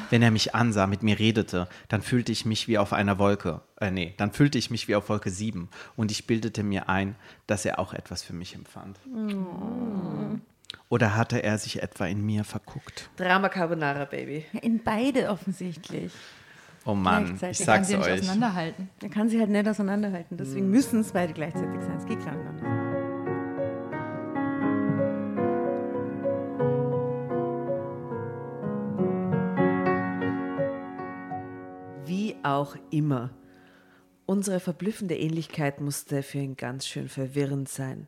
Wenn 0.09 0.23
er 0.23 0.31
mich 0.31 0.55
ansah, 0.55 0.87
mit 0.87 1.03
mir 1.03 1.19
redete, 1.19 1.69
dann 1.87 2.01
fühlte 2.01 2.31
ich 2.31 2.45
mich 2.45 2.67
wie 2.67 2.79
auf 2.79 2.93
einer 2.93 3.19
Wolke. 3.19 3.61
Äh, 3.79 3.91
nee, 3.91 4.15
dann 4.17 4.31
fühlte 4.31 4.57
ich 4.57 4.71
mich 4.71 4.87
wie 4.87 4.95
auf 4.95 5.09
Wolke 5.09 5.29
7 5.29 5.69
und 5.95 6.09
ich 6.09 6.25
bildete 6.25 6.63
mir 6.63 6.89
ein, 6.89 7.15
dass 7.45 7.65
er 7.65 7.77
auch 7.77 7.93
etwas 7.93 8.23
für 8.23 8.33
mich 8.33 8.55
empfand. 8.55 8.97
Oh. 9.13 10.39
Oder 10.89 11.15
hatte 11.15 11.43
er 11.43 11.59
sich 11.59 11.83
etwa 11.83 12.07
in 12.07 12.25
mir 12.25 12.43
verguckt? 12.43 13.09
Drama 13.17 13.49
Carbonara, 13.49 14.05
Baby. 14.05 14.45
In 14.61 14.83
beide 14.83 15.29
offensichtlich. 15.29 16.11
Oh 16.83 16.95
Mann, 16.95 17.35
ich 17.35 17.59
sag's 17.59 17.65
kann 17.65 17.83
sie 17.83 17.95
euch. 17.95 18.07
Nicht 18.07 18.23
auseinanderhalten. 18.23 18.89
Er 19.03 19.09
kann 19.09 19.29
sie 19.29 19.39
halt 19.39 19.51
nicht 19.51 19.67
auseinanderhalten. 19.67 20.37
Deswegen 20.37 20.67
mm. 20.67 20.71
müssen 20.71 21.01
es 21.01 21.11
beide 21.11 21.33
gleichzeitig 21.33 21.79
sein. 21.81 21.97
Es 21.97 22.05
geht 22.05 22.19
klar 22.19 22.35
Wie 32.05 32.35
auch 32.41 32.75
immer. 32.89 33.29
Unsere 34.25 34.59
verblüffende 34.59 35.15
Ähnlichkeit 35.15 35.81
musste 35.81 36.23
für 36.23 36.39
ihn 36.39 36.57
ganz 36.57 36.87
schön 36.87 37.09
verwirrend 37.09 37.69
sein. 37.69 38.07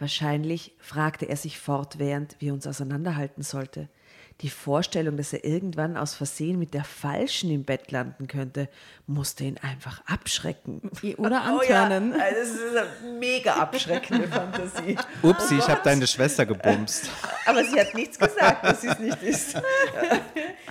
Wahrscheinlich 0.00 0.74
fragte 0.80 1.26
er 1.26 1.36
sich 1.36 1.60
fortwährend, 1.60 2.34
wie 2.40 2.48
er 2.48 2.54
uns 2.54 2.66
auseinanderhalten 2.66 3.44
sollte– 3.44 3.88
die 4.40 4.50
Vorstellung, 4.50 5.16
dass 5.16 5.32
er 5.32 5.44
irgendwann 5.44 5.96
aus 5.96 6.14
Versehen 6.14 6.58
mit 6.58 6.74
der 6.74 6.84
Falschen 6.84 7.50
im 7.50 7.64
Bett 7.64 7.90
landen 7.90 8.26
könnte, 8.26 8.68
musste 9.06 9.44
ihn 9.44 9.58
einfach 9.58 10.02
abschrecken. 10.06 10.80
Oder 11.18 11.42
antörnen. 11.42 12.12
Oh 12.12 12.18
ja, 12.18 12.30
das 12.30 12.48
ist 12.48 12.76
eine 12.76 13.18
mega 13.18 13.54
abschreckende 13.54 14.28
Fantasie. 14.28 14.96
Upsi, 15.22 15.58
ich 15.58 15.68
habe 15.68 15.80
deine 15.84 16.06
Schwester 16.06 16.46
gebumst. 16.46 17.08
Aber 17.46 17.64
sie 17.64 17.78
hat 17.78 17.94
nichts 17.94 18.18
gesagt, 18.18 18.64
dass 18.64 18.80
sie 18.80 18.88
es 18.88 18.98
nicht 18.98 19.22
ist. 19.22 19.56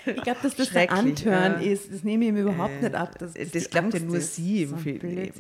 Ich 0.04 0.24
glaube, 0.24 0.40
dass 0.42 0.56
das 0.56 0.72
der 0.72 0.92
Antören 0.92 1.62
ja. 1.62 1.72
ist. 1.72 1.94
Das 1.94 2.04
nehme 2.04 2.24
ich 2.24 2.30
ihm 2.30 2.38
überhaupt 2.38 2.82
äh, 2.82 2.86
nicht 2.86 2.96
ab. 2.96 3.20
Das, 3.20 3.34
das 3.34 3.70
glaubt 3.70 3.94
ja 3.94 4.00
nur 4.00 4.20
sie 4.20 4.64
im 4.64 4.80
Film. 4.80 5.32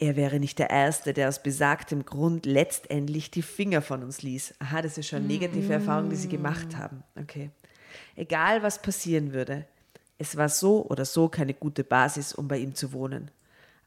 Er 0.00 0.16
wäre 0.16 0.40
nicht 0.40 0.58
der 0.58 0.70
Erste, 0.70 1.12
der 1.12 1.28
aus 1.28 1.42
besagtem 1.42 2.06
Grund 2.06 2.46
letztendlich 2.46 3.30
die 3.30 3.42
Finger 3.42 3.82
von 3.82 4.02
uns 4.02 4.22
ließ. 4.22 4.54
Aha, 4.58 4.80
das 4.80 4.96
ist 4.96 5.08
schon 5.08 5.26
negative. 5.26 5.74
Erfahrung, 5.74 6.08
die 6.08 6.16
Sie 6.16 6.28
gemacht 6.28 6.78
haben. 6.78 7.04
Okay. 7.20 7.50
Egal, 8.16 8.62
was 8.62 8.80
passieren 8.80 9.34
würde, 9.34 9.66
es 10.16 10.38
war 10.38 10.48
so 10.48 10.86
oder 10.86 11.04
so 11.04 11.28
keine 11.28 11.52
gute 11.52 11.84
Basis, 11.84 12.32
um 12.32 12.48
bei 12.48 12.56
ihm 12.56 12.74
zu 12.74 12.94
wohnen. 12.94 13.30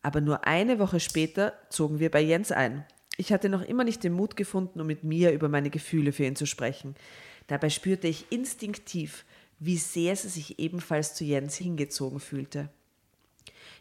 Aber 0.04 0.22
nur 0.22 0.46
eine 0.46 0.78
Woche 0.78 1.00
später 1.00 1.54
zogen 1.70 1.98
wir 1.98 2.12
bei 2.12 2.22
Jens 2.22 2.52
ein. 2.52 2.86
Ich 3.18 3.34
hatte 3.34 3.50
noch 3.50 3.64
immer 3.64 3.84
nicht 3.84 4.04
den 4.04 4.14
Mut 4.14 4.36
gefunden, 4.36 4.82
um 4.82 4.88
mit 4.88 5.04
mir 5.04 5.32
über 5.32 5.50
meine 5.50 5.72
Gefühle 5.72 6.12
für 6.12 6.26
ihn 6.26 6.36
zu 6.36 6.46
sprechen. 6.46 6.94
Dabei 7.48 7.72
spürte 7.72 8.08
ich 8.08 8.32
instinktiv, 8.32 9.26
wie 9.58 9.78
sehr 9.78 10.16
sie 10.16 10.30
sich 10.30 10.60
ebenfalls 10.60 11.16
zu 11.16 11.24
Jens 11.24 11.56
hingezogen 11.56 12.20
fühlte. 12.20 12.70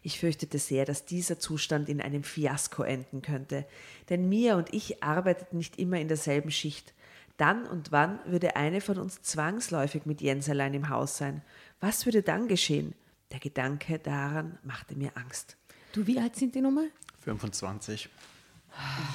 Ich 0.03 0.19
fürchtete 0.19 0.59
sehr, 0.59 0.85
dass 0.85 1.05
dieser 1.05 1.38
Zustand 1.38 1.88
in 1.88 2.01
einem 2.01 2.25
Fiasko 2.25 2.83
enden 2.83 3.23
könnte, 3.23 3.65
denn 4.11 4.29
Mia 4.29 4.57
und 4.57 4.75
ich 4.75 5.03
arbeiteten 5.03 5.59
nicht 5.59 5.79
immer 5.79 5.99
in 5.99 6.09
derselben 6.09 6.51
Schicht. 6.51 6.93
Dann 7.37 7.67
und 7.67 7.93
wann 7.93 8.19
würde 8.27 8.57
eine 8.57 8.81
von 8.81 8.99
uns 8.99 9.23
zwangsläufig 9.23 10.05
mit 10.05 10.21
Jens 10.21 10.49
allein 10.49 10.75
im 10.75 10.88
Haus 10.88 11.17
sein. 11.17 11.43
Was 11.81 12.05
würde 12.05 12.23
dann 12.23 12.49
geschehen? 12.49 12.95
Der 13.31 13.41
Gedanke 13.41 13.99
daran 13.99 14.59
machte 14.65 14.95
mir 14.95 15.17
Angst. 15.17 15.57
Du, 15.93 16.07
wie 16.07 16.19
alt 16.19 16.37
sind 16.37 16.55
die 16.55 16.61
nochmal? 16.61 16.91
25. 17.25 18.09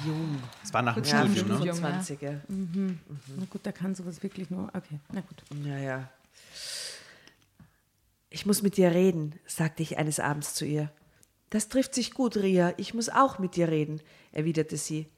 Jung. 0.06 0.38
Es 0.62 0.72
war 0.72 0.82
nach 0.82 0.94
dem 0.94 1.04
Ja, 1.04 1.24
Studium, 1.24 1.48
ne? 1.48 1.54
Studium, 1.56 1.76
25er. 1.76 2.40
Na 3.36 3.44
gut, 3.50 3.60
da 3.64 3.72
kann 3.72 3.94
sowas 3.94 4.22
wirklich 4.22 4.50
nur. 4.50 4.68
Okay, 4.68 5.00
na 5.12 5.20
gut. 5.20 5.42
Ja, 5.64 5.78
ja. 5.78 6.10
Ich 8.30 8.46
muss 8.46 8.62
mit 8.62 8.76
dir 8.76 8.92
reden, 8.92 9.34
sagte 9.46 9.82
ich 9.82 9.98
eines 9.98 10.20
Abends 10.20 10.54
zu 10.54 10.64
ihr. 10.64 10.90
Das 11.50 11.68
trifft 11.68 11.94
sich 11.94 12.12
gut, 12.12 12.36
Ria. 12.36 12.74
Ich 12.76 12.92
muss 12.92 13.08
auch 13.08 13.38
mit 13.38 13.56
dir 13.56 13.68
reden, 13.68 14.00
erwiderte 14.32 14.76
sie. 14.76 15.08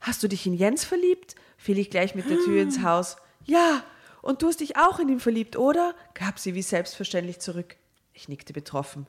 Hast 0.00 0.22
du 0.22 0.28
dich 0.28 0.46
in 0.46 0.54
Jens 0.54 0.84
verliebt? 0.84 1.34
fiel 1.56 1.78
ich 1.78 1.90
gleich 1.90 2.14
mit 2.14 2.28
der 2.30 2.38
Tür 2.38 2.62
ins 2.62 2.82
Haus. 2.82 3.16
Ja, 3.44 3.82
und 4.22 4.42
du 4.42 4.48
hast 4.48 4.60
dich 4.60 4.76
auch 4.76 5.00
in 5.00 5.08
ihn 5.08 5.20
verliebt, 5.20 5.56
oder? 5.56 5.94
gab 6.14 6.38
sie 6.38 6.54
wie 6.54 6.62
selbstverständlich 6.62 7.40
zurück. 7.40 7.76
Ich 8.12 8.28
nickte 8.28 8.52
betroffen. 8.52 9.06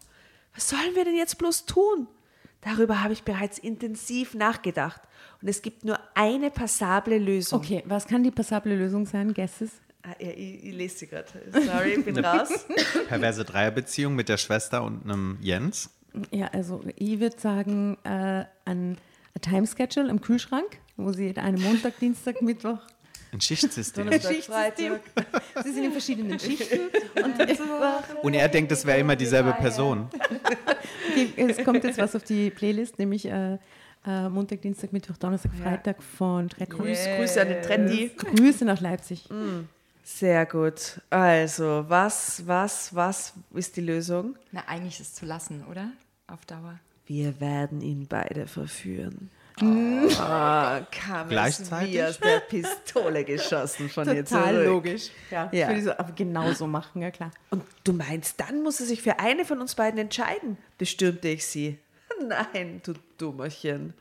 Was 0.56 0.69
sollen 0.69 0.95
wir 0.95 1.06
denn 1.06 1.15
jetzt 1.15 1.38
bloß 1.38 1.65
tun? 1.65 2.08
Darüber 2.62 3.04
habe 3.04 3.13
ich 3.13 3.23
bereits 3.23 3.60
intensiv 3.60 4.34
nachgedacht. 4.34 5.02
Und 5.41 5.47
es 5.47 5.62
gibt 5.62 5.86
nur 5.86 6.00
eine 6.15 6.50
passable 6.50 7.17
Lösung. 7.17 7.60
Okay, 7.60 7.84
was 7.86 8.08
kann 8.08 8.23
die 8.23 8.32
passable 8.32 8.76
Lösung 8.76 9.06
sein? 9.06 9.34
Guesses? 9.34 9.71
Ah, 10.07 10.15
ja, 10.19 10.29
ich, 10.29 10.63
ich 10.63 10.73
lese 10.73 10.99
sie 10.99 11.07
gerade. 11.07 11.27
Sorry, 11.51 11.95
ich 11.97 12.05
bin 12.05 12.17
raus. 12.23 12.49
Perverse 13.09 13.43
Dreierbeziehung 13.43 14.15
mit 14.15 14.29
der 14.29 14.37
Schwester 14.37 14.83
und 14.83 15.03
einem 15.03 15.37
Jens. 15.41 15.89
Ja, 16.31 16.47
also 16.47 16.81
ich 16.95 17.19
würde 17.19 17.37
sagen, 17.37 17.97
äh, 18.03 18.09
ein, 18.09 18.47
ein 18.65 19.41
Timeschedule 19.41 20.09
im 20.09 20.21
Kühlschrank, 20.21 20.77
wo 20.95 21.11
sie 21.11 21.35
einen 21.35 21.61
Montag, 21.61 21.99
Dienstag, 21.99 22.41
Mittwoch. 22.41 22.79
Ein 23.33 23.41
Schichtsystem. 23.41 24.05
Donnerstag, 24.05 24.33
Schichtsystem. 24.33 24.93
Sie 25.63 25.71
sind 25.73 25.83
in 25.83 25.91
verschiedenen 25.91 26.39
Schichten 26.39 26.79
und 27.21 28.23
Und 28.23 28.33
er 28.33 28.47
denkt, 28.47 28.71
es 28.71 28.85
wäre 28.85 28.99
immer 28.99 29.17
dieselbe 29.17 29.51
Person. 29.51 30.07
Okay, 31.11 31.33
es 31.35 31.61
kommt 31.65 31.83
jetzt 31.83 31.97
was 31.97 32.15
auf 32.15 32.23
die 32.23 32.49
Playlist, 32.49 32.97
nämlich 32.97 33.25
äh, 33.25 33.57
äh, 34.05 34.29
Montag, 34.29 34.61
Dienstag, 34.61 34.93
Mittwoch, 34.93 35.17
Donnerstag, 35.17 35.51
Freitag 35.61 36.01
von 36.01 36.47
Tretti. 36.47 36.71
Grüß, 36.71 36.99
Grüße 37.17 37.41
an 37.41 37.49
den 37.49 37.61
Trendy. 37.61 38.11
Grüße 38.15 38.63
nach 38.63 38.79
Leipzig. 38.79 39.27
Sehr 40.09 40.45
gut. 40.45 41.01
Also, 41.09 41.83
was, 41.89 42.47
was, 42.47 42.95
was 42.95 43.33
ist 43.53 43.75
die 43.75 43.81
Lösung? 43.81 44.37
Na, 44.53 44.63
eigentlich 44.65 45.01
ist 45.01 45.07
es 45.09 45.15
zu 45.15 45.25
lassen, 45.25 45.65
oder? 45.69 45.89
Auf 46.27 46.45
Dauer. 46.45 46.79
Wir 47.07 47.41
werden 47.41 47.81
ihn 47.81 48.07
beide 48.07 48.47
verführen. 48.47 49.29
Oh, 49.61 49.65
kam 50.91 51.27
Gleichzeitig? 51.27 51.89
es 51.89 51.93
wie 51.93 52.03
aus 52.03 52.19
der 52.19 52.39
Pistole 52.39 53.25
geschossen 53.25 53.89
von 53.89 54.07
ihr 54.07 54.23
Total 54.23 54.53
zurück. 54.53 54.65
logisch. 54.65 55.09
Ja, 55.29 55.49
Ja. 55.51 55.67
Würde 55.67 55.79
ich 55.79 55.85
so, 55.85 55.91
aber 55.91 56.13
genauso 56.13 56.67
machen, 56.67 57.01
ja 57.01 57.11
klar. 57.11 57.31
Und 57.49 57.63
du 57.83 57.91
meinst, 57.91 58.39
dann 58.39 58.63
muss 58.63 58.79
er 58.79 58.85
sich 58.85 59.01
für 59.01 59.19
eine 59.19 59.43
von 59.43 59.59
uns 59.59 59.75
beiden 59.75 59.99
entscheiden, 59.99 60.57
bestürmte 60.77 61.27
ich 61.27 61.45
sie. 61.45 61.77
Nein, 62.25 62.81
du 62.85 62.93
Dummerchen. 63.17 63.93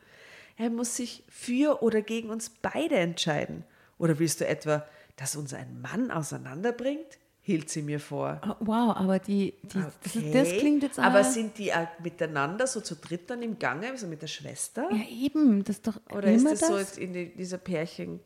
Er 0.57 0.69
muss 0.69 0.95
sich 0.95 1.23
für 1.27 1.83
oder 1.83 2.01
gegen 2.01 2.29
uns 2.29 2.49
beide 2.49 2.95
entscheiden. 2.95 3.65
Oder 3.97 4.19
willst 4.19 4.39
du 4.39 4.47
etwa, 4.47 4.85
dass 5.17 5.35
uns 5.35 5.53
ein 5.53 5.81
Mann 5.81 6.09
auseinanderbringt? 6.11 7.17
hielt 7.41 7.69
sie 7.69 7.81
mir 7.81 8.01
vor. 8.01 8.41
Oh, 8.45 8.55
wow, 8.59 8.93
aber 8.97 9.19
die, 9.19 9.53
die 9.63 9.79
das, 9.79 9.93
Okay. 10.17 10.31
das 10.33 10.49
klingt 10.49 10.83
jetzt 10.83 10.99
Aber 10.99 11.21
auch- 11.21 11.23
sind 11.23 11.57
die 11.57 11.73
auch 11.73 11.87
miteinander 12.03 12.67
so 12.67 12.81
zu 12.81 12.95
dritt 12.95 13.29
dann 13.29 13.41
im 13.41 13.57
Gange, 13.57 13.87
also 13.89 14.05
mit 14.05 14.21
der 14.21 14.27
Schwester? 14.27 14.89
Ja, 14.91 15.05
eben, 15.09 15.63
das 15.63 15.77
ist 15.77 15.87
doch 15.87 15.95
Oder 16.11 16.29
ist 16.33 16.41
immer 16.41 16.49
das, 16.51 16.59
so 16.67 16.77
jetzt 16.77 16.97
in 16.97 17.13
die, 17.13 17.33
dieser 17.33 17.57
Pärchen, 17.57 18.19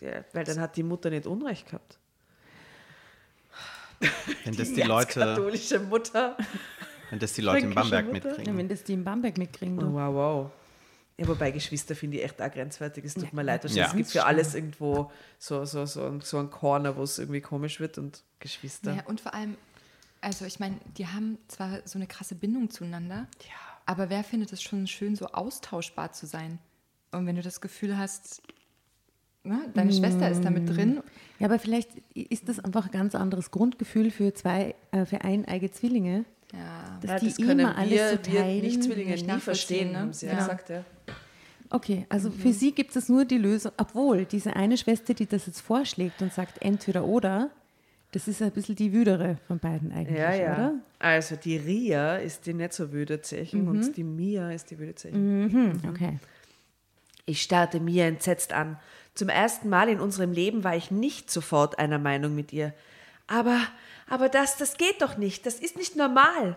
ja, 0.00 0.24
weil 0.32 0.44
dann 0.44 0.60
hat 0.60 0.76
die 0.76 0.84
Mutter 0.84 1.10
nicht 1.10 1.26
Unrecht 1.26 1.66
gehabt. 1.66 1.98
Wenn 4.44 4.54
das 4.56 4.72
die 4.72 4.82
Leute, 4.82 5.18
katholische 5.20 5.80
Mutter. 5.80 6.36
wenn 7.10 7.18
das 7.18 7.32
die 7.32 7.40
Leute 7.40 7.66
in 7.66 7.74
Bamberg 7.74 8.06
Mutter? 8.12 8.18
Ja, 8.18 8.28
mitkriegen. 8.30 8.56
wenn 8.58 8.68
das 8.68 8.84
die 8.84 8.92
in 8.94 9.02
Bamberg 9.04 9.38
mitkriegen. 9.38 9.78
Oh, 9.82 9.92
wow, 9.92 10.14
wow. 10.14 10.50
Ja, 11.18 11.28
wobei 11.28 11.50
Geschwister 11.50 11.94
finde 11.94 12.16
ich 12.18 12.24
echt 12.24 12.40
auch 12.40 12.50
grenzwertig. 12.50 13.04
Es 13.04 13.14
tut 13.14 13.32
mir 13.32 13.42
leid. 13.42 13.68
Ja. 13.70 13.86
Es 13.86 13.94
gibt 13.94 14.10
für 14.10 14.24
alles 14.24 14.54
irgendwo 14.54 15.10
so, 15.38 15.64
so, 15.64 15.84
so, 15.86 16.04
ein, 16.06 16.20
so 16.22 16.38
ein 16.38 16.50
Corner, 16.50 16.96
wo 16.96 17.02
es 17.02 17.18
irgendwie 17.18 17.40
komisch 17.42 17.80
wird 17.80 17.98
und 17.98 18.22
Geschwister. 18.40 18.94
Ja, 18.94 19.02
und 19.04 19.20
vor 19.20 19.34
allem, 19.34 19.56
also 20.20 20.44
ich 20.46 20.58
meine, 20.58 20.76
die 20.96 21.06
haben 21.06 21.38
zwar 21.48 21.80
so 21.86 21.98
eine 21.98 22.06
krasse 22.06 22.34
Bindung 22.34 22.70
zueinander, 22.70 23.26
aber 23.86 24.08
wer 24.10 24.24
findet 24.24 24.52
es 24.52 24.62
schon 24.62 24.86
schön, 24.86 25.14
so 25.16 25.26
austauschbar 25.26 26.12
zu 26.12 26.26
sein? 26.26 26.58
Und 27.12 27.26
wenn 27.26 27.36
du 27.36 27.42
das 27.42 27.60
Gefühl 27.60 27.98
hast, 27.98 28.40
ne, 29.44 29.58
deine 29.74 29.92
Schwester 29.92 30.30
ist 30.30 30.42
da 30.44 30.50
mit 30.50 30.68
drin, 30.68 31.02
Ja, 31.38 31.46
aber 31.46 31.58
vielleicht 31.58 31.90
ist 32.14 32.48
das 32.48 32.58
einfach 32.58 32.86
ein 32.86 32.90
ganz 32.92 33.14
anderes 33.14 33.50
Grundgefühl 33.50 34.10
für 34.10 34.32
zwei, 34.32 34.74
äh, 34.92 35.04
für 35.04 35.20
eineige 35.22 35.70
Zwillinge, 35.70 36.24
ja, 36.54 36.98
dass 37.00 37.10
Ja, 37.10 37.18
die 37.18 37.26
das 37.28 37.36
können 37.36 37.60
immer 37.60 37.76
alles 37.76 37.90
wir, 37.92 38.08
so 38.10 38.12
wir 38.32 38.40
teilen. 38.40 38.60
Nicht-Zwillinge 38.62 39.10
nicht 39.14 39.42
verstehen, 39.42 39.92
ne? 39.92 39.98
haben 40.00 40.12
sie 40.12 40.26
ja 40.26 40.32
Ja. 40.32 40.38
gesagt. 40.38 40.68
Ja. 40.70 40.84
Okay, 41.74 42.04
also 42.10 42.28
Mhm. 42.28 42.34
für 42.34 42.52
sie 42.52 42.72
gibt 42.72 42.94
es 42.96 43.08
nur 43.08 43.24
die 43.24 43.38
Lösung, 43.38 43.72
obwohl 43.78 44.26
diese 44.26 44.54
eine 44.54 44.76
Schwester, 44.76 45.14
die 45.14 45.26
das 45.26 45.46
jetzt 45.46 45.60
vorschlägt 45.62 46.20
und 46.20 46.32
sagt 46.32 46.60
entweder 46.62 47.04
oder, 47.04 47.48
das 48.12 48.28
ist 48.28 48.42
ein 48.42 48.50
bisschen 48.50 48.76
die 48.76 48.92
wüdere 48.92 49.38
von 49.48 49.58
beiden 49.58 49.90
eigentlich, 49.90 50.18
Ja, 50.18 50.34
ja. 50.34 50.52
oder? 50.52 50.74
Also 50.98 51.34
die 51.36 51.56
Ria 51.56 52.16
ist 52.16 52.44
die 52.44 52.52
nicht 52.52 52.74
so 52.74 52.92
wüde 52.92 53.22
Zechen 53.22 53.62
Mhm. 53.62 53.68
und 53.68 53.96
die 53.96 54.04
Mia 54.04 54.50
ist 54.52 54.70
die 54.70 54.78
wüde 54.78 54.94
Zechen. 54.94 55.80
Okay. 55.88 56.18
Ich 57.24 57.40
starrte 57.40 57.80
Mia 57.80 58.04
entsetzt 58.04 58.52
an. 58.52 58.78
Zum 59.14 59.30
ersten 59.30 59.68
Mal 59.70 59.88
in 59.88 59.98
unserem 60.00 60.32
Leben 60.32 60.64
war 60.64 60.76
ich 60.76 60.90
nicht 60.90 61.30
sofort 61.30 61.78
einer 61.78 61.98
Meinung 61.98 62.34
mit 62.34 62.52
ihr. 62.52 62.74
Aber, 63.28 63.60
aber 64.08 64.28
das, 64.28 64.58
das 64.58 64.76
geht 64.76 65.00
doch 65.00 65.16
nicht. 65.16 65.46
Das 65.46 65.54
ist 65.54 65.76
nicht 65.76 65.96
normal. 65.96 66.56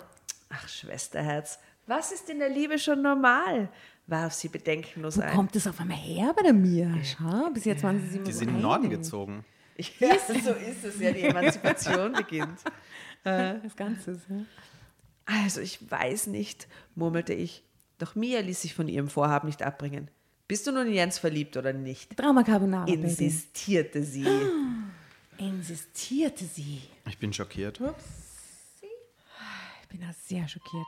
Ach, 0.49 0.67
Schwesterherz, 0.67 1.59
was 1.87 2.11
ist 2.11 2.29
in 2.29 2.39
der 2.39 2.49
Liebe 2.49 2.79
schon 2.79 3.01
normal? 3.01 3.69
Warf 4.07 4.33
sie 4.33 4.49
bedenkenlos 4.49 5.17
Wo 5.17 5.21
ein. 5.21 5.33
kommt 5.33 5.55
das 5.55 5.67
auf 5.67 5.79
einmal 5.79 5.97
her 5.97 6.33
bei 6.35 6.43
der 6.43 6.53
Mia? 6.53 6.93
Schau, 7.03 7.49
bis 7.51 7.65
jetzt 7.65 7.83
waren 7.83 7.99
sie 8.09 8.17
immer 8.17 8.25
Die 8.25 8.31
sind 8.33 8.47
in 8.49 8.55
den 8.55 8.61
Norden 8.61 8.89
gezogen. 8.89 9.43
Ja, 9.99 10.15
so 10.25 10.53
ist 10.53 10.85
es 10.85 10.99
ja, 11.01 11.11
die 11.11 11.23
Emanzipation 11.23 12.13
beginnt. 12.13 12.59
Das 13.23 13.75
Ganze. 13.75 14.11
ist, 14.11 14.21
Ja. 14.29 14.37
Also, 15.25 15.59
ich 15.59 15.79
weiß 15.91 16.27
nicht, 16.27 16.67
murmelte 16.93 17.33
ich. 17.33 17.63
Doch 17.97 18.15
Mia 18.15 18.39
ließ 18.39 18.61
sich 18.61 18.73
von 18.75 18.87
ihrem 18.87 19.09
Vorhaben 19.09 19.47
nicht 19.47 19.63
abbringen. 19.63 20.09
Bist 20.47 20.65
du 20.67 20.71
nun 20.71 20.87
in 20.87 20.93
Jens 20.93 21.17
verliebt 21.19 21.57
oder 21.57 21.73
nicht? 21.73 22.17
Drama 22.19 22.43
Carbonara, 22.43 22.85
Baby. 22.85 23.01
Insistierte 23.03 24.03
sie. 24.03 24.25
Insistierte 25.37 26.45
sie. 26.45 26.81
Ich 27.09 27.17
bin 27.17 27.33
schockiert. 27.33 27.81
Ich 29.81 29.87
bin 29.89 29.99
da 30.01 30.13
sehr 30.25 30.47
schockiert. 30.47 30.87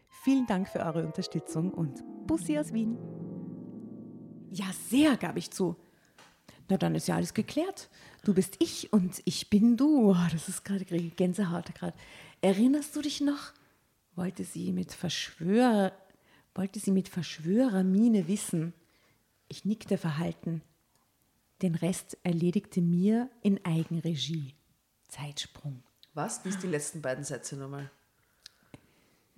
vielen 0.23 0.45
Dank 0.45 0.67
für 0.67 0.79
eure 0.79 1.05
Unterstützung 1.05 1.73
und 1.73 2.03
Bussi 2.27 2.57
aus 2.57 2.73
Wien. 2.73 2.97
Ja, 4.51 4.65
sehr, 4.89 5.17
gab 5.17 5.37
ich 5.37 5.51
zu. 5.51 5.75
Na, 6.69 6.77
dann 6.77 6.95
ist 6.95 7.07
ja 7.07 7.15
alles 7.15 7.33
geklärt. 7.33 7.89
Du 8.23 8.33
bist 8.33 8.55
ich 8.59 8.93
und 8.93 9.21
ich 9.25 9.49
bin 9.49 9.77
du. 9.77 10.11
Oh, 10.11 10.27
das 10.31 10.47
ist 10.47 10.63
gerade 10.63 10.85
Gänsehaut 10.85 11.73
gerade. 11.75 11.97
Erinnerst 12.41 12.95
du 12.95 13.01
dich 13.01 13.21
noch? 13.21 13.53
Wollte 14.15 14.43
sie 14.43 14.71
mit 14.71 14.93
Verschwörer, 14.93 15.93
wollte 16.53 16.79
sie 16.79 16.91
mit 16.91 17.09
Verschwörermiene 17.09 18.27
wissen. 18.27 18.73
Ich 19.47 19.65
nickte 19.65 19.97
verhalten. 19.97 20.61
Den 21.61 21.75
Rest 21.75 22.17
erledigte 22.23 22.81
mir 22.81 23.29
in 23.41 23.63
Eigenregie. 23.65 24.55
Zeitsprung. 25.07 25.83
Was? 26.13 26.43
Lies 26.45 26.57
die 26.57 26.67
letzten 26.67 27.01
beiden 27.01 27.23
Sätze 27.23 27.55
nochmal. 27.55 27.89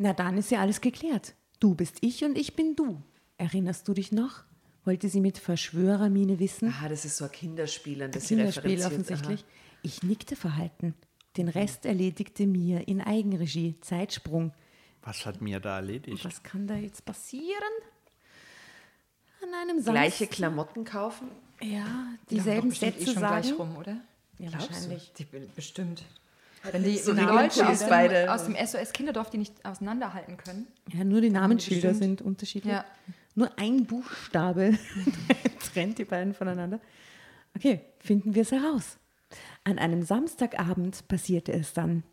Na, 0.04 0.12
dann 0.12 0.38
ist 0.38 0.52
ja 0.52 0.60
alles 0.60 0.82
geklärt. 0.82 1.34
Du 1.62 1.76
bist 1.76 1.96
ich 2.02 2.26
und 2.26 2.38
ich 2.38 2.58
bin 2.58 2.76
du. 2.76 3.02
Erinnerst 3.38 3.88
du 3.88 3.94
dich 3.94 4.12
noch? 4.12 4.44
Wollte 4.84 5.08
sie 5.08 5.22
mit 5.22 5.38
Verschwörermiene 5.38 6.40
wissen. 6.40 6.74
Ah, 6.84 6.90
das 6.90 7.06
ist 7.06 7.16
so 7.16 7.24
ein 7.24 7.32
Kinderspiel, 7.32 8.04
an 8.04 8.12
das 8.12 8.28
Kinderspiel 8.28 8.78
sie 8.78 8.84
referenziert. 8.84 9.20
offensichtlich. 9.22 9.46
Ich 9.82 10.04
nickte 10.04 10.36
verhalten. 10.36 10.94
Den 11.38 11.48
Rest 11.48 11.86
erledigte 11.86 12.46
mir 12.46 12.86
in 12.90 13.00
Eigenregie. 13.00 13.76
Zeitsprung. 13.80 14.52
Was 15.04 15.26
hat 15.26 15.40
mir 15.42 15.62
da 15.62 15.78
erledigt? 15.78 16.26
Was 16.26 16.44
kann 16.44 16.68
da 16.68 16.76
jetzt 16.76 17.06
passieren? 17.06 17.74
An 19.42 19.54
einem 19.54 19.78
Samstag. 19.78 19.94
Gleiche 19.94 20.28
Klamotten 20.28 20.84
kaufen? 20.84 21.30
Ja, 21.62 21.86
Die 22.30 22.36
dieselben 22.36 22.64
doch 22.64 22.70
bestimmt 22.72 22.94
Sätze 22.96 23.10
eh 23.10 23.14
schon 23.14 23.22
sagen. 23.22 23.42
gleich 23.42 23.58
rum, 23.58 23.78
oder? 23.78 24.02
Ja, 24.38 24.50
Glaubst 24.50 24.68
du? 24.70 24.74
wahrscheinlich. 24.74 25.14
Die, 25.18 25.26
bestimmt. 25.56 26.04
Wenn 26.72 26.84
die 26.84 26.98
so 26.98 27.12
Leute 27.12 27.68
aus 27.68 27.80
dem, 27.80 28.30
aus 28.30 28.46
dem 28.46 28.56
SOS-Kinderdorf, 28.56 29.30
die 29.30 29.38
nicht 29.38 29.66
auseinanderhalten 29.66 30.38
können. 30.38 30.68
Ja, 30.94 31.04
nur 31.04 31.22
die 31.22 31.30
Namensschilder 31.30 31.94
sind 31.94 32.22
unterschiedlich. 32.22 32.74
Ja. 32.74 32.86
Nur 33.36 33.52
ein 33.58 33.86
Buchstabe 33.86 34.78
trennt 35.74 35.98
die 35.98 36.06
beiden 36.06 36.34
voneinander. 36.34 36.80
Okay, 37.56 37.82
finden 38.00 38.36
wir 38.36 38.44
es 38.44 38.52
heraus. 38.52 38.98
An 39.64 39.80
einem 39.80 40.04
Samstagabend 40.04 41.08
passierte 41.08 41.52
es 41.52 41.74
dann. 41.74 42.04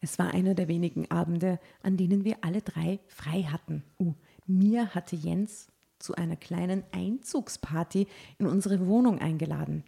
Es 0.00 0.18
war 0.18 0.32
einer 0.32 0.54
der 0.54 0.68
wenigen 0.68 1.10
Abende, 1.10 1.58
an 1.82 1.96
denen 1.96 2.24
wir 2.24 2.36
alle 2.42 2.62
drei 2.62 3.00
frei 3.08 3.42
hatten. 3.42 3.82
Uh, 3.98 4.14
mir 4.46 4.94
hatte 4.94 5.16
Jens 5.16 5.68
zu 5.98 6.14
einer 6.14 6.36
kleinen 6.36 6.84
Einzugsparty 6.92 8.06
in 8.38 8.46
unsere 8.46 8.86
Wohnung 8.86 9.18
eingeladen. 9.18 9.84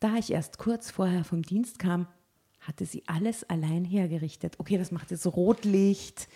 Da 0.00 0.16
ich 0.16 0.30
erst 0.30 0.58
kurz 0.58 0.90
vorher 0.90 1.24
vom 1.24 1.42
Dienst 1.42 1.78
kam, 1.78 2.06
hatte 2.66 2.86
sie 2.86 3.02
alles 3.06 3.44
allein 3.44 3.84
hergerichtet. 3.84 4.54
Okay, 4.58 4.78
das 4.78 4.90
macht 4.90 5.10
jetzt 5.10 5.26
Rotlicht, 5.26 6.28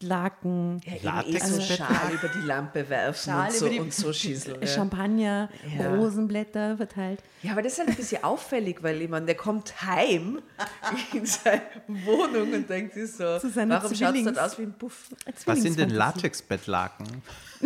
Latexbettlaken, 0.00 0.80
Ja, 1.02 1.22
eh 1.22 1.38
so 1.40 1.60
Schal 1.60 2.12
über 2.12 2.28
die 2.28 2.46
Lampe 2.46 2.88
werfen 2.88 3.30
Schal 3.32 3.48
und 3.48 3.54
so, 3.54 3.68
die- 3.68 3.80
und 3.80 3.92
so 3.94 4.12
schießen. 4.12 4.56
Ja. 4.60 4.66
Champagner, 4.66 5.48
Ja. 5.76 5.94
Rosenblätter 5.94 6.76
verteilt. 6.76 7.20
ja, 7.42 7.52
aber 7.52 7.62
das 7.62 7.72
ist 7.72 7.78
halt 7.80 7.88
ein 7.90 7.94
bisschen 7.96 8.22
auffällig, 8.24 8.82
weil 8.82 9.02
meine, 9.08 9.26
der 9.26 9.34
kommt 9.36 9.82
heim 9.82 10.40
in 11.12 11.26
seine 11.26 11.62
Wohnung 11.88 12.52
und 12.52 12.68
denkt 12.70 12.94
sich 12.94 13.12
so, 13.12 13.24
warum 13.24 13.94
schaut 13.94 14.14
es 14.14 14.24
dort 14.24 14.38
aus 14.38 14.58
wie 14.58 14.62
ein 14.62 14.72
Puff? 14.74 15.08
Was 15.46 15.60
sind 15.62 15.78
denn. 15.78 15.90
Latexbettlaken? 15.90 17.22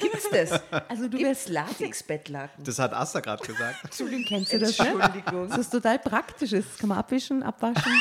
Gibt's 0.00 0.28
das? 0.30 0.60
Also 0.88 1.08
du 1.08 1.16
Gibt's 1.16 1.48
Latexbettlaken? 1.48 2.64
Das 2.64 2.78
hat 2.78 2.92
Asta 2.92 3.20
gerade 3.20 3.44
gesagt. 3.46 3.84
Entschuldigung, 3.84 4.24
kennst 4.24 4.52
du 4.52 4.58
das? 4.58 4.78
Ne? 4.78 4.88
Entschuldigung. 4.88 5.48
Das 5.48 5.58
ist 5.58 5.70
total 5.70 5.98
praktisch. 5.98 6.50
Das 6.50 6.64
kann 6.78 6.88
man 6.88 6.98
abwischen, 6.98 7.42
abwaschen. 7.42 7.92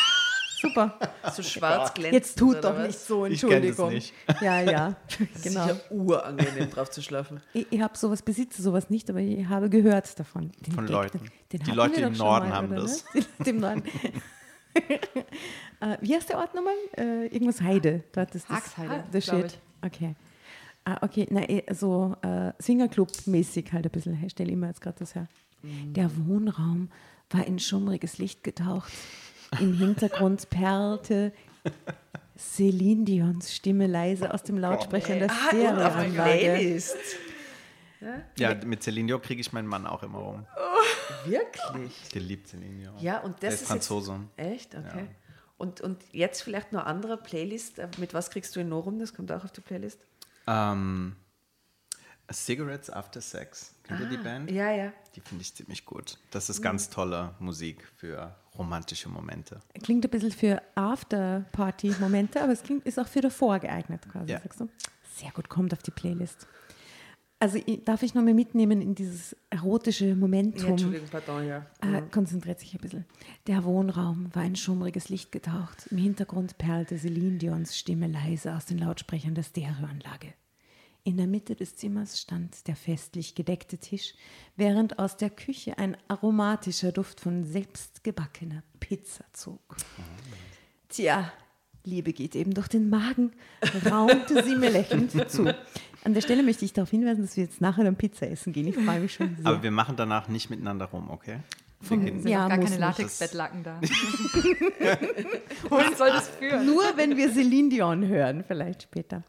Super. 0.60 0.98
So 1.36 1.44
schwarz 1.44 1.94
glänzend. 1.94 2.14
Jetzt 2.14 2.38
tut 2.38 2.64
doch 2.64 2.76
was? 2.76 2.88
nicht 2.88 3.00
so, 3.00 3.26
Ich 3.26 3.42
kenn 3.42 3.50
das 3.50 3.80
Entschuldigung. 3.80 3.90
nicht. 3.94 4.14
Ja, 4.42 4.62
ja, 4.62 4.96
genau. 5.44 5.68
Sicher 5.68 5.80
urangenehm 5.92 6.70
drauf 6.70 6.90
zu 6.90 7.02
schlafen. 7.02 7.42
Ich, 7.54 7.68
ich 7.70 7.82
habe 7.82 7.98
sowas, 7.98 8.22
besitze 8.22 8.62
sowas 8.62 8.90
nicht, 8.90 9.10
aber 9.10 9.20
ich 9.20 9.46
habe 9.48 9.70
gehört 9.70 10.20
davon. 10.20 10.52
Den 10.66 10.74
Von 10.74 10.86
Gag, 10.86 10.94
Leuten. 10.94 11.20
Den, 11.52 11.60
den 11.60 11.64
Die 11.64 11.72
Leute 11.72 12.02
im 12.02 12.14
Norden 12.14 12.50
mal, 12.50 12.56
haben 12.56 12.72
oder, 12.72 12.82
das. 12.82 13.06
Ne? 13.14 13.22
Die 13.22 13.28
Leute 13.38 13.50
im 13.50 13.60
Norden. 13.60 13.84
äh, 15.80 15.98
wie 16.02 16.16
heißt 16.16 16.30
der 16.30 16.38
Ort 16.38 16.56
nochmal? 16.56 16.74
Äh, 16.98 17.28
irgendwas 17.28 17.62
Heide. 17.62 18.04
Dort 18.12 18.34
ist 18.36 18.50
das, 18.50 18.78
Haxheide, 18.78 19.04
glaub 19.12 19.24
Shit. 19.24 19.60
Okay. 19.84 20.16
Ah, 20.86 20.98
okay, 21.02 21.28
na, 21.30 21.42
eh, 21.50 21.64
so 21.74 22.16
äh, 22.22 22.54
Swingerclub-mäßig 22.62 23.74
halt 23.74 23.86
ein 23.86 23.92
bisschen. 23.92 24.24
Ich 24.26 24.32
stelle 24.32 24.52
immer 24.52 24.68
jetzt 24.68 24.82
gerade 24.82 24.98
das 25.00 25.16
her. 25.16 25.28
Der 25.64 26.10
Wohnraum 26.16 26.90
war 27.30 27.46
in 27.46 27.60
schummriges 27.60 28.20
Licht 28.20 28.44
getaucht. 28.44 28.92
Im 29.60 29.74
Hintergrund 29.78 30.50
perlte 30.50 31.32
Celine 32.38 33.06
Dions 33.06 33.54
Stimme 33.56 33.88
leise 33.88 34.34
aus 34.34 34.44
dem 34.44 34.58
Lautsprecher 34.58 35.14
in 35.14 35.20
der 35.20 35.32
Ah, 35.32 35.52
der 35.52 35.70
Stereoanlage. 35.74 36.12
Playlist. 36.40 36.98
Ja, 38.38 38.54
mit 38.66 38.84
Celine 38.84 39.08
Dion 39.08 39.22
kriege 39.22 39.42
ich 39.42 39.52
meinen 39.54 39.68
Mann 39.68 39.88
auch 39.88 40.04
immer 40.04 40.20
rum. 40.20 40.46
Wirklich? 41.26 42.10
Der 42.14 42.22
liebt 42.22 42.48
Celine 42.48 42.76
Dion. 42.84 42.98
Ja, 43.00 43.20
und 43.22 43.42
Der 43.42 43.50
das 43.50 43.56
ist 43.56 43.62
ist 43.64 43.68
Franzose. 43.70 44.20
Jetzt, 44.38 44.48
echt? 44.48 44.76
Okay. 44.76 45.08
Und, 45.58 45.82
und 45.82 45.98
jetzt 46.12 46.42
vielleicht 46.44 46.72
noch 46.72 46.86
andere 46.86 47.18
Playlist. 47.18 47.80
Äh, 47.80 47.88
Mit 47.98 48.14
was 48.14 48.30
kriegst 48.30 48.56
du 48.56 48.60
ihn 48.60 48.70
noch 48.70 48.86
rum? 48.86 49.00
Das 49.00 49.14
kommt 49.16 49.32
auch 49.32 49.44
auf 49.44 49.52
die 49.52 49.62
Playlist. 49.62 50.00
Ähm, 50.46 51.16
Cigarettes 52.32 52.90
After 52.90 53.22
Sex. 53.22 53.74
Kennt 53.84 54.02
ihr 54.02 54.08
die 54.08 54.18
Band? 54.18 54.50
Ah, 54.50 54.54
Ja, 54.54 54.72
ja. 54.72 54.94
Die 55.16 55.22
finde 55.22 55.42
ich 55.42 55.54
ziemlich 55.56 55.86
gut. 55.86 56.18
Das 56.32 56.50
ist 56.50 56.62
ganz 56.62 56.90
tolle 56.90 57.34
Musik 57.40 57.88
für 57.96 58.36
romantische 58.58 59.10
Momente. 59.10 59.60
Klingt 59.84 60.04
ein 60.06 60.10
bisschen 60.12 60.32
für 60.32 60.62
After-Party-Momente, 60.76 62.42
aber 62.42 62.52
es 62.54 62.64
klingt, 62.64 62.86
ist 62.86 63.00
auch 63.00 63.08
für 63.08 63.22
davor 63.22 63.60
geeignet, 63.60 64.08
quasi, 64.12 64.32
Ja. 64.32 64.40
sagst 64.42 64.60
du? 64.62 64.70
Sehr 65.16 65.32
gut, 65.32 65.50
kommt 65.50 65.74
auf 65.74 65.82
die 65.84 65.92
Playlist. 65.92 66.48
Also 67.40 67.60
ich, 67.64 67.84
darf 67.86 68.02
ich 68.02 68.16
noch 68.16 68.24
mal 68.24 68.34
mitnehmen 68.34 68.82
in 68.82 68.96
dieses 68.96 69.36
erotische 69.52 70.08
ja 70.08 70.16
Momentum? 70.16 70.72
Entschuldigung, 70.72 71.08
pardon, 71.10 71.46
ja. 71.48 71.66
Äh, 71.82 72.02
konzentriert 72.12 72.60
sich 72.60 72.74
ein 72.74 72.82
bisschen. 72.82 73.06
Der 73.46 73.64
Wohnraum 73.64 74.34
war 74.34 74.44
in 74.44 74.56
schummriges 74.56 75.10
Licht 75.10 75.32
getaucht. 75.32 75.86
Im 75.92 75.98
Hintergrund 76.00 76.58
perlte 76.58 76.98
Celine 76.98 77.38
Dions 77.38 77.78
Stimme 77.78 78.08
leise 78.08 78.56
aus 78.56 78.66
den 78.66 78.80
Lautsprechern 78.80 79.36
der 79.36 79.44
Stereoanlage. 79.44 80.34
In 81.08 81.16
der 81.16 81.26
Mitte 81.26 81.56
des 81.56 81.78
Zimmers 81.78 82.20
stand 82.20 82.68
der 82.68 82.76
festlich 82.76 83.34
gedeckte 83.34 83.78
Tisch, 83.78 84.14
während 84.58 85.00
aus 85.00 85.16
der 85.16 85.30
Küche 85.30 85.78
ein 85.78 85.96
aromatischer 86.10 86.92
Duft 86.92 87.22
von 87.22 87.46
selbstgebackener 87.46 88.62
Pizza 88.82 89.24
zog. 89.32 89.78
Tja, 90.90 91.32
Liebe 91.86 92.12
geht 92.12 92.36
eben 92.36 92.54
durch 92.54 92.68
den 92.68 92.90
Magen, 92.90 93.32
raunte 93.90 94.44
sie 94.44 94.58
mir 94.58 94.70
lächelnd 94.70 95.32
zu. 95.32 95.56
An 96.04 96.14
der 96.14 96.20
Stelle 96.20 96.44
möchte 96.44 96.66
ich 96.66 96.74
darauf 96.74 96.90
hinweisen, 96.90 97.22
dass 97.22 97.38
wir 97.38 97.46
jetzt 97.46 97.62
nachher 97.62 97.86
dann 97.86 97.96
Pizza 97.96 98.30
essen 98.30 98.52
gehen. 98.52 98.68
Ich 98.68 98.76
freue 98.76 99.00
mich 99.00 99.14
schon 99.14 99.34
sehr. 99.38 99.46
Aber 99.46 99.64
wir 99.64 99.72
machen 99.72 99.96
danach 99.96 100.28
nicht 100.28 100.50
miteinander 100.50 100.88
rum, 100.88 101.10
okay? 101.10 101.40
Gehen- 101.90 102.22
Sind 102.22 102.28
Ja, 102.28 102.48
gar 102.48 102.58
keine. 102.58 102.78
Latexbettlaken 102.78 103.64
da. 103.64 103.80
Wohin 105.70 105.96
soll 105.96 106.10
das 106.10 106.28
führen? 106.30 106.66
Nur 106.66 106.84
wenn 106.96 107.16
wir 107.18 107.32
Celine 107.32 107.70
Dion 107.70 108.08
hören, 108.08 108.44
vielleicht 108.48 108.84
später. 108.84 109.24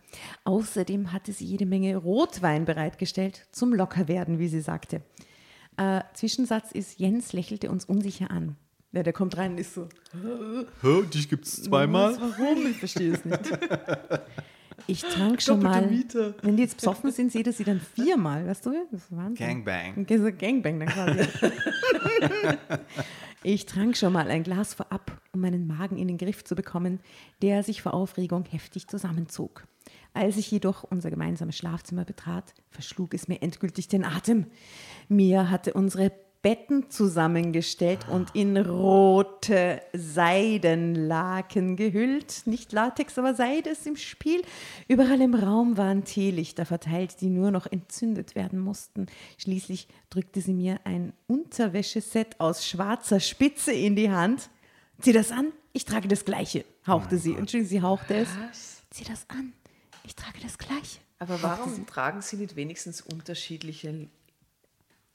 Außerdem 0.45 1.13
hatte 1.13 1.33
sie 1.33 1.45
jede 1.45 1.67
Menge 1.67 1.97
Rotwein 1.97 2.65
bereitgestellt, 2.65 3.47
zum 3.53 3.75
Lockerwerden, 3.75 4.39
wie 4.39 4.49
sie 4.49 4.61
sagte. 4.61 5.03
Äh, 5.77 6.01
Zwischensatz 6.15 6.73
ist, 6.73 6.99
Jens 6.99 7.33
lächelte 7.33 7.71
uns 7.71 7.85
unsicher 7.85 8.31
an. 8.31 8.57
Ja, 8.93 9.03
der 9.03 9.13
kommt 9.13 9.37
rein 9.37 9.53
und 9.53 9.59
ist 9.59 9.75
so, 9.75 9.87
Hä, 10.83 11.03
dich 11.13 11.29
gibt 11.29 11.45
es 11.45 11.63
zweimal? 11.63 12.17
warum? 12.19 12.67
Ich 12.71 12.79
verstehe 12.79 13.13
es 13.13 13.25
nicht. 13.25 13.39
Ich 14.91 15.03
trank 15.03 15.43
schon 15.43 15.63
mal, 15.63 15.87
wenn 16.41 16.57
die 16.57 16.63
jetzt 16.63 16.79
besoffen 16.79 17.13
sind, 17.13 17.31
seht 17.31 17.47
ihr 17.47 17.53
sie 17.53 17.65
dann 17.65 17.79
viermal, 17.79 18.47
weißt 18.47 18.65
du? 18.65 18.73
Das 18.91 19.03
ist 19.03 19.15
Wahnsinn. 19.15 19.65
Gangbang. 19.65 20.07
So 20.09 20.33
Gangbang 20.33 20.81
dann 20.81 20.89
quasi. 20.89 21.29
ich 23.43 23.67
trank 23.67 23.99
schon 23.99 24.15
mal 24.15 24.31
ein 24.31 24.45
Glas 24.45 24.73
vorab, 24.73 25.21
um 25.35 25.43
meinen 25.43 25.67
Magen 25.67 25.99
in 25.99 26.09
den 26.09 26.17
Griff 26.17 26.43
zu 26.43 26.55
bekommen, 26.55 27.01
der 27.43 27.63
sich 27.63 27.83
vor 27.83 27.93
Aufregung 27.93 28.47
heftig 28.47 28.89
zusammenzog. 28.89 29.65
Als 30.15 30.39
ich 30.39 30.51
jedoch 30.51 30.85
unser 30.85 31.11
gemeinsames 31.11 31.59
Schlafzimmer 31.59 32.07
betrat, 32.07 32.55
verschlug 32.71 33.13
es 33.13 33.29
mir 33.29 33.43
endgültig 33.43 33.89
den 33.89 34.07
Atem. 34.07 34.47
Mia 35.09 35.51
hatte 35.51 35.75
unsere 35.75 36.13
Betten 36.41 36.89
zusammengestellt 36.89 38.07
und 38.09 38.35
in 38.35 38.57
rote 38.57 39.83
Seidenlaken 39.93 41.75
gehüllt. 41.75 42.43
Nicht 42.47 42.73
Latex, 42.73 43.19
aber 43.19 43.35
Seide 43.35 43.71
ist 43.71 43.87
im 43.89 43.97
Spiel. 43.97 44.43
Überall 44.87 45.21
im 45.21 45.35
Raum 45.35 45.77
waren 45.77 46.05
Teelichter 46.05 46.65
verteilt, 46.65 47.21
die 47.21 47.29
nur 47.29 47.51
noch 47.51 47.67
entzündet 47.67 48.37
werden 48.37 48.61
mussten. 48.61 49.07
Schließlich 49.39 49.89
drückte 50.11 50.41
sie 50.41 50.55
mir 50.55 50.79
ein 50.85 51.13
Unterwäscheset 51.27 52.39
aus 52.39 52.67
schwarzer 52.67 53.19
Spitze 53.19 53.73
in 53.73 53.97
die 53.97 54.11
Hand. 54.11 54.49
Zieh 55.01 55.13
das 55.13 55.33
an, 55.33 55.53
ich 55.73 55.85
trage 55.85 56.07
das 56.07 56.25
Gleiche, 56.25 56.65
hauchte 56.87 57.19
sie. 57.19 57.35
Entschuldigung, 57.35 57.69
sie 57.69 57.83
hauchte 57.83 58.15
es. 58.15 58.29
Zieh 58.91 59.05
das 59.05 59.29
an, 59.29 59.53
ich 60.05 60.15
trage 60.15 60.39
das 60.41 60.57
Gleiche. 60.57 61.01
Aber 61.19 61.43
warum 61.43 61.85
tragen 61.87 62.23
sie 62.23 62.37
nicht 62.37 62.55
wenigstens 62.55 63.01
unterschiedliche 63.01 64.09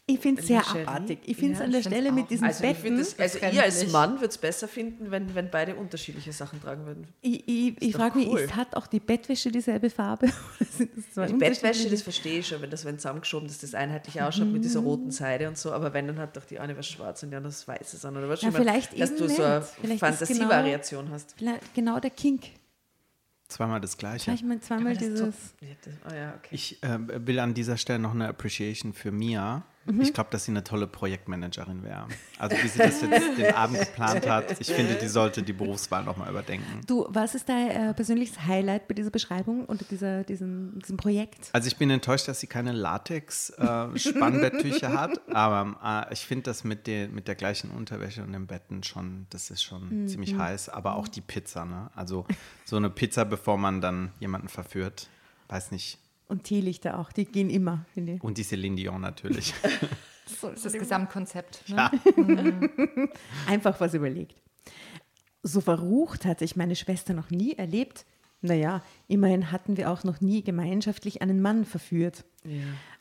Ich 0.05 0.19
finde 0.19 0.41
es 0.41 0.47
sehr 0.47 0.57
Lingerie? 0.61 0.81
abartig. 0.81 1.19
Ich 1.23 1.37
finde 1.37 1.53
es 1.53 1.59
Ja, 1.59 1.65
an 1.65 1.71
der 1.71 1.79
ich 1.79 1.85
Stelle 1.87 2.11
mit 2.11 2.29
diesen 2.29 2.45
Also, 2.45 2.61
ich 2.65 2.75
Betten. 2.77 2.97
das, 2.97 3.17
also 3.17 3.39
ihr 3.39 3.63
als 3.63 3.89
Mann 3.93 4.15
würde 4.15 4.27
es 4.27 4.37
besser 4.37 4.67
finden, 4.67 5.11
wenn, 5.11 5.33
wenn 5.33 5.49
beide 5.49 5.75
unterschiedliche 5.75 6.33
Sachen 6.33 6.61
tragen 6.61 6.85
würden. 6.85 7.07
Ich, 7.21 7.47
ich, 7.47 7.81
ich 7.81 7.95
frage 7.95 8.17
mich, 8.17 8.27
cool. 8.27 8.39
ist, 8.41 8.53
hat 8.57 8.75
auch 8.75 8.87
die 8.87 8.99
Bettwäsche 8.99 9.49
dieselbe 9.49 9.89
Farbe? 9.89 10.27
Die 10.79 11.33
Bettwäsche, 11.35 11.89
das 11.89 12.01
verstehe 12.01 12.39
ich 12.39 12.47
schon, 12.47 12.61
wenn 12.61 12.69
das 12.69 12.83
wenn 12.83 12.97
zusammengeschoben 12.99 13.47
ist, 13.47 13.63
das 13.63 13.73
einheitlich 13.73 14.21
ausschaut 14.21 14.51
mit 14.51 14.63
dieser 14.65 14.81
Mhm. 14.81 14.87
roten 14.87 15.11
Seide 15.11 15.47
und 15.47 15.57
so, 15.57 15.71
aber 15.71 15.93
wenn, 15.93 16.07
dann 16.07 16.17
hat 16.19 16.35
doch 16.35 16.43
die 16.45 16.59
eine 16.59 16.75
was 16.77 16.87
schwarz 16.89 17.23
und 17.23 17.29
die 17.29 17.35
andere 17.37 17.53
was 17.53 17.65
weißes 17.65 18.03
an. 18.03 18.17
Oder 18.17 18.27
was 18.27 18.41
Ja, 18.41 18.47
schon 18.47 18.53
mal, 18.53 18.59
vielleicht 18.59 18.99
dass 18.99 19.11
eben 19.11 19.19
du 19.19 19.29
so 19.29 19.41
eine. 19.43 19.61
Vielleicht 19.61 19.99
Fantasievariation 20.01 21.09
hast. 21.11 21.35
Vielleicht 21.37 21.73
genau 21.73 21.99
der 22.01 22.09
Kink. 22.11 22.43
Zweimal 23.47 23.79
das 23.79 23.97
Gleiche. 23.97 24.25
Vielleicht 24.25 24.45
mal 24.45 24.59
zweimal 24.59 24.97
dieses. 24.97 25.19
Ja, 25.61 25.67
das- 25.85 25.93
Oh 26.11 26.13
ja, 26.13 26.33
okay. 26.37 26.47
Ich 26.51 26.81
äh, 26.83 26.97
will 27.25 27.39
an 27.39 27.53
dieser 27.53 27.77
Stelle 27.77 27.99
noch 27.99 28.11
eine 28.13 28.27
Appreciation 28.27 28.93
für 28.93 29.11
Mia, 29.11 29.63
Ich 29.99 30.13
glaube, 30.13 30.29
dass 30.31 30.45
sie 30.45 30.51
eine 30.51 30.63
tolle 30.63 30.87
Projektmanagerin 30.87 31.83
wäre. 31.83 32.07
Also 32.39 32.55
wie 32.55 32.67
sie 32.67 32.79
das 32.79 33.01
jetzt 33.01 33.37
den 33.37 33.53
Abend 33.53 33.79
geplant 33.79 34.25
hat, 34.27 34.59
ich 34.59 34.71
finde, 34.71 34.95
die 34.95 35.07
sollte 35.07 35.43
die 35.43 35.51
Berufswahl 35.51 36.03
nochmal 36.03 36.29
überdenken. 36.29 36.81
Du, 36.87 37.05
was 37.09 37.35
ist 37.35 37.49
dein 37.49 37.69
äh, 37.69 37.93
persönliches 37.93 38.45
Highlight 38.45 38.87
bei 38.87 38.93
dieser 38.93 39.11
Beschreibung 39.11 39.65
und 39.65 39.91
dieser, 39.91 40.23
diesem, 40.23 40.79
diesem 40.79 40.95
Projekt? 40.95 41.49
Also 41.51 41.67
ich 41.67 41.75
bin 41.77 41.89
enttäuscht, 41.89 42.29
dass 42.29 42.39
sie 42.39 42.47
keine 42.47 42.71
Latex-Spannbetttücher 42.71 44.93
hat, 44.93 45.19
aber 45.33 46.07
äh, 46.09 46.13
ich 46.13 46.25
finde 46.25 46.43
das 46.43 46.63
mit, 46.63 46.87
den, 46.87 47.13
mit 47.13 47.27
der 47.27 47.35
gleichen 47.35 47.69
Unterwäsche 47.69 48.23
und 48.23 48.31
den 48.31 48.47
Betten 48.47 48.83
schon, 48.83 49.27
das 49.31 49.51
ist 49.51 49.63
schon 49.63 50.07
ziemlich 50.07 50.37
heiß, 50.37 50.69
aber 50.69 50.95
auch 50.95 51.09
die 51.09 51.21
Pizza, 51.21 51.65
ne? 51.65 51.89
Also 51.95 52.25
so 52.65 52.77
eine 52.77 52.89
Pizza, 52.89 53.25
bevor 53.25 53.57
man 53.57 53.81
dann 53.81 54.13
jemanden 54.19 54.47
verführt, 54.47 55.09
weiß 55.49 55.71
nicht. 55.71 55.99
Und 56.33 56.45
Teelichter 56.45 56.97
auch, 56.97 57.11
die 57.11 57.25
gehen 57.25 57.51
immer, 57.51 57.85
finde 57.93 58.13
ich. 58.13 58.23
Und 58.23 58.39
die 58.39 58.43
Celine 58.43 58.75
Dion 58.75 58.99
natürlich. 58.99 59.53
Das 60.41 60.53
ist 60.53 60.65
das 60.65 60.73
Gesamtkonzept. 60.73 61.67
Ne? 61.67 61.91
Einfach 63.45 63.79
was 63.81 63.93
überlegt. 63.93 64.41
So 65.43 65.59
verrucht 65.59 66.23
hat 66.23 66.39
sich 66.39 66.55
meine 66.55 66.77
Schwester 66.77 67.13
noch 67.13 67.29
nie 67.29 67.53
erlebt. 67.55 68.05
Naja, 68.41 68.81
immerhin 69.09 69.51
hatten 69.51 69.75
wir 69.75 69.91
auch 69.91 70.05
noch 70.05 70.21
nie 70.21 70.41
gemeinschaftlich 70.41 71.21
einen 71.21 71.41
Mann 71.41 71.65
verführt. 71.65 72.23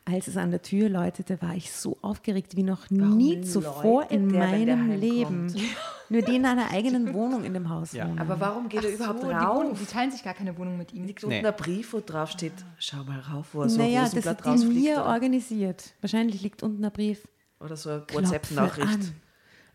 Als 0.05 0.27
es 0.27 0.35
an 0.35 0.51
der 0.51 0.61
Tür 0.61 0.89
läutete, 0.89 1.41
war 1.41 1.55
ich 1.55 1.71
so 1.71 1.97
aufgeregt 2.01 2.57
wie 2.57 2.63
noch 2.63 2.89
nie 2.89 3.39
zuvor 3.41 4.11
in 4.11 4.27
der, 4.29 4.47
meinem 4.47 4.91
Leben. 4.99 5.53
Nur 6.09 6.21
die 6.21 6.35
in 6.35 6.45
einer 6.45 6.69
eigenen 6.71 7.13
Wohnung 7.13 7.45
in 7.45 7.53
dem 7.53 7.69
Haus 7.69 7.93
Ja. 7.93 8.07
wohnen. 8.07 8.19
Aber 8.19 8.37
warum 8.39 8.67
geht 8.67 8.83
er 8.83 8.89
Ach 8.91 8.95
überhaupt 8.95 9.21
so, 9.21 9.27
die, 9.29 9.33
rauf? 9.33 9.79
die 9.79 9.85
teilen 9.85 10.11
sich 10.11 10.21
gar 10.23 10.33
keine 10.33 10.57
Wohnung 10.57 10.77
mit 10.77 10.91
ihm. 10.93 11.05
Liegt 11.05 11.25
Nee. 11.25 11.35
unten 11.37 11.47
ein 11.47 11.55
Brief, 11.55 11.93
wo 11.93 12.01
drauf 12.05 12.29
steht, 12.31 12.51
schau 12.77 13.03
mal 13.05 13.19
rauf, 13.21 13.47
wo 13.53 13.61
er 13.61 13.69
so 13.69 13.77
naja, 13.77 13.99
ein 14.01 14.05
das 14.05 14.15
Rosenblatt 14.17 14.37
hat 14.39 14.45
die 14.45 14.49
rausfliegt. 14.49 14.75
mir 14.83 14.93
Oder, 14.95 15.05
organisiert. 15.05 15.93
Wahrscheinlich 16.01 16.41
liegt 16.41 16.61
unten 16.63 16.83
ein 16.83 16.91
Brief. 16.91 17.25
oder 17.61 17.77
so 17.77 17.89
eine 17.89 18.03
WhatsApp-Nachricht. 18.11 18.87
an. 18.89 19.13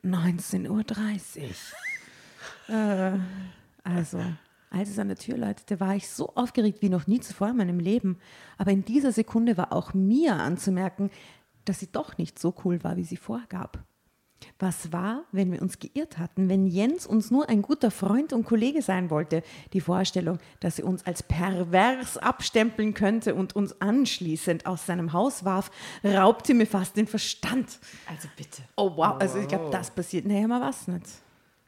19.30 0.04 0.68
Uhr. 2.68 2.74
äh, 2.74 3.18
also, 3.82 4.20
als 4.70 4.90
es 4.90 4.98
an 4.98 5.08
der 5.08 5.16
Tür 5.16 5.38
läutete, 5.38 5.80
war 5.80 5.96
ich 5.96 6.08
so 6.08 6.34
aufgeregt 6.34 6.82
wie 6.82 6.88
noch 6.88 7.06
nie 7.06 7.20
zuvor 7.20 7.48
in 7.48 7.56
meinem 7.56 7.80
Leben. 7.80 8.18
Aber 8.56 8.70
in 8.70 8.84
dieser 8.84 9.12
Sekunde 9.12 9.56
war 9.56 9.72
auch 9.72 9.94
mir 9.94 10.34
anzumerken, 10.34 11.10
dass 11.64 11.80
sie 11.80 11.90
doch 11.90 12.18
nicht 12.18 12.38
so 12.38 12.54
cool 12.64 12.82
war, 12.84 12.96
wie 12.96 13.04
sie 13.04 13.16
vorgab. 13.16 13.84
Was 14.58 14.92
war, 14.92 15.24
wenn 15.32 15.52
wir 15.52 15.62
uns 15.62 15.78
geirrt 15.78 16.18
hatten, 16.18 16.48
wenn 16.48 16.66
Jens 16.66 17.06
uns 17.06 17.30
nur 17.30 17.48
ein 17.48 17.62
guter 17.62 17.90
Freund 17.90 18.32
und 18.32 18.44
Kollege 18.44 18.82
sein 18.82 19.10
wollte? 19.10 19.42
Die 19.72 19.80
Vorstellung, 19.80 20.38
dass 20.60 20.78
er 20.78 20.86
uns 20.86 21.04
als 21.06 21.22
pervers 21.22 22.18
abstempeln 22.18 22.94
könnte 22.94 23.34
und 23.34 23.56
uns 23.56 23.80
anschließend 23.80 24.66
aus 24.66 24.86
seinem 24.86 25.12
Haus 25.12 25.44
warf, 25.44 25.70
raubte 26.04 26.54
mir 26.54 26.66
fast 26.66 26.96
den 26.96 27.06
Verstand. 27.06 27.78
Also 28.08 28.28
bitte. 28.36 28.62
Oh 28.76 28.96
wow, 28.96 29.16
also 29.18 29.38
ich 29.38 29.48
glaube, 29.48 29.70
das 29.70 29.90
passiert 29.90 30.26
nachher 30.26 30.48
mal 30.48 30.60
was 30.60 30.88
nicht. 30.88 31.06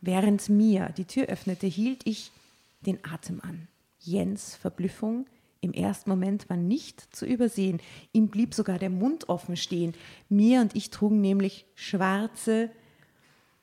Während 0.00 0.48
mir 0.48 0.90
die 0.96 1.04
Tür 1.04 1.26
öffnete, 1.26 1.66
hielt 1.66 2.06
ich 2.06 2.32
den 2.80 3.04
Atem 3.04 3.40
an. 3.42 3.68
Jens 3.98 4.56
Verblüffung 4.56 5.26
im 5.60 5.72
ersten 5.72 6.08
Moment 6.08 6.48
war 6.48 6.56
nicht 6.56 7.14
zu 7.14 7.26
übersehen. 7.26 7.80
Ihm 8.12 8.28
blieb 8.28 8.54
sogar 8.54 8.78
der 8.78 8.90
Mund 8.90 9.28
offen 9.28 9.56
stehen. 9.56 9.94
Mir 10.28 10.62
und 10.62 10.74
ich 10.74 10.90
trugen 10.90 11.20
nämlich 11.20 11.66
schwarze 11.74 12.70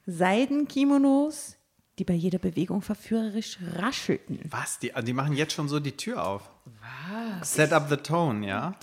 Seidenkimonos, 0.05 1.57
die 1.97 2.03
bei 2.03 2.13
jeder 2.13 2.37
Bewegung 2.37 2.81
verführerisch 2.81 3.57
raschelten. 3.77 4.39
Was? 4.49 4.77
Die, 4.77 4.91
die 5.03 5.13
machen 5.13 5.33
jetzt 5.33 5.53
schon 5.53 5.67
so 5.67 5.79
die 5.79 5.97
Tür 5.97 6.25
auf. 6.25 6.51
Was? 7.09 7.55
Set 7.55 7.73
up 7.73 7.89
the 7.89 7.97
tone, 7.97 8.45
ja? 8.47 8.75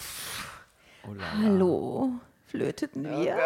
Oh. 1.07 1.14
Hallo, 1.41 2.11
flöteten 2.47 3.05
wir? 3.05 3.37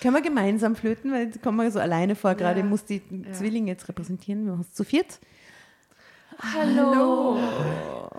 Können 0.00 0.14
wir 0.14 0.22
gemeinsam 0.22 0.74
flöten, 0.74 1.12
weil 1.12 1.30
kommen 1.38 1.58
wir 1.58 1.70
so 1.70 1.78
alleine 1.78 2.16
vor, 2.16 2.34
gerade 2.34 2.64
muss 2.64 2.84
die 2.84 3.02
Zwillinge 3.32 3.70
jetzt 3.70 3.88
repräsentieren, 3.88 4.44
wir 4.46 4.52
machen 4.52 4.66
es 4.68 4.74
zu 4.74 4.84
viert. 4.84 5.20
Hallo. 6.38 7.38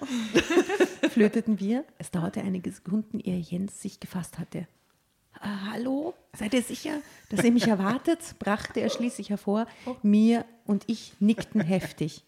Flöteten 1.09 1.59
wir. 1.59 1.85
Es 1.97 2.11
dauerte 2.11 2.41
einige 2.41 2.71
Sekunden, 2.71 3.19
ehe 3.19 3.37
Jens 3.39 3.81
sich 3.81 3.99
gefasst 3.99 4.39
hatte. 4.39 4.67
"Ah, 5.39 5.71
hallo, 5.71 6.13
seid 6.33 6.53
ihr 6.53 6.63
sicher, 6.63 6.99
dass 7.29 7.43
ihr 7.43 7.51
mich 7.51 7.67
erwartet? 7.67 8.35
brachte 8.39 8.79
er 8.81 8.89
schließlich 8.89 9.29
hervor. 9.29 9.67
Mir 10.01 10.45
und 10.65 10.83
ich 10.87 11.13
nickten 11.19 11.61
heftig. 11.61 12.23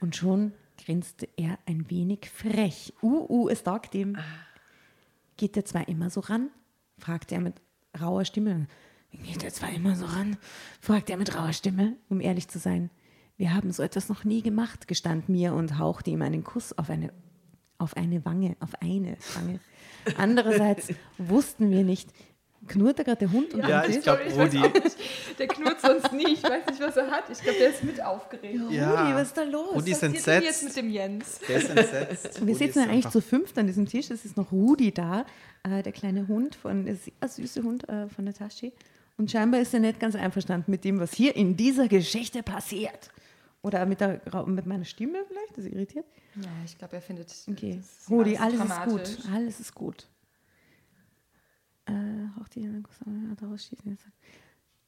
Und 0.00 0.16
schon 0.16 0.52
grinste 0.84 1.28
er 1.36 1.58
ein 1.66 1.90
wenig 1.90 2.30
frech. 2.30 2.94
Uh, 3.02 3.26
uh, 3.28 3.48
es 3.48 3.62
taugt 3.62 3.94
ihm. 3.94 4.16
Geht 5.36 5.56
der 5.56 5.64
zwar 5.64 5.88
immer 5.88 6.10
so 6.10 6.20
ran? 6.20 6.50
fragte 6.98 7.34
er 7.34 7.40
mit 7.40 7.54
rauer 7.98 8.24
Stimme. 8.24 8.66
Geht 9.12 9.42
er 9.42 9.52
zwar 9.52 9.70
immer 9.72 9.96
so 9.96 10.04
ran? 10.06 10.36
fragte 10.80 11.12
er 11.12 11.18
mit 11.18 11.34
rauer 11.34 11.52
Stimme, 11.52 11.96
um 12.08 12.20
ehrlich 12.20 12.48
zu 12.48 12.58
sein. 12.58 12.90
Wir 13.40 13.54
haben 13.54 13.72
so 13.72 13.82
etwas 13.82 14.10
noch 14.10 14.24
nie 14.24 14.42
gemacht, 14.42 14.86
gestand 14.86 15.30
mir 15.30 15.54
und 15.54 15.78
hauchte 15.78 16.10
ihm 16.10 16.20
einen 16.20 16.44
Kuss 16.44 16.76
auf 16.76 16.90
eine, 16.90 17.10
auf 17.78 17.96
eine 17.96 18.22
Wange, 18.26 18.54
auf 18.60 18.74
eine 18.82 19.16
Wange. 19.34 19.60
Andererseits 20.18 20.88
wussten 21.16 21.70
wir 21.70 21.82
nicht, 21.82 22.10
knurrt 22.68 22.98
da 22.98 23.02
gerade 23.02 23.20
der 23.20 23.32
Hund 23.32 23.54
unter 23.54 23.66
Ja, 23.66 23.80
dem 23.80 23.90
ich 23.92 23.96
Tisch? 23.96 24.04
glaube, 24.04 24.22
Rudi. 24.34 24.62
Der 25.38 25.48
knurrt 25.48 25.80
sonst 25.80 26.12
nie. 26.12 26.34
Ich 26.34 26.42
weiß 26.42 26.66
nicht, 26.66 26.80
was 26.82 26.98
er 26.98 27.10
hat. 27.10 27.30
Ich 27.30 27.40
glaube, 27.40 27.58
der 27.58 27.70
ist 27.70 27.82
mit 27.82 28.04
aufgeregt. 28.04 28.60
Ja. 28.70 29.04
Rudi, 29.04 29.14
was 29.14 29.28
ist 29.28 29.36
da 29.38 29.42
los? 29.44 29.74
Rudi 29.74 29.92
ist 29.92 30.02
Was 30.02 30.12
passiert 30.12 30.26
denn 30.26 30.42
jetzt 30.42 30.62
entsetzt. 30.62 30.64
mit 30.64 30.76
dem 30.76 30.90
Jens? 30.90 31.38
Der 31.48 31.56
ist 31.56 31.70
entsetzt. 31.70 32.46
Wir 32.46 32.54
sitzen 32.54 32.78
ist 32.80 32.84
ja 32.84 32.92
eigentlich 32.92 33.08
zu 33.08 33.22
fünft 33.22 33.56
an 33.58 33.66
diesem 33.66 33.86
Tisch. 33.86 34.10
Es 34.10 34.26
ist 34.26 34.36
noch 34.36 34.52
Rudi 34.52 34.92
da, 34.92 35.24
äh, 35.62 35.82
der 35.82 35.92
kleine 35.92 36.28
Hund, 36.28 36.56
von, 36.56 36.84
der 36.84 36.96
sehr 36.96 37.12
süße 37.26 37.62
Hund 37.62 37.88
äh, 37.88 38.06
von 38.10 38.30
Tasche. 38.34 38.70
Und 39.16 39.30
scheinbar 39.30 39.60
ist 39.60 39.72
er 39.72 39.80
nicht 39.80 39.98
ganz 39.98 40.14
einverstanden 40.14 40.70
mit 40.70 40.84
dem, 40.84 41.00
was 41.00 41.14
hier 41.14 41.34
in 41.34 41.56
dieser 41.56 41.88
Geschichte 41.88 42.42
passiert. 42.42 43.10
Oder 43.62 43.84
mit, 43.84 44.00
der, 44.00 44.20
mit 44.46 44.64
meiner 44.66 44.84
Stimme 44.84 45.18
vielleicht, 45.28 45.58
das 45.58 45.66
irritiert. 45.66 46.06
Ja, 46.36 46.48
ich 46.64 46.78
glaube, 46.78 46.96
er 46.96 47.02
findet. 47.02 47.34
Okay, 47.50 47.76
das 47.78 48.10
Rudi, 48.10 48.36
alles 48.38 48.60
alles 48.60 48.70
ist 48.72 48.84
gut. 48.84 49.18
Alles 49.32 49.60
ist 49.60 49.74
gut. 49.74 50.08
Äh, 51.86 51.92
auch 52.40 52.48
die 52.48 52.64
anderen 52.64 52.82
Kuss- 52.84 53.00
daraus 53.38 53.64
schießen 53.66 53.90
jetzt. 53.90 54.06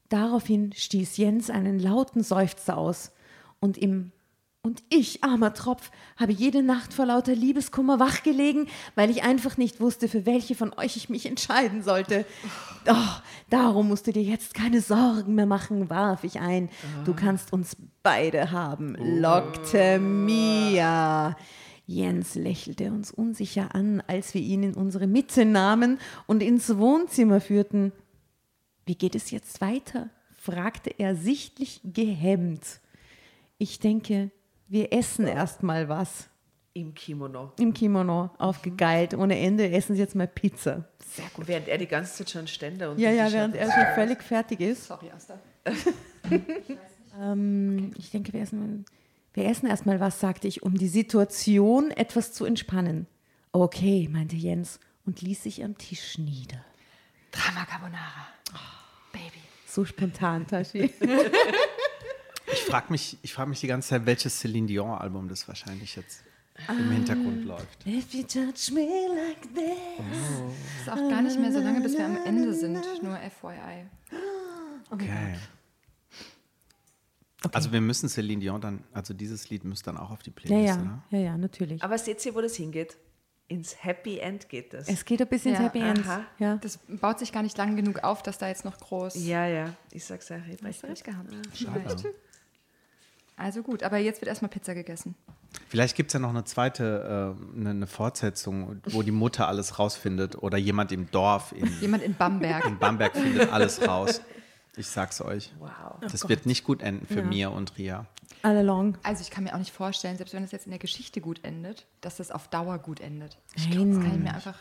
Daraufhin 0.08 0.72
stieß 0.72 1.16
Jens 1.16 1.50
einen 1.50 1.78
lauten 1.78 2.22
Seufzer 2.22 2.76
aus. 2.76 3.12
Und 3.60 3.78
im 3.78 4.12
und 4.64 4.84
ich, 4.90 5.24
armer 5.24 5.54
Tropf, 5.54 5.90
habe 6.16 6.30
jede 6.30 6.62
Nacht 6.62 6.94
vor 6.94 7.06
lauter 7.06 7.34
Liebeskummer 7.34 7.98
wachgelegen, 7.98 8.68
weil 8.94 9.10
ich 9.10 9.24
einfach 9.24 9.56
nicht 9.56 9.80
wusste, 9.80 10.06
für 10.06 10.24
welche 10.24 10.54
von 10.54 10.72
euch 10.74 10.96
ich 10.96 11.08
mich 11.08 11.26
entscheiden 11.26 11.82
sollte. 11.82 12.24
Doch, 12.84 13.22
darum 13.50 13.88
musst 13.88 14.06
du 14.06 14.12
dir 14.12 14.22
jetzt 14.22 14.54
keine 14.54 14.80
Sorgen 14.80 15.34
mehr 15.34 15.46
machen, 15.46 15.90
warf 15.90 16.22
ich 16.22 16.38
ein. 16.38 16.70
Du 17.04 17.12
kannst 17.12 17.52
uns 17.52 17.76
beide 18.04 18.52
haben, 18.52 18.94
lockte 19.20 19.98
Mia. 19.98 21.36
Jens 21.86 22.36
lächelte 22.36 22.92
uns 22.92 23.10
unsicher 23.10 23.74
an, 23.74 24.00
als 24.06 24.32
wir 24.32 24.42
ihn 24.42 24.62
in 24.62 24.74
unsere 24.74 25.08
Mitte 25.08 25.44
nahmen 25.44 25.98
und 26.28 26.40
ins 26.40 26.78
Wohnzimmer 26.78 27.40
führten. 27.40 27.90
Wie 28.86 28.94
geht 28.94 29.16
es 29.16 29.32
jetzt 29.32 29.60
weiter? 29.60 30.08
fragte 30.38 30.90
er 30.98 31.16
sichtlich 31.16 31.80
gehemmt. 31.84 32.80
Ich 33.58 33.78
denke, 33.78 34.30
wir 34.72 34.92
essen 34.92 35.26
erst 35.26 35.62
mal 35.62 35.88
was. 35.88 36.28
Im 36.74 36.94
Kimono. 36.94 37.52
Im 37.58 37.74
Kimono, 37.74 38.30
aufgegeilt, 38.38 39.12
ohne 39.12 39.38
Ende, 39.38 39.70
essen 39.70 39.94
sie 39.94 40.00
jetzt 40.00 40.14
mal 40.14 40.26
Pizza. 40.26 40.88
Sehr 41.06 41.26
gut. 41.34 41.46
Während 41.46 41.68
er 41.68 41.76
die 41.76 41.86
ganze 41.86 42.14
Zeit 42.14 42.30
schon 42.30 42.46
Ständer 42.46 42.90
und 42.90 42.98
Ja, 42.98 43.10
ja, 43.10 43.30
während 43.30 43.54
er 43.54 43.70
schon 43.70 43.94
völlig 43.94 44.22
fertig 44.22 44.60
ist. 44.60 44.86
Sorry, 44.86 45.10
Asta. 45.10 45.38
Ähm, 47.20 47.90
ich 47.98 48.10
denke, 48.10 48.32
wir 48.32 48.40
essen, 48.40 48.86
wir 49.34 49.44
essen 49.44 49.66
erst 49.66 49.84
mal 49.84 50.00
was, 50.00 50.18
sagte 50.18 50.48
ich, 50.48 50.62
um 50.62 50.78
die 50.78 50.88
Situation 50.88 51.90
etwas 51.90 52.32
zu 52.32 52.46
entspannen. 52.46 53.06
Okay, 53.52 54.08
meinte 54.10 54.34
Jens 54.34 54.80
und 55.04 55.20
ließ 55.20 55.42
sich 55.42 55.62
am 55.62 55.76
Tisch 55.76 56.16
nieder. 56.16 56.64
Drama 57.30 57.66
Carbonara. 57.66 58.28
Baby. 59.12 59.42
So 59.66 59.84
spontan, 59.84 60.46
Tashi. 60.46 60.90
Ich 62.52 62.60
frage 62.62 62.86
mich, 62.90 63.18
ich 63.22 63.32
frag 63.32 63.48
mich 63.48 63.60
die 63.60 63.66
ganze 63.66 63.88
Zeit, 63.90 64.06
welches 64.06 64.38
Celine 64.40 64.66
Dion-Album 64.66 65.28
das 65.28 65.46
wahrscheinlich 65.48 65.96
jetzt 65.96 66.22
im 66.68 66.90
Hintergrund 66.90 67.44
läuft. 67.44 67.86
If 67.86 68.12
you 68.12 68.22
touch 68.24 68.70
me 68.72 68.86
like 69.08 69.42
this. 69.54 70.80
Ist 70.80 70.90
auch 70.90 71.08
gar 71.08 71.22
nicht 71.22 71.38
mehr 71.38 71.52
so 71.52 71.60
lange, 71.60 71.80
bis 71.80 71.96
wir 71.96 72.04
am 72.04 72.18
Ende 72.24 72.52
sind. 72.54 72.84
Nur 73.02 73.16
FYI. 73.16 73.86
Okay. 74.90 75.36
Also 77.52 77.72
wir 77.72 77.80
müssen 77.80 78.08
Celine 78.08 78.40
Dion 78.40 78.60
dann, 78.60 78.84
also 78.92 79.14
dieses 79.14 79.50
Lied 79.50 79.64
müsste 79.64 79.86
dann 79.86 79.96
auch 79.96 80.10
auf 80.10 80.22
die 80.22 80.30
Ja, 80.30 80.34
Playlist, 80.36 80.68
ja, 80.68 80.76
ne? 80.76 81.02
ja, 81.10 81.18
ja, 81.18 81.36
natürlich. 81.38 81.82
Aber 81.82 81.98
seht 81.98 82.24
ihr, 82.24 82.34
wo 82.34 82.40
das 82.40 82.54
hingeht? 82.54 82.96
Ins 83.48 83.82
Happy 83.84 84.18
End 84.18 84.48
geht 84.48 84.72
das. 84.72 84.88
Es 84.88 85.04
geht 85.04 85.20
ein 85.20 85.26
bisschen 85.28 85.50
ins 85.52 85.58
Ja, 85.58 85.64
Happy 85.66 85.80
End. 85.80 85.98
aha. 86.06 86.24
Ja. 86.38 86.56
Das 86.56 86.78
baut 86.86 87.18
sich 87.18 87.32
gar 87.32 87.42
nicht 87.42 87.58
lang 87.58 87.74
genug 87.74 88.04
auf, 88.04 88.22
dass 88.22 88.38
da 88.38 88.46
jetzt 88.48 88.64
noch 88.64 88.78
groß. 88.78 89.14
ja, 89.26 89.46
ja, 89.46 89.74
ich 89.90 90.04
sag's 90.04 90.30
euch. 90.30 90.40
Ich 90.68 90.80
du 90.80 90.86
recht 90.86 91.02
gehabt. 91.04 91.32
Schade. 91.54 92.14
Also 93.36 93.62
gut, 93.62 93.82
aber 93.82 93.98
jetzt 93.98 94.20
wird 94.20 94.28
erstmal 94.28 94.50
Pizza 94.50 94.74
gegessen. 94.74 95.14
Vielleicht 95.68 95.96
gibt 95.96 96.10
es 96.10 96.14
ja 96.14 96.20
noch 96.20 96.30
eine 96.30 96.44
zweite, 96.44 97.36
äh, 97.54 97.58
eine, 97.58 97.70
eine 97.70 97.86
Fortsetzung, 97.86 98.80
wo 98.90 99.02
die 99.02 99.10
Mutter 99.10 99.48
alles 99.48 99.78
rausfindet 99.78 100.36
oder 100.42 100.56
jemand 100.58 100.92
im 100.92 101.10
Dorf 101.10 101.52
in, 101.52 101.66
Jemand 101.80 102.02
in 102.02 102.14
Bamberg. 102.14 102.64
in 102.66 102.78
Bamberg 102.78 103.14
findet 103.16 103.52
alles 103.52 103.86
raus. 103.86 104.22
Ich 104.76 104.86
sag's 104.86 105.20
euch. 105.20 105.52
Wow. 105.58 105.70
Das 106.00 106.28
wird 106.28 106.46
nicht 106.46 106.64
gut 106.64 106.82
enden 106.82 107.06
für 107.06 107.20
Ja. 107.20 107.24
Mia 107.26 107.48
und 107.48 107.76
Ria. 107.76 108.06
All 108.42 108.56
along. 108.56 108.96
Also 109.02 109.20
ich 109.22 109.30
kann 109.30 109.44
mir 109.44 109.54
auch 109.54 109.58
nicht 109.58 109.72
vorstellen, 109.72 110.16
selbst 110.16 110.32
wenn 110.34 110.42
es 110.44 110.50
jetzt 110.52 110.66
in 110.66 110.70
der 110.70 110.78
Geschichte 110.78 111.20
gut 111.20 111.40
endet, 111.44 111.86
dass 112.00 112.16
das 112.16 112.30
auf 112.30 112.48
Dauer 112.48 112.78
gut 112.78 113.00
endet. 113.00 113.38
Ich 113.54 113.70
glaube, 113.70 113.90
das 113.90 113.98
kann 114.02 114.12
ich 114.14 114.22
mir 114.22 114.34
einfach. 114.34 114.58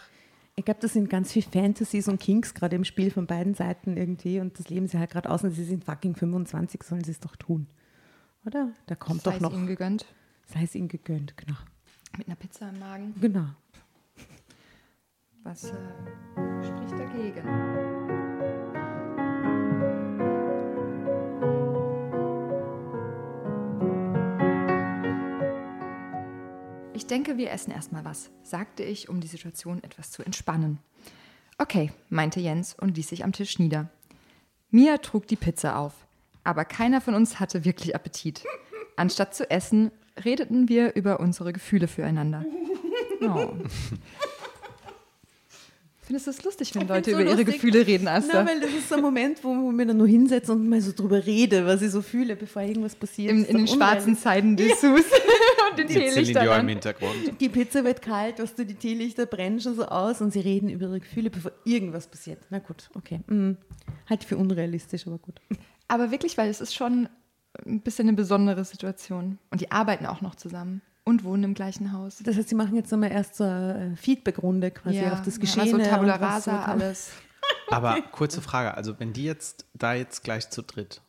Ich 0.57 0.65
glaube, 0.65 0.82
das 0.82 0.93
sind 0.93 1.09
ganz 1.09 1.32
viele 1.32 1.45
Fantasies 1.49 2.07
und 2.09 2.19
Kinks 2.19 2.53
gerade 2.53 2.76
im 2.76 2.84
Spiel 2.84 3.09
von 3.09 3.26
beiden 3.26 3.53
Seiten 3.55 3.95
irgendwie 3.95 4.39
und 4.41 4.59
das 4.59 4.67
leben 4.69 4.88
sie 4.88 4.99
halt 4.99 5.09
gerade 5.11 5.30
aus 5.30 5.43
und 5.43 5.51
sie 5.51 5.63
sind 5.63 5.86
fucking 5.86 6.15
25, 6.15 6.84
sollen 6.84 7.03
sie 7.05 7.11
es 7.11 7.19
doch 7.22 7.36
tun. 7.38 7.67
Oder? 8.45 8.71
Da 8.87 8.95
kommt 8.95 9.21
sei 9.21 9.31
doch 9.31 9.35
es 9.37 9.41
noch, 9.41 9.53
ihnen 9.53 9.67
gegönnt. 9.67 10.05
sei 10.45 10.63
es 10.63 10.75
ihnen 10.75 10.87
gegönnt, 10.87 11.37
genau. 11.37 11.57
Mit 12.17 12.27
einer 12.27 12.35
Pizza 12.35 12.69
im 12.69 12.79
Magen. 12.79 13.13
Genau. 13.21 13.45
Was 15.43 15.65
äh, 15.65 15.73
spricht 16.63 16.93
dagegen? 16.93 17.47
Ich 26.93 27.07
denke, 27.07 27.37
wir 27.37 27.51
essen 27.51 27.71
erstmal 27.71 28.05
was, 28.05 28.31
sagte 28.43 28.83
ich, 28.83 29.09
um 29.09 29.21
die 29.21 29.27
Situation 29.27 29.83
etwas 29.83 30.11
zu 30.11 30.23
entspannen. 30.23 30.79
Okay, 31.57 31.91
meinte 32.09 32.39
Jens 32.39 32.73
und 32.73 32.95
ließ 32.95 33.09
sich 33.09 33.23
am 33.23 33.31
Tisch 33.33 33.59
nieder. 33.59 33.89
Mia 34.69 34.97
trug 34.97 35.27
die 35.27 35.35
Pizza 35.35 35.77
auf, 35.77 36.05
aber 36.43 36.65
keiner 36.65 37.01
von 37.01 37.13
uns 37.13 37.39
hatte 37.39 37.65
wirklich 37.65 37.95
Appetit. 37.95 38.43
Anstatt 38.95 39.33
zu 39.35 39.49
essen, 39.49 39.91
redeten 40.23 40.69
wir 40.69 40.95
über 40.95 41.19
unsere 41.19 41.53
Gefühle 41.53 41.87
füreinander. 41.87 42.45
Oh. 43.23 43.53
Findest 46.01 46.25
du 46.25 46.31
es 46.31 46.43
lustig, 46.43 46.73
wenn 46.73 46.81
Ich 46.81 46.89
Leute 46.89 47.11
so 47.11 47.15
über 47.17 47.23
ihre 47.29 47.35
lustig. 47.35 47.53
Gefühle 47.61 47.85
reden, 47.85 48.07
Asta? 48.07 48.41
Na, 48.43 48.49
weil 48.49 48.59
das 48.59 48.71
ist 48.71 48.89
so 48.89 48.95
ein 48.95 49.01
Moment, 49.01 49.43
wo 49.43 49.53
ich 49.69 49.75
mir 49.75 49.85
dann 49.85 49.97
nur 49.97 50.07
hinsetze 50.07 50.51
und 50.51 50.67
mal 50.67 50.81
so 50.81 50.91
drüber 50.91 51.25
rede, 51.25 51.65
was 51.67 51.83
ich 51.83 51.91
so 51.91 52.01
fühle, 52.01 52.35
bevor 52.35 52.63
irgendwas 52.63 52.95
passiert. 52.95 53.31
In, 53.31 53.41
Das 53.41 53.49
in 53.49 53.57
den 53.57 53.67
schwarzen 53.67 54.17
Zeiten 54.17 54.57
Dessous 54.57 55.05
und 55.69 55.77
den 55.77 55.87
Teelichtern. 55.87 56.43
Dion 56.43 56.55
im 56.55 56.59
an. 56.61 56.67
Hintergrund. 56.69 57.39
Die 57.39 57.47
Pizza 57.49 57.85
wird 57.85 58.01
kalt, 58.01 58.39
was 58.39 58.55
du, 58.55 58.65
die 58.65 58.73
Teelichter 58.73 59.27
brennen 59.27 59.59
schon 59.61 59.75
so 59.75 59.85
aus 59.85 60.19
und 60.19 60.33
sie 60.33 60.39
reden 60.39 60.69
über 60.69 60.87
ihre 60.87 60.99
Gefühle, 60.99 61.29
bevor 61.29 61.51
irgendwas 61.63 62.07
passiert. 62.07 62.39
Na 62.49 62.57
gut, 62.57 62.89
okay. 62.95 63.19
Mhm. 63.27 63.57
Halt 64.09 64.23
für 64.23 64.37
unrealistisch, 64.37 65.05
aber 65.05 65.19
gut. 65.19 65.39
Aber 65.91 66.09
wirklich, 66.09 66.37
weil 66.37 66.49
es 66.49 66.61
ist 66.61 66.73
schon 66.73 67.09
ein 67.65 67.81
bisschen 67.81 68.07
eine 68.07 68.15
besondere 68.15 68.63
Situation. 68.63 69.37
Und 69.49 69.59
die 69.61 69.71
arbeiten 69.71 70.05
auch 70.05 70.21
noch 70.21 70.35
zusammen 70.35 70.81
und 71.03 71.23
wohnen 71.25 71.43
im 71.43 71.53
gleichen 71.53 71.91
Haus. 71.91 72.19
Das 72.23 72.37
heißt, 72.37 72.47
sie 72.49 72.55
machen 72.55 72.75
jetzt 72.75 72.91
nochmal 72.91 73.11
erst 73.11 73.35
so 73.35 73.43
eine 73.43 73.95
Feedback-Runde 73.97 74.71
quasi 74.71 75.01
auf 75.05 75.21
das 75.21 75.39
Geschehen. 75.39 75.65
Ja, 75.65 75.71
so 75.71 75.77
Tabula 75.77 76.15
Rasa, 76.15 76.63
alles. 76.63 77.11
Aber 77.69 78.01
kurze 78.11 78.41
Frage, 78.41 78.75
also 78.75 78.99
wenn 78.99 79.11
die 79.11 79.25
jetzt 79.25 79.65
da 79.73 79.93
jetzt 79.93 80.23
gleich 80.23 80.49
zu 80.49 80.61
dritt, 80.61 81.01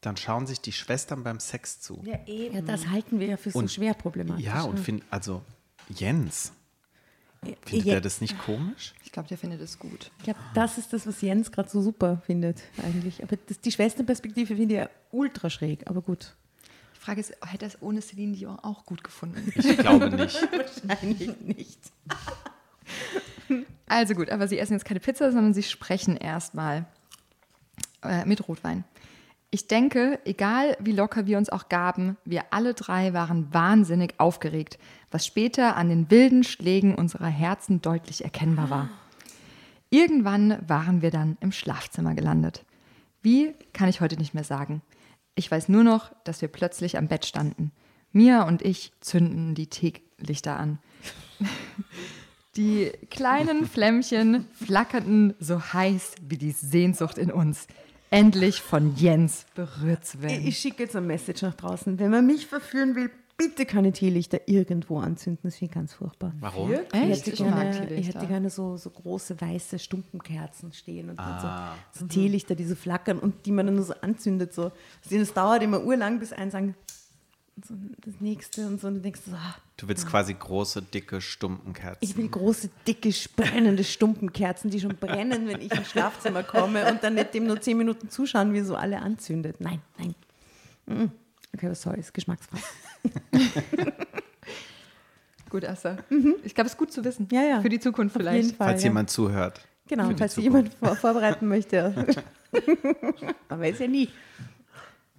dann 0.00 0.16
schauen 0.16 0.46
sich 0.46 0.60
die 0.60 0.72
Schwestern 0.72 1.22
beim 1.22 1.38
Sex 1.38 1.80
zu. 1.80 2.02
Ja, 2.04 2.18
eben. 2.26 2.54
Ja, 2.54 2.62
das 2.62 2.88
halten 2.88 3.20
wir 3.20 3.28
ja 3.28 3.36
für 3.36 3.50
so 3.50 3.58
Und- 3.60 3.70
schwer 3.70 3.94
problematisch. 3.94 4.44
Ja, 4.44 4.62
und 4.62 4.80
find, 4.80 5.04
also 5.10 5.42
Jens, 5.88 6.52
findet 7.64 7.86
er 7.86 8.00
das 8.00 8.20
nicht 8.20 8.38
komisch? 8.38 8.94
Ich 9.04 9.12
glaube, 9.12 9.28
der 9.28 9.38
findet 9.38 9.60
es 9.60 9.78
gut. 9.78 10.10
Ich 10.18 10.24
glaube, 10.24 10.40
das 10.54 10.78
ist 10.78 10.92
das, 10.92 11.06
was 11.06 11.20
Jens 11.20 11.52
gerade 11.52 11.68
so 11.68 11.80
super 11.80 12.22
findet, 12.26 12.62
eigentlich. 12.82 13.22
Aber 13.22 13.36
das, 13.46 13.60
die 13.60 13.72
Schwesternperspektive 13.72 14.56
finde 14.56 14.74
ich 14.74 14.80
ja 14.80 14.90
ultra 15.12 15.50
schräg, 15.50 15.88
aber 15.88 16.02
gut. 16.02 16.34
Die 16.94 17.00
Frage 17.00 17.20
ist, 17.20 17.34
hätte 17.44 17.66
er 17.66 17.68
es 17.68 17.82
ohne 17.82 18.00
Celine 18.00 18.32
Dion 18.32 18.58
auch 18.58 18.84
gut 18.84 19.04
gefunden? 19.04 19.52
Ich 19.54 19.78
glaube 19.78 20.10
nicht. 20.10 20.36
Wahrscheinlich 20.86 21.40
nicht. 21.40 21.80
Also 23.88 24.14
gut, 24.14 24.30
aber 24.30 24.48
sie 24.48 24.58
essen 24.58 24.72
jetzt 24.72 24.84
keine 24.84 25.00
Pizza, 25.00 25.30
sondern 25.30 25.54
sie 25.54 25.62
sprechen 25.62 26.16
erstmal 26.16 26.86
äh, 28.02 28.24
mit 28.24 28.48
Rotwein. 28.48 28.84
Ich 29.50 29.68
denke, 29.68 30.18
egal 30.24 30.76
wie 30.80 30.92
locker 30.92 31.26
wir 31.26 31.38
uns 31.38 31.48
auch 31.48 31.68
gaben, 31.68 32.16
wir 32.24 32.46
alle 32.50 32.74
drei 32.74 33.14
waren 33.14 33.52
wahnsinnig 33.54 34.14
aufgeregt, 34.18 34.78
was 35.16 35.24
später 35.24 35.76
an 35.76 35.88
den 35.88 36.10
wilden 36.10 36.44
Schlägen 36.44 36.94
unserer 36.94 37.28
Herzen 37.28 37.80
deutlich 37.80 38.22
erkennbar 38.22 38.68
war. 38.68 38.90
Irgendwann 39.88 40.58
waren 40.68 41.00
wir 41.00 41.10
dann 41.10 41.38
im 41.40 41.52
Schlafzimmer 41.52 42.14
gelandet. 42.14 42.66
Wie, 43.22 43.54
kann 43.72 43.88
ich 43.88 44.02
heute 44.02 44.18
nicht 44.18 44.34
mehr 44.34 44.44
sagen. 44.44 44.82
Ich 45.34 45.50
weiß 45.50 45.70
nur 45.70 45.84
noch, 45.84 46.12
dass 46.24 46.42
wir 46.42 46.48
plötzlich 46.48 46.98
am 46.98 47.08
Bett 47.08 47.24
standen. 47.24 47.72
Mia 48.12 48.42
und 48.46 48.60
ich 48.60 48.92
zündeten 49.00 49.54
die 49.54 49.68
Teelichter 49.68 50.58
an. 50.58 50.80
Die 52.56 52.92
kleinen 53.10 53.66
Flämmchen 53.66 54.46
flackerten 54.52 55.34
so 55.40 55.62
heiß 55.62 56.16
wie 56.28 56.36
die 56.38 56.52
Sehnsucht 56.52 57.16
in 57.18 57.30
uns, 57.30 57.66
endlich 58.10 58.60
von 58.60 58.96
Jens 58.96 59.46
berührt 59.54 60.04
zu 60.06 60.18
Ich, 60.18 60.22
werden. 60.22 60.46
ich 60.46 60.58
schicke 60.58 60.82
jetzt 60.82 60.96
ein 60.96 61.06
Message 61.06 61.40
nach 61.42 61.54
draußen. 61.54 61.98
Wenn 61.98 62.10
man 62.10 62.26
mich 62.26 62.46
verführen 62.46 62.94
will, 62.94 63.10
bitte 63.36 63.66
keine 63.66 63.92
Teelichter 63.92 64.40
irgendwo 64.48 64.98
anzünden. 64.98 65.40
Das 65.44 65.56
finde 65.56 65.70
ich 65.70 65.74
ganz 65.74 65.92
furchtbar. 65.92 66.32
Warum? 66.40 66.72
Ich 66.72 66.78
Echt? 66.78 67.26
hätte, 67.26 67.30
Ich 67.30 67.36
gerne, 67.36 67.94
ich 67.94 68.08
hätte 68.08 68.26
gerne 68.26 68.50
so, 68.50 68.76
so 68.76 68.90
große 68.90 69.40
weiße 69.40 69.78
Stumpenkerzen 69.78 70.72
stehen 70.72 71.10
und 71.10 71.18
Ah. 71.18 71.74
so, 71.92 72.00
so 72.00 72.06
Teelichter, 72.06 72.54
die 72.54 72.64
so 72.64 72.74
flackern 72.74 73.18
und 73.18 73.44
die 73.46 73.52
man 73.52 73.66
dann 73.66 73.76
nur 73.76 73.84
so 73.84 73.94
anzündet. 74.00 74.54
So. 74.54 74.72
Also 75.04 75.18
Das 75.18 75.32
dauert 75.34 75.62
immer 75.62 75.82
urlang, 75.84 76.18
bis 76.18 76.32
einen 76.32 76.50
sagen, 76.50 76.74
so 77.66 77.74
das 78.04 78.14
nächste 78.20 78.66
und 78.66 78.80
so. 78.80 78.88
Und 78.88 78.94
du 78.96 79.00
denkst 79.00 79.20
so, 79.26 79.32
ah, 79.34 79.54
Du 79.78 79.88
willst 79.88 80.06
quasi 80.06 80.32
große, 80.32 80.80
dicke 80.82 81.20
Stumpenkerzen. 81.20 81.98
ich 82.00 82.16
will 82.16 82.28
große, 82.28 82.70
dicke, 82.86 83.10
brennende 83.36 83.84
Stumpenkerzen, 83.84 84.70
die 84.70 84.80
schon 84.80 84.96
brennen, 84.96 85.46
wenn 85.46 85.60
ich 85.60 85.70
ins 85.70 85.90
Schlafzimmer 85.90 86.42
komme 86.42 86.90
und 86.90 87.02
dann 87.04 87.14
nicht 87.14 87.34
dem 87.34 87.46
nur 87.46 87.60
zehn 87.60 87.76
Minuten 87.76 88.08
zuschauen, 88.08 88.54
wie 88.54 88.58
er 88.60 88.64
so 88.64 88.76
alle 88.76 89.00
anzündet. 89.02 89.60
Nein, 89.60 89.80
nein. 89.98 90.14
Mm. 90.86 91.10
Okay, 91.56 91.66
aber 91.66 91.74
sorry, 91.74 92.00
ist 92.00 92.12
geschmacksfrei. 92.12 92.58
Gut, 95.48 95.64
Assa. 95.64 95.96
Ich 96.44 96.54
glaube, 96.54 96.66
es 96.66 96.74
ist 96.74 96.78
gut 96.78 96.92
zu 96.92 97.02
wissen. 97.02 97.28
Ja, 97.32 97.42
ja. 97.42 97.62
Für 97.62 97.70
die 97.70 97.80
Zukunft 97.80 98.14
Auf 98.14 98.20
vielleicht. 98.20 98.44
jeden 98.44 98.56
Fall. 98.56 98.66
Falls 98.68 98.82
ja. 98.82 98.88
jemand 98.88 99.08
zuhört. 99.08 99.66
Genau, 99.88 100.10
falls 100.18 100.34
sich 100.34 100.44
Zukunft. 100.44 100.74
jemand 100.74 100.74
vor 100.74 100.96
vorbereiten 100.96 101.48
möchte. 101.48 101.94
Man 103.48 103.60
weiß 103.60 103.78
ja 103.78 103.86
nie. 103.86 104.10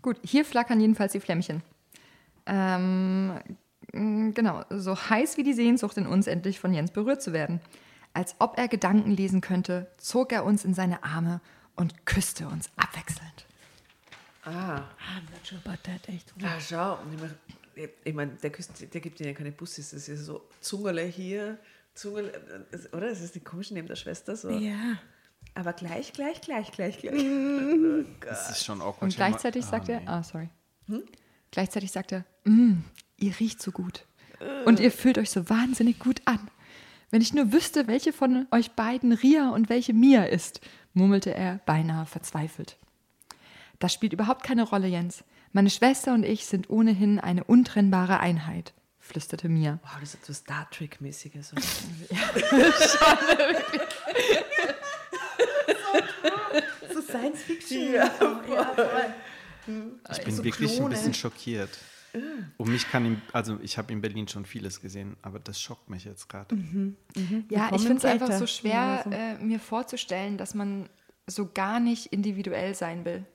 Gut, 0.04 0.18
hier 0.24 0.46
flackern 0.46 0.80
jedenfalls 0.80 1.14
die 1.14 1.20
Flämmchen. 1.22 1.64
Ähm, 2.46 3.32
mh, 3.94 4.32
genau, 4.36 4.64
so 4.70 4.96
heiß 4.96 5.38
wie 5.38 5.44
die 5.44 5.54
Sehnsucht 5.54 5.98
in 5.98 6.06
uns, 6.06 6.28
endlich 6.28 6.60
von 6.60 6.72
Jens 6.72 6.92
berührt 6.92 7.24
zu 7.24 7.34
werden. 7.34 7.62
Als 8.14 8.36
ob 8.38 8.60
er 8.60 8.68
Gedanken 8.68 9.10
lesen 9.12 9.42
könnte, 9.42 9.88
zog 9.98 10.32
er 10.32 10.46
uns 10.46 10.66
in 10.66 10.76
seine 10.76 11.04
Arme 11.04 11.42
und 11.76 12.06
küsste 12.06 12.48
uns 12.48 12.70
abwechselnd. 12.76 13.47
Ah, 14.48 14.78
I'm 14.78 15.24
not 15.32 15.46
sure 15.46 15.60
about 15.66 15.78
that, 15.84 16.08
echt. 16.10 16.34
ah 16.44 16.60
schau. 16.60 17.00
Und 17.02 17.14
Ich, 17.14 17.20
mein, 17.22 17.90
ich, 18.06 18.14
meine, 18.14 18.32
der, 18.42 18.50
der 18.52 19.02
gibt 19.02 19.20
ihnen 19.20 19.30
ja 19.30 19.36
keine 19.36 19.52
Bussis. 19.52 19.92
Das 19.92 20.08
ist 20.08 20.26
so 20.26 20.48
Zungerle 20.62 21.04
hier, 21.04 21.58
Zungerle, 21.94 22.32
oder? 22.94 23.10
Das 23.10 23.22
ist 23.22 23.36
die 23.36 23.40
komische 23.42 23.74
neben 23.74 23.88
der 23.88 23.96
Schwester. 23.96 24.36
So. 24.36 24.50
Ja. 24.50 24.98
Aber 25.54 25.74
gleich, 25.74 26.14
gleich, 26.14 26.42
gleich, 26.42 26.72
gleich, 26.72 26.98
gleich. 27.00 27.14
Das 28.22 28.50
ist 28.52 28.64
schon 28.66 28.80
awkward. 28.82 29.02
Und 29.04 29.14
Stell 29.14 29.26
mal- 29.26 29.30
gleichzeitig 29.32 29.66
Ah, 29.66 29.68
sagt 29.70 29.90
er, 29.90 30.00
nee. 30.00 30.08
ah, 30.08 30.24
sorry. 30.24 30.50
Gleichzeitig 31.52 31.92
sagt 31.92 32.12
er, 32.12 32.26
"Mm, 32.46 32.84
ihr 33.18 33.40
riecht 33.40 33.62
so 33.62 33.72
gut. 33.72 34.06
Und 34.66 34.80
ihr 34.80 34.92
fühlt 34.92 35.18
euch 35.18 35.30
so 35.32 35.50
wahnsinnig 35.50 36.00
gut 36.00 36.22
an. 36.26 36.40
Wenn 37.10 37.22
ich 37.22 37.34
nur 37.34 37.52
wüsste, 37.54 37.88
welche 37.88 38.14
von 38.14 38.48
euch 38.52 38.72
beiden 38.72 39.12
Ria 39.14 39.50
und 39.50 39.70
welche 39.70 39.94
Mia 39.94 40.24
ist, 40.26 40.62
murmelte 40.94 41.34
er 41.34 41.60
beinahe 41.66 42.06
verzweifelt. 42.06 42.78
Das 43.80 43.94
spielt 43.94 44.14
überhaupt 44.14 44.44
keine 44.44 44.64
Rolle, 44.64 44.88
Jens. 44.88 45.24
Meine 45.54 45.70
Schwester 45.70 46.14
und 46.14 46.24
ich 46.24 46.46
sind 46.46 46.70
ohnehin 46.70 47.20
eine 47.20 47.44
untrennbare 47.44 48.20
Einheit, 48.20 48.74
flüsterte 49.00 49.50
Mia. 49.50 49.80
Wow, 49.84 49.92
das 50.00 50.14
ist 50.16 50.24
etwas 50.24 50.38
Star 50.38 50.68
Trek-mäßiges. 50.72 51.54
So 56.94 57.02
Science 57.02 57.42
Fiction. 57.44 57.94
Ja, 57.94 58.10
Ich 60.12 60.24
bin 60.24 60.36
so 60.36 60.44
wirklich 60.44 60.72
ein 60.72 60.78
Klone. 60.78 60.96
bisschen 60.96 61.14
schockiert. 61.14 61.70
Und 62.58 62.70
mich 62.70 62.90
kann 62.90 63.06
ihm, 63.06 63.22
also 63.34 63.60
ich 63.62 63.78
habe 63.78 63.94
in 63.94 64.02
Berlin 64.02 64.28
schon 64.28 64.46
vieles 64.46 64.82
gesehen, 64.82 65.18
aber 65.22 65.40
das 65.40 65.62
schockt 65.62 65.90
mich 65.90 66.06
jetzt 66.06 66.28
gerade. 66.30 66.56
Ja, 67.50 67.70
ich 67.76 67.82
finde 67.82 67.98
es 67.98 68.06
einfach 68.06 68.32
so 68.32 68.48
schwer, 68.48 68.72
Ja, 68.72 69.02
so. 69.04 69.12
äh, 69.12 69.36
mir 69.38 69.60
vorzustellen, 69.60 70.38
dass 70.38 70.56
man 70.56 70.90
so 71.28 71.50
gar 71.54 71.80
nicht 71.80 72.08
individuell 72.08 72.74
sein 72.74 73.06
will. 73.06 73.26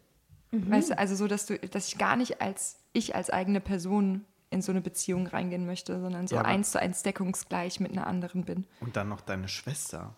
Weißt 0.52 0.90
du, 0.90 0.98
also 0.98 1.16
so, 1.16 1.26
dass 1.28 1.46
du, 1.46 1.58
dass 1.58 1.88
ich 1.88 1.96
gar 1.98 2.16
nicht 2.16 2.40
als 2.42 2.76
ich 2.92 3.14
als 3.14 3.30
eigene 3.30 3.60
Person 3.60 4.24
in 4.50 4.60
so 4.60 4.70
eine 4.70 4.82
Beziehung 4.82 5.26
reingehen 5.26 5.64
möchte, 5.64 5.98
sondern 5.98 6.28
so 6.28 6.36
Ja, 6.36 6.42
eins 6.42 6.72
zu 6.72 6.78
eins 6.80 7.02
deckungsgleich 7.02 7.80
mit 7.80 7.92
einer 7.92 8.06
anderen 8.06 8.44
bin. 8.44 8.66
Und 8.80 8.96
dann 8.96 9.08
noch 9.08 9.22
deine 9.22 9.48
Schwester. 9.48 10.14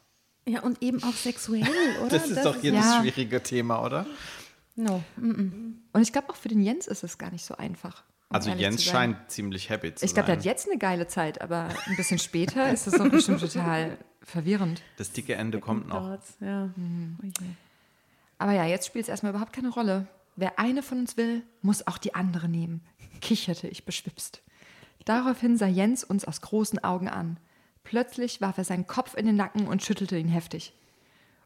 Ja, 0.47 0.61
und 0.63 0.83
eben 0.83 1.03
auch 1.05 1.13
sexuell, 1.15 1.63
oder? 2.01 2.19
Das 2.19 2.29
ist 2.29 2.45
doch 2.45 2.57
hier 2.61 2.73
ja- 2.75 2.81
das 2.81 2.97
schwierige 2.97 3.43
Thema, 3.45 3.81
oder? 3.85 4.07
No. 4.75 5.05
mm, 5.17 5.27
mm. 5.31 5.79
Und 5.93 6.03
ich 6.03 6.13
glaube, 6.13 6.31
auch 6.31 6.37
für 6.37 6.49
den 6.49 6.61
Jens 6.63 6.89
ist 6.89 7.05
es 7.05 7.17
gar 7.17 7.31
nicht 7.31 7.45
so 7.45 7.55
einfach. 7.57 8.03
Also 8.29 8.49
ehrlich 8.51 8.63
Jens 8.63 8.85
sein. 8.85 8.93
scheint 8.93 9.31
ziemlich 9.31 9.71
happy 9.71 9.95
zu 9.95 10.05
Ich 10.05 10.15
glaube, 10.15 10.27
der 10.27 10.35
sein. 10.35 10.41
hat 10.41 10.45
jetzt 10.47 10.69
eine 10.69 10.79
geile 10.79 11.07
Zeit, 11.07 11.41
aber 11.41 11.69
ein 11.87 11.95
bisschen 11.97 12.19
später 12.19 12.73
ist 12.73 12.89
das 12.89 12.95
doch 12.95 13.09
bestimmt 13.09 13.39
total 13.41 13.97
verwirrend. 14.23 14.83
das 14.97 15.13
dicke 15.13 15.37
Ende 15.37 15.61
kommt 15.61 15.87
noch. 15.87 16.19
Ja. 16.41 16.71
Oh 16.77 17.23
je. 17.23 17.47
Aber 18.39 18.51
ja, 18.53 18.65
jetzt 18.65 18.87
spielt 18.89 19.05
es 19.05 19.09
erstmal 19.09 19.31
überhaupt 19.31 19.53
keine 19.53 19.69
Rolle. 19.69 20.09
Wer 20.37 20.59
eine 20.59 20.83
von 20.83 20.99
uns 20.99 21.17
will, 21.17 21.43
muss 21.63 21.87
auch 21.87 21.99
die 21.99 22.15
andere 22.15 22.49
nehmen, 22.49 22.83
kicherte 23.21 23.69
ich 23.69 23.85
beschwipst. 23.85 24.43
Daraufhin 25.05 25.57
sah 25.57 25.67
Jens 25.67 26.03
uns 26.03 26.25
aus 26.25 26.41
großen 26.41 26.83
Augen 26.83 27.09
an. 27.09 27.39
Plötzlich 27.85 28.41
warf 28.41 28.59
er 28.59 28.65
seinen 28.65 28.87
Kopf 28.87 29.15
in 29.15 29.27
den 29.27 29.37
Nacken 29.37 29.69
und 29.69 29.83
schüttelte 29.83 30.17
ihn 30.17 30.29
heftig. 30.29 30.73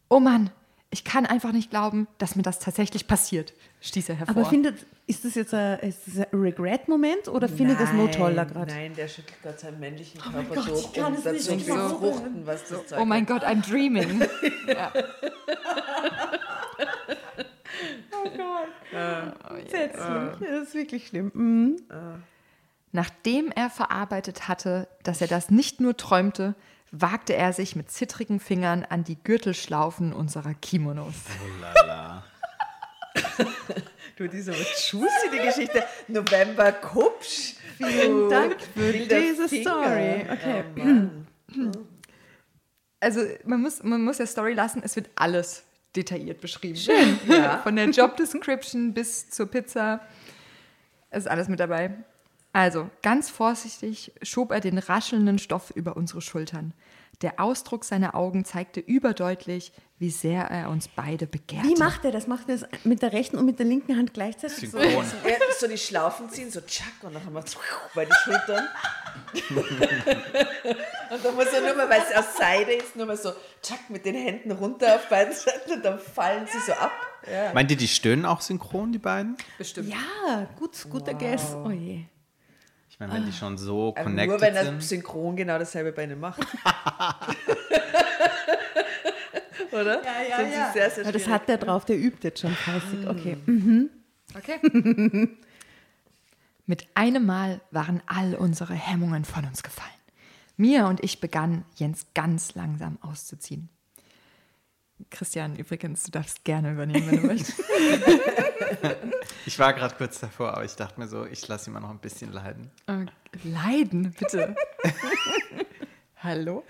Oh 0.08 0.20
Mann, 0.20 0.50
ich 0.90 1.04
kann 1.04 1.26
einfach 1.26 1.52
nicht 1.52 1.68
glauben, 1.68 2.06
dass 2.16 2.36
mir 2.36 2.42
das 2.42 2.60
tatsächlich 2.60 3.06
passiert, 3.06 3.52
stieß 3.82 4.08
er 4.08 4.14
hervor. 4.14 4.36
Aber 4.36 4.48
findet, 4.48 4.86
ist 5.06 5.24
das 5.24 5.34
jetzt 5.34 5.52
ein, 5.52 5.78
ein 5.80 5.94
Regret-Moment 6.32 7.28
oder 7.28 7.48
findet 7.48 7.78
das 7.78 7.92
nur 7.92 8.10
toller 8.10 8.46
gerade? 8.46 8.72
Nein, 8.72 8.94
der 8.94 9.08
schüttelt 9.08 9.42
gerade 9.42 9.58
seinen 9.58 9.80
männlichen 9.80 10.18
mein 10.32 10.48
Körper 10.48 10.54
Gott, 10.54 10.68
durch, 10.68 10.86
ich 10.86 10.92
kann 10.94 11.12
um 11.12 11.18
es 11.18 11.24
dazu 11.24 11.52
nicht 11.52 11.66
zu 11.66 11.74
glauben. 11.74 12.00
befruchten, 12.00 12.46
was 12.46 12.68
das 12.68 12.86
Zeug 12.86 13.00
oh 13.00 13.04
mein 13.04 13.28
hat. 13.28 13.28
Gott, 13.28 13.44
I'm 13.44 13.68
dreaming. 13.68 14.22
Entsetzlich. 19.58 20.48
Das 20.50 20.68
ist 20.68 20.74
wirklich 20.74 21.08
schlimm. 21.08 21.30
Mhm. 21.34 21.76
Nachdem 22.92 23.52
er 23.54 23.70
verarbeitet 23.70 24.48
hatte, 24.48 24.88
dass 25.02 25.20
er 25.20 25.28
das 25.28 25.50
nicht 25.50 25.80
nur 25.80 25.96
träumte, 25.96 26.54
wagte 26.90 27.34
er 27.34 27.52
sich 27.52 27.76
mit 27.76 27.90
zittrigen 27.90 28.40
Fingern 28.40 28.84
an 28.88 29.04
die 29.04 29.22
Gürtelschlaufen 29.22 30.12
unserer 30.12 30.54
Kimonos. 30.54 31.14
Lala. 31.60 32.24
Du, 34.16 34.26
diese 34.26 34.52
Schuss 34.52 35.12
die 35.32 35.38
Geschichte. 35.38 35.84
November 36.08 36.72
Kupsch. 36.72 37.54
Vielen 37.76 38.28
Dank 38.28 38.56
für 38.74 38.92
diese 38.92 39.48
Finger. 39.48 39.62
Story. 39.62 40.26
Okay. 40.32 40.64
Oh. 41.56 41.70
Also 42.98 43.20
man 43.44 43.62
muss, 43.62 43.80
man 43.84 44.02
muss 44.02 44.16
der 44.16 44.26
Story 44.26 44.54
lassen, 44.54 44.82
es 44.84 44.96
wird 44.96 45.08
alles 45.14 45.62
detailliert 45.96 46.40
beschrieben. 46.40 46.78
ja. 47.28 47.58
Von 47.58 47.76
der 47.76 47.90
Job 47.90 48.16
Description 48.16 48.94
bis 48.94 49.30
zur 49.30 49.46
Pizza 49.46 50.00
ist 51.10 51.28
alles 51.28 51.48
mit 51.48 51.60
dabei. 51.60 51.90
Also, 52.52 52.90
ganz 53.02 53.30
vorsichtig 53.30 54.12
schob 54.22 54.50
er 54.52 54.60
den 54.60 54.78
raschelnden 54.78 55.38
Stoff 55.38 55.70
über 55.70 55.96
unsere 55.96 56.20
Schultern. 56.20 56.72
Der 57.20 57.40
Ausdruck 57.40 57.84
seiner 57.84 58.14
Augen 58.14 58.44
zeigte 58.44 58.80
überdeutlich, 58.80 59.72
wie 60.00 60.10
sehr 60.10 60.44
er 60.44 60.70
uns 60.70 60.86
beide 60.86 61.26
begehrte. 61.26 61.66
Wie 61.68 61.74
macht 61.74 62.04
er 62.04 62.12
das? 62.12 62.28
Macht 62.28 62.48
er 62.48 62.58
das 62.58 62.68
mit 62.84 63.02
der 63.02 63.12
rechten 63.12 63.36
und 63.36 63.46
mit 63.46 63.58
der 63.58 63.66
linken 63.66 63.96
Hand 63.96 64.14
gleichzeitig? 64.14 64.70
So? 64.70 64.78
So 65.58 65.66
die 65.66 65.76
Schlaufen 65.76 66.30
ziehen, 66.30 66.50
so 66.52 66.60
tschack, 66.60 66.92
und 67.02 67.14
dann 67.14 67.24
haben 67.24 67.34
wir 67.34 67.44
bei 67.94 68.04
den 68.04 68.14
Schultern. 68.24 68.68
und 71.10 71.24
dann 71.24 71.34
muss 71.34 71.46
er 71.46 71.62
nur 71.62 71.74
mal, 71.74 71.90
weil 71.90 72.02
es 72.08 72.16
aus 72.16 72.36
Seide 72.36 72.74
ist, 72.74 72.94
nur 72.94 73.06
mal 73.06 73.16
so 73.16 73.32
tschack 73.60 73.90
mit 73.90 74.04
den 74.04 74.14
Händen 74.14 74.52
runter 74.52 74.94
auf 74.94 75.08
beiden 75.08 75.34
Seiten 75.34 75.72
und 75.72 75.84
dann 75.84 75.98
fallen 75.98 76.46
sie 76.46 76.60
so 76.64 76.72
ab. 76.74 76.92
Ja. 77.28 77.52
Meint 77.52 77.70
ihr, 77.72 77.76
die 77.76 77.88
stöhnen 77.88 78.24
auch 78.24 78.40
synchron, 78.40 78.92
die 78.92 78.98
beiden? 78.98 79.36
Bestimmt. 79.58 79.88
Ja, 79.88 80.46
gut, 80.56 80.86
guter 80.88 81.14
Guess. 81.14 81.54
Oh 81.54 81.70
je. 81.70 82.04
Ich 82.88 83.00
meine, 83.00 83.14
wenn 83.14 83.26
die 83.26 83.32
schon 83.32 83.58
so 83.58 83.92
connected 83.92 84.28
nur 84.28 84.40
wenn 84.40 84.56
er 84.56 84.64
sind. 84.64 84.82
synchron 84.82 85.36
genau 85.36 85.58
dasselbe 85.58 85.92
bei 85.92 86.04
ihnen 86.04 86.20
macht. 86.20 86.40
Oder? 89.72 90.02
Ja, 90.04 90.22
ja, 90.28 90.36
Sind 90.36 90.50
sie 90.50 90.72
sehr, 90.72 90.90
sehr 90.90 91.04
Ja, 91.04 91.12
das 91.12 91.26
hat 91.28 91.48
der 91.48 91.58
drauf, 91.58 91.84
der 91.84 91.98
übt 91.98 92.18
jetzt 92.22 92.40
schon 92.40 92.54
fleißig. 92.54 93.06
Okay. 93.06 93.36
Okay. 94.36 95.28
Mit 96.66 96.86
einem 96.94 97.24
Mal 97.24 97.60
waren 97.70 98.02
all 98.06 98.34
unsere 98.34 98.74
Hemmungen 98.74 99.24
von 99.24 99.44
uns 99.44 99.62
gefallen. 99.62 99.90
Mia 100.56 100.88
und 100.88 101.02
ich 101.02 101.20
begannen, 101.20 101.64
Jens 101.76 102.06
ganz 102.14 102.54
langsam 102.54 102.98
auszuziehen. 103.00 103.70
Christian, 105.10 105.56
übrigens, 105.56 106.02
du 106.02 106.10
darfst 106.10 106.44
gerne 106.44 106.72
übernehmen, 106.72 107.10
wenn 107.10 107.20
du 107.22 107.26
möchtest. 107.28 107.62
Ich 109.46 109.58
war 109.58 109.72
gerade 109.72 109.94
kurz 109.94 110.18
davor, 110.20 110.54
aber 110.54 110.64
ich 110.64 110.74
dachte 110.74 111.00
mir 111.00 111.08
so, 111.08 111.24
ich 111.24 111.46
lasse 111.48 111.70
ihn 111.70 111.74
mal 111.74 111.80
noch 111.80 111.90
ein 111.90 112.00
bisschen 112.00 112.32
leiden. 112.32 112.70
Äh, 112.86 113.06
Leiden, 113.44 114.12
bitte. 114.18 114.54
Hallo? 116.16 116.64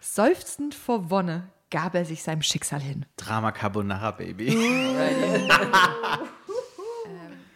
Seufzend 0.00 0.74
vor 0.74 1.10
Wonne 1.10 1.48
gab 1.72 1.94
er 1.96 2.04
sich 2.04 2.22
seinem 2.22 2.42
Schicksal 2.42 2.80
hin. 2.80 3.04
Drama 3.16 3.50
Carbonara, 3.50 4.12
Baby. 4.12 4.56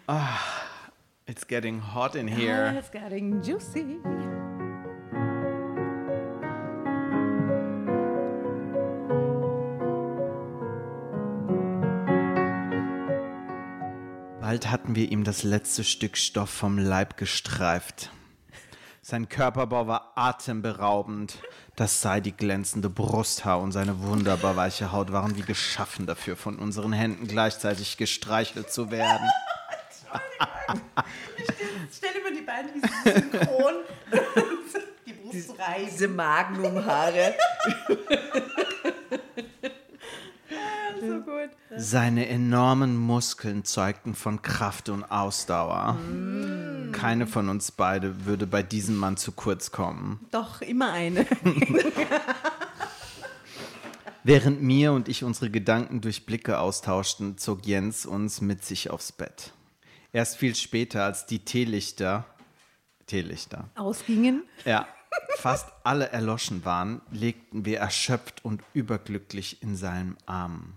Ah, 0.08 0.38
it's 1.26 1.44
getting 1.48 1.80
hot 1.80 2.14
in 2.14 2.28
Ah, 2.28 2.32
here. 2.36 2.74
it's 2.78 2.92
getting 2.92 3.42
juicy. 3.42 3.98
Bald 14.40 14.70
hatten 14.70 14.94
wir 14.94 15.10
ihm 15.10 15.24
das 15.24 15.42
letzte 15.42 15.82
Stück 15.82 16.16
Stoff 16.16 16.50
vom 16.50 16.78
Leib 16.78 17.16
gestreift. 17.16 18.10
Sein 19.08 19.28
Körperbau 19.28 19.86
war 19.86 20.10
atemberaubend. 20.16 21.38
Das 21.76 22.00
seidig 22.00 22.38
glänzende 22.38 22.90
Brusthaar 22.90 23.60
und 23.60 23.70
seine 23.70 24.02
wunderbar 24.02 24.56
weiche 24.56 24.90
Haut 24.90 25.12
waren 25.12 25.36
wie 25.36 25.42
geschaffen 25.42 26.06
dafür, 26.06 26.34
von 26.34 26.56
unseren 26.58 26.92
Händen 26.92 27.28
gleichzeitig 27.28 27.98
gestreichelt 27.98 28.72
zu 28.72 28.90
werden. 28.90 29.28
Stell 31.92 32.14
dir 32.14 32.20
mal 32.20 32.34
die 32.34 32.42
beiden 32.42 32.74
wie 32.74 32.80
sie 32.80 33.12
synchron 33.12 33.74
die 35.06 35.12
Brust 35.12 35.56
reißen. 35.56 35.86
Diese 35.88 36.08
Magnumhaare. 36.08 37.34
So 41.00 41.20
gut. 41.20 41.50
Seine 41.76 42.28
enormen 42.28 42.96
Muskeln 42.96 43.64
zeugten 43.64 44.16
von 44.16 44.42
Kraft 44.42 44.88
und 44.88 45.04
Ausdauer. 45.04 45.96
Keine 46.96 47.26
von 47.26 47.48
uns 47.48 47.72
beide 47.72 48.24
würde 48.24 48.46
bei 48.46 48.62
diesem 48.62 48.96
Mann 48.96 49.16
zu 49.16 49.32
kurz 49.32 49.70
kommen. 49.70 50.26
Doch, 50.30 50.62
immer 50.62 50.92
eine. 50.92 51.26
Während 54.24 54.60
mir 54.62 54.92
und 54.92 55.08
ich 55.08 55.22
unsere 55.22 55.50
Gedanken 55.50 56.00
durch 56.00 56.26
Blicke 56.26 56.58
austauschten, 56.58 57.38
zog 57.38 57.64
Jens 57.66 58.06
uns 58.06 58.40
mit 58.40 58.64
sich 58.64 58.90
aufs 58.90 59.12
Bett. 59.12 59.52
Erst 60.12 60.38
viel 60.38 60.56
später, 60.56 61.04
als 61.04 61.26
die 61.26 61.44
Teelichter, 61.44 62.24
Teelichter, 63.06 63.68
Ausgingen. 63.76 64.42
ja, 64.64 64.88
fast 65.36 65.68
alle 65.84 66.08
erloschen 66.08 66.64
waren, 66.64 67.02
legten 67.12 67.64
wir 67.64 67.78
erschöpft 67.78 68.44
und 68.44 68.62
überglücklich 68.72 69.62
in 69.62 69.76
seinen 69.76 70.16
Armen. 70.26 70.74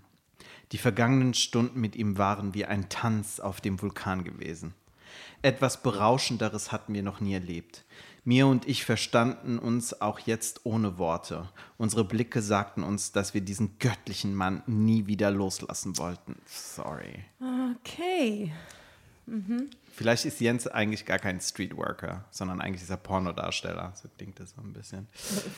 Die 0.72 0.78
vergangenen 0.78 1.34
Stunden 1.34 1.82
mit 1.82 1.96
ihm 1.96 2.18
waren 2.18 2.54
wie 2.54 2.66
ein 2.66 2.90
Tanz 2.90 3.40
auf 3.40 3.62
dem 3.62 3.82
Vulkan 3.82 4.24
gewesen. 4.24 4.76
Etwas 5.42 5.82
Berauschenderes 5.82 6.72
hatten 6.72 6.94
wir 6.94 7.04
noch 7.04 7.22
nie 7.22 7.34
erlebt. 7.34 7.86
Mir 8.26 8.48
und 8.48 8.68
ich 8.68 8.84
verstanden 8.84 9.58
uns 9.58 10.02
auch 10.02 10.20
jetzt 10.20 10.66
ohne 10.66 10.98
Worte. 10.98 11.48
Unsere 11.78 12.04
Blicke 12.04 12.42
sagten 12.42 12.84
uns, 12.84 13.14
dass 13.14 13.34
wir 13.34 13.42
diesen 13.42 13.80
göttlichen 13.80 14.36
Mann 14.36 14.62
nie 14.68 15.08
wieder 15.08 15.32
loslassen 15.32 15.98
wollten. 15.98 16.36
Sorry. 16.46 17.24
Okay. 17.80 18.52
Vielleicht 19.94 20.26
ist 20.26 20.42
Jens 20.42 20.68
eigentlich 20.68 21.06
gar 21.06 21.20
kein 21.20 21.40
Streetworker, 21.40 22.26
sondern 22.32 22.60
eigentlich 22.62 22.82
ist 22.82 22.90
er 22.90 22.98
Pornodarsteller. 22.98 23.94
So 23.96 24.10
klingt 24.18 24.40
das 24.40 24.52
so 24.52 24.62
ein 24.62 24.74
bisschen. 24.74 25.08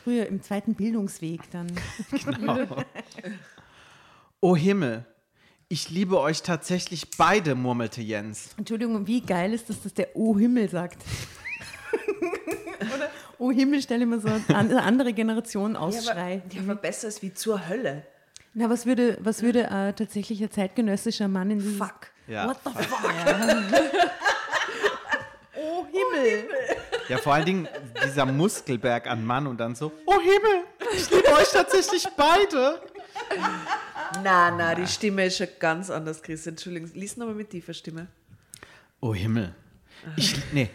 Früher 0.03 0.27
im 0.27 0.41
zweiten 0.41 0.75
Bildungsweg 0.75 1.49
dann. 1.51 1.71
Oh 4.43 4.55
Himmel, 4.55 5.05
ich 5.71 5.89
liebe 5.89 6.19
euch 6.19 6.41
tatsächlich 6.41 7.11
beide, 7.17 7.55
murmelte 7.55 8.01
Jens. 8.01 8.49
Entschuldigung, 8.57 9.07
wie 9.07 9.21
geil 9.21 9.53
ist 9.53 9.69
das, 9.69 9.81
dass 9.81 9.93
der 9.93 10.09
Oh 10.15 10.37
Himmel 10.37 10.69
sagt? 10.69 11.01
Oder 12.81 13.09
Oh 13.37 13.51
Himmel, 13.51 13.81
stelle 13.81 14.05
mir 14.05 14.19
so 14.19 14.27
eine 14.53 14.83
andere 14.83 15.13
Generation 15.13 15.77
Ausschrei. 15.77 16.41
Ja, 16.51 16.61
aber 16.61 16.75
besser 16.75 17.07
ist 17.07 17.21
wie 17.21 17.33
zur 17.33 17.69
Hölle. 17.69 18.05
Na, 18.53 18.69
was 18.69 18.85
würde, 18.85 19.17
was 19.21 19.43
würde 19.43 19.63
äh, 19.63 19.93
tatsächlich 19.93 20.43
ein 20.43 20.51
zeitgenössischer 20.51 21.29
Mann 21.29 21.51
in 21.51 21.59
dieses... 21.59 21.77
Fuck. 21.77 22.11
Ja, 22.27 22.49
What 22.49 22.57
the 22.65 22.71
fuck? 22.83 23.09
oh 25.55 25.85
Himmel. 25.85 26.49
ja, 27.07 27.17
vor 27.17 27.33
allen 27.33 27.45
Dingen 27.45 27.67
dieser 28.05 28.25
Muskelberg 28.25 29.07
an 29.07 29.25
Mann 29.25 29.47
und 29.47 29.57
dann 29.57 29.73
so, 29.75 29.93
oh 30.05 30.19
Himmel, 30.19 30.65
ich 30.93 31.09
liebe 31.09 31.31
euch 31.31 31.49
tatsächlich 31.49 32.05
beide. 32.17 32.81
Na, 34.23 34.51
na, 34.51 34.75
die 34.75 34.87
Stimme 34.87 35.25
ist 35.25 35.37
schon 35.37 35.47
ganz 35.59 35.89
anders, 35.89 36.21
Chris. 36.21 36.45
Entschuldigung, 36.45 36.89
lies 36.93 37.17
nochmal 37.17 37.35
mit 37.35 37.49
tiefer 37.49 37.73
Stimme. 37.73 38.07
Oh 38.99 39.15
Himmel, 39.15 39.55
ich, 40.15 40.35
nee, 40.51 40.69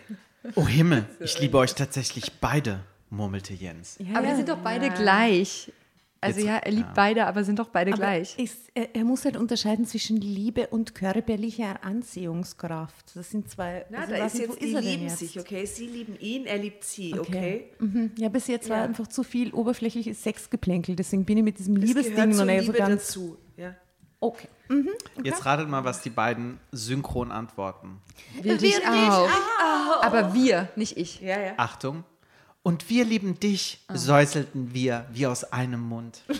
oh 0.54 0.66
Himmel, 0.66 1.06
ich 1.20 1.38
liebe 1.38 1.58
euch 1.58 1.74
tatsächlich 1.74 2.32
beide, 2.40 2.80
murmelte 3.10 3.54
Jens. 3.54 3.96
Ja, 3.98 4.18
Aber 4.18 4.26
wir 4.26 4.36
sind 4.36 4.48
doch 4.48 4.58
beide 4.58 4.90
gleich. 4.90 5.72
Also 6.26 6.40
Jetzt- 6.40 6.48
ja, 6.48 6.56
er 6.56 6.72
liebt 6.72 6.86
ja. 6.88 6.92
beide, 6.94 7.26
aber 7.26 7.44
sind 7.44 7.58
doch 7.58 7.68
beide 7.68 7.92
Aber 7.92 8.00
gleich. 8.00 8.38
Ist, 8.38 8.58
er, 8.74 8.94
er 8.94 9.04
muss 9.04 9.24
halt 9.24 9.36
unterscheiden 9.36 9.86
zwischen 9.86 10.16
Liebe 10.18 10.66
und 10.68 10.94
körperlicher 10.94 11.82
Anziehungskraft. 11.84 13.12
Das 13.14 13.30
sind 13.30 13.48
zwei. 13.50 13.86
Na, 13.90 14.00
also 14.00 14.12
da 14.14 14.26
ist 14.26 14.34
nicht, 14.34 14.48
wo 14.48 14.52
jetzt, 14.52 14.62
die 14.62 14.72
er 14.74 14.80
denn 14.80 14.90
lieben 14.90 15.02
jetzt? 15.04 15.18
sich, 15.18 15.38
okay? 15.40 15.64
Sie 15.66 15.86
lieben 15.86 16.16
ihn, 16.18 16.46
er 16.46 16.58
liebt 16.58 16.84
sie, 16.84 17.18
okay? 17.18 17.66
Mhm. 17.78 18.12
Ja, 18.18 18.28
bis 18.28 18.46
jetzt 18.46 18.68
war 18.68 18.78
Ja. 18.78 18.84
einfach 18.84 19.06
zu 19.08 19.22
viel 19.22 19.52
oberflächliches 19.52 20.22
Sexgeplänkel. 20.22 20.96
Deswegen 20.96 21.24
bin 21.24 21.38
ich 21.38 21.44
mit 21.44 21.58
diesem 21.58 21.76
Es 21.76 21.82
Liebesding 21.84 22.30
noch 22.36 22.44
nicht 22.44 22.66
so 22.66 22.72
Liebe 22.72 22.78
ganz. 22.78 23.06
dazu. 23.06 23.36
Ja. 23.56 23.74
Okay. 24.18 24.48
Jetzt 25.22 25.44
ratet 25.44 25.68
mal, 25.68 25.84
was 25.84 26.00
die 26.02 26.10
beiden 26.10 26.58
synchron 26.72 27.30
antworten. 27.30 28.00
Wir 28.42 28.56
dich 28.56 28.76
auch. 28.86 29.28
Aber 30.02 30.34
wir, 30.34 30.68
nicht 30.74 30.96
ich. 30.96 31.20
ja, 31.20 31.38
ja. 31.40 31.52
Achtung. 31.58 32.02
Und 32.66 32.90
wir 32.90 33.04
lieben 33.04 33.38
dich, 33.38 33.78
säuselten 33.94 34.74
wir 34.74 35.06
wie 35.12 35.28
aus 35.28 35.44
einem 35.52 35.80
Mund. 35.82 36.22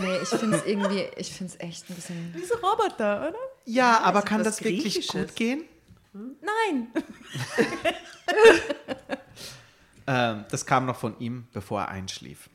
Nee, 0.00 0.18
ich 0.22 0.28
finde 0.28 0.58
es 0.58 0.66
irgendwie, 0.66 1.06
ich 1.16 1.32
finde 1.32 1.54
es 1.54 1.60
echt 1.60 1.88
ein 1.88 1.94
bisschen. 1.96 2.34
Diese 2.36 2.54
Roboter, 2.60 3.28
oder? 3.28 3.38
Ja, 3.64 4.00
aber 4.02 4.22
kann 4.22 4.44
das 4.44 4.62
wirklich 4.62 5.08
gut 5.08 5.34
gehen? 5.34 5.64
Nein. 6.12 6.88
Ähm, 10.06 10.44
das 10.50 10.66
kam 10.66 10.86
noch 10.86 10.96
von 10.96 11.16
ihm, 11.20 11.46
bevor 11.52 11.82
er 11.82 11.88
einschlief. 11.90 12.50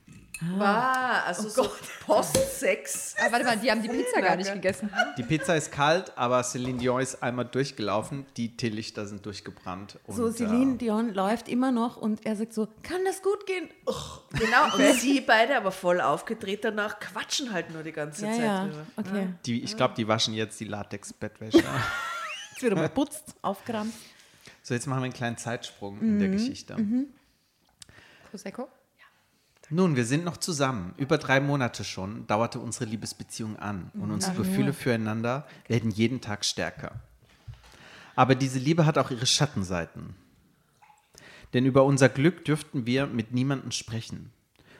War, 0.57 1.23
also 1.25 1.47
so 1.47 1.69
Postsex. 2.05 3.15
Ah, 3.17 3.31
warte 3.31 3.45
mal, 3.45 3.57
die 3.57 3.71
haben 3.71 3.81
die 3.81 3.87
Pizza 3.87 4.21
gar 4.21 4.35
nicht 4.35 4.51
gegessen. 4.51 4.91
Die 5.17 5.23
Pizza 5.23 5.55
ist 5.55 5.71
kalt, 5.71 6.11
aber 6.17 6.43
Celine 6.43 6.77
Dion 6.77 6.99
ist 7.01 7.23
einmal 7.23 7.45
durchgelaufen. 7.45 8.25
Die 8.35 8.57
Teelichter 8.57 9.05
sind 9.07 9.25
durchgebrannt. 9.25 9.97
Und, 10.05 10.15
So, 10.15 10.29
Celine 10.31 10.73
äh, 10.75 10.77
Dion 10.77 11.13
läuft 11.13 11.47
immer 11.47 11.71
noch 11.71 11.95
und 11.97 12.25
er 12.25 12.35
sagt 12.35 12.53
so: 12.53 12.67
Kann 12.83 13.05
das 13.05 13.21
gut 13.21 13.45
gehen? 13.45 13.69
Genau, 14.31 14.75
und 14.75 14.99
sie 14.99 15.21
beide 15.21 15.55
aber 15.55 15.71
voll 15.71 16.01
aufgedreht 16.01 16.65
danach, 16.65 16.99
quatschen 16.99 17.53
halt 17.53 17.71
nur 17.71 17.83
die 17.83 17.93
ganze 17.93 18.25
Ja, 18.25 18.31
Zeit 18.33 18.41
ja. 18.43 18.65
drüber. 18.65 18.85
Okay. 18.97 19.27
die, 19.45 19.63
ich 19.63 19.77
glaube, 19.77 19.93
die 19.95 20.07
waschen 20.07 20.33
jetzt 20.33 20.59
die 20.59 20.65
Latex-Bettwäsche. 20.65 21.63
Jetzt 22.51 22.61
wird 22.63 22.71
aber 22.71 22.87
putzt, 22.87 23.35
aufgerammt. 23.41 23.93
so, 24.63 24.73
jetzt 24.73 24.87
machen 24.87 24.99
wir 25.01 25.05
einen 25.05 25.13
kleinen 25.13 25.35
Zeitsprung 25.37 25.99
in 25.99 26.19
der 26.19 26.29
Geschichte. 26.29 26.77
Prosecco? 28.29 28.69
Nun, 29.69 29.95
wir 29.95 30.05
sind 30.05 30.23
noch 30.23 30.37
zusammen. 30.37 30.93
Über 30.97 31.17
drei 31.17 31.39
Monate 31.39 31.83
schon 31.83 32.27
dauerte 32.27 32.59
unsere 32.59 32.85
Liebesbeziehung 32.85 33.57
an 33.57 33.91
und 33.95 34.11
unsere 34.11 34.35
Gefühle 34.35 34.73
füreinander 34.73 35.47
werden 35.67 35.89
jeden 35.89 36.21
Tag 36.21 36.45
stärker. 36.45 36.91
Aber 38.15 38.35
diese 38.35 38.59
Liebe 38.59 38.85
hat 38.85 38.97
auch 38.97 39.11
ihre 39.11 39.25
Schattenseiten. 39.25 40.15
Denn 41.53 41.65
über 41.65 41.83
unser 41.83 42.09
Glück 42.09 42.45
dürften 42.45 42.85
wir 42.85 43.07
mit 43.07 43.33
niemandem 43.33 43.71
sprechen. 43.71 44.31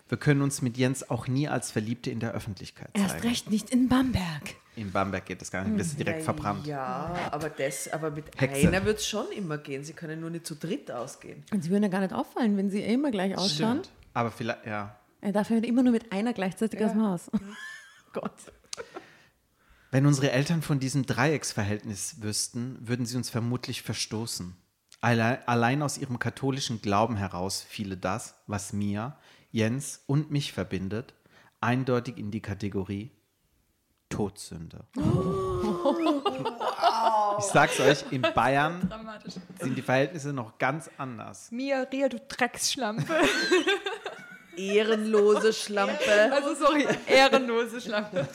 Wir 0.07 0.19
können 0.19 0.41
uns 0.41 0.61
mit 0.61 0.77
Jens 0.77 1.09
auch 1.09 1.27
nie 1.27 1.47
als 1.47 1.71
Verliebte 1.71 2.11
in 2.11 2.19
der 2.19 2.33
Öffentlichkeit 2.33 2.89
zeigen. 2.95 3.09
Erst 3.09 3.23
recht 3.23 3.49
nicht 3.49 3.71
in 3.71 3.89
Bamberg. 3.89 4.55
In 4.75 4.91
Bamberg 4.91 5.25
geht 5.25 5.41
das 5.41 5.49
gar 5.49 5.63
nicht, 5.63 5.77
bist 5.77 5.93
du 5.93 6.03
direkt 6.03 6.21
verbrannt. 6.21 6.67
Ja, 6.67 7.29
aber, 7.31 7.49
das, 7.49 7.91
aber 7.91 8.11
mit 8.11 8.25
Hexe. 8.37 8.67
einer 8.67 8.85
wird 8.85 8.99
es 8.99 9.07
schon 9.07 9.31
immer 9.31 9.57
gehen. 9.57 9.83
Sie 9.83 9.93
können 9.93 10.19
nur 10.19 10.29
nicht 10.29 10.45
zu 10.45 10.55
dritt 10.55 10.91
ausgehen. 10.91 11.43
Und 11.51 11.63
sie 11.63 11.71
würden 11.71 11.83
ja 11.83 11.89
gar 11.89 12.01
nicht 12.01 12.13
auffallen, 12.13 12.55
wenn 12.57 12.69
sie 12.69 12.81
eh 12.81 12.93
immer 12.93 13.09
gleich 13.09 13.35
ausschauen. 13.35 13.83
Stimmt. 13.83 13.89
Aber 14.15 14.31
vielleicht, 14.31 14.65
ja. 14.65 14.95
Er 15.21 15.31
darf 15.31 15.49
ja 15.51 15.57
immer 15.57 15.83
nur 15.83 15.91
mit 15.91 16.11
einer 16.11 16.33
gleichzeitig 16.33 16.83
aus 16.83 16.91
dem 16.93 17.03
Haus. 17.03 17.29
Gott. 18.13 18.31
Wenn 19.91 20.05
unsere 20.07 20.31
Eltern 20.31 20.61
von 20.61 20.79
diesem 20.79 21.05
Dreiecksverhältnis 21.05 22.21
wüssten, 22.21 22.77
würden 22.81 23.05
sie 23.05 23.17
uns 23.17 23.29
vermutlich 23.29 23.81
verstoßen. 23.83 24.55
Alle- 25.01 25.47
Allein 25.47 25.81
aus 25.81 25.97
ihrem 25.97 26.17
katholischen 26.19 26.81
Glauben 26.81 27.15
heraus 27.17 27.61
fiele 27.61 27.95
das, 27.97 28.35
was 28.47 28.73
mir, 28.73 29.15
Jens 29.51 30.01
und 30.07 30.31
mich 30.31 30.51
verbindet, 30.53 31.13
eindeutig 31.61 32.17
in 32.17 32.31
die 32.31 32.41
Kategorie 32.41 33.11
Todsünde. 34.09 34.85
Ich 37.39 37.45
sag's 37.45 37.79
euch, 37.79 38.05
in 38.11 38.21
Bayern 38.21 38.89
sind 39.59 39.75
die 39.77 39.81
Verhältnisse 39.81 40.31
noch 40.33 40.57
ganz 40.57 40.89
anders. 40.97 41.51
Mia, 41.51 41.81
Ria, 41.83 42.07
du 42.09 42.19
Drecksschlampe. 42.19 43.03
Ehrenlose 44.57 45.53
Schlampe. 45.53 46.31
Also 46.31 46.55
sorry, 46.55 46.85
ehrenlose 47.07 47.81
Schlampe. 47.81 48.27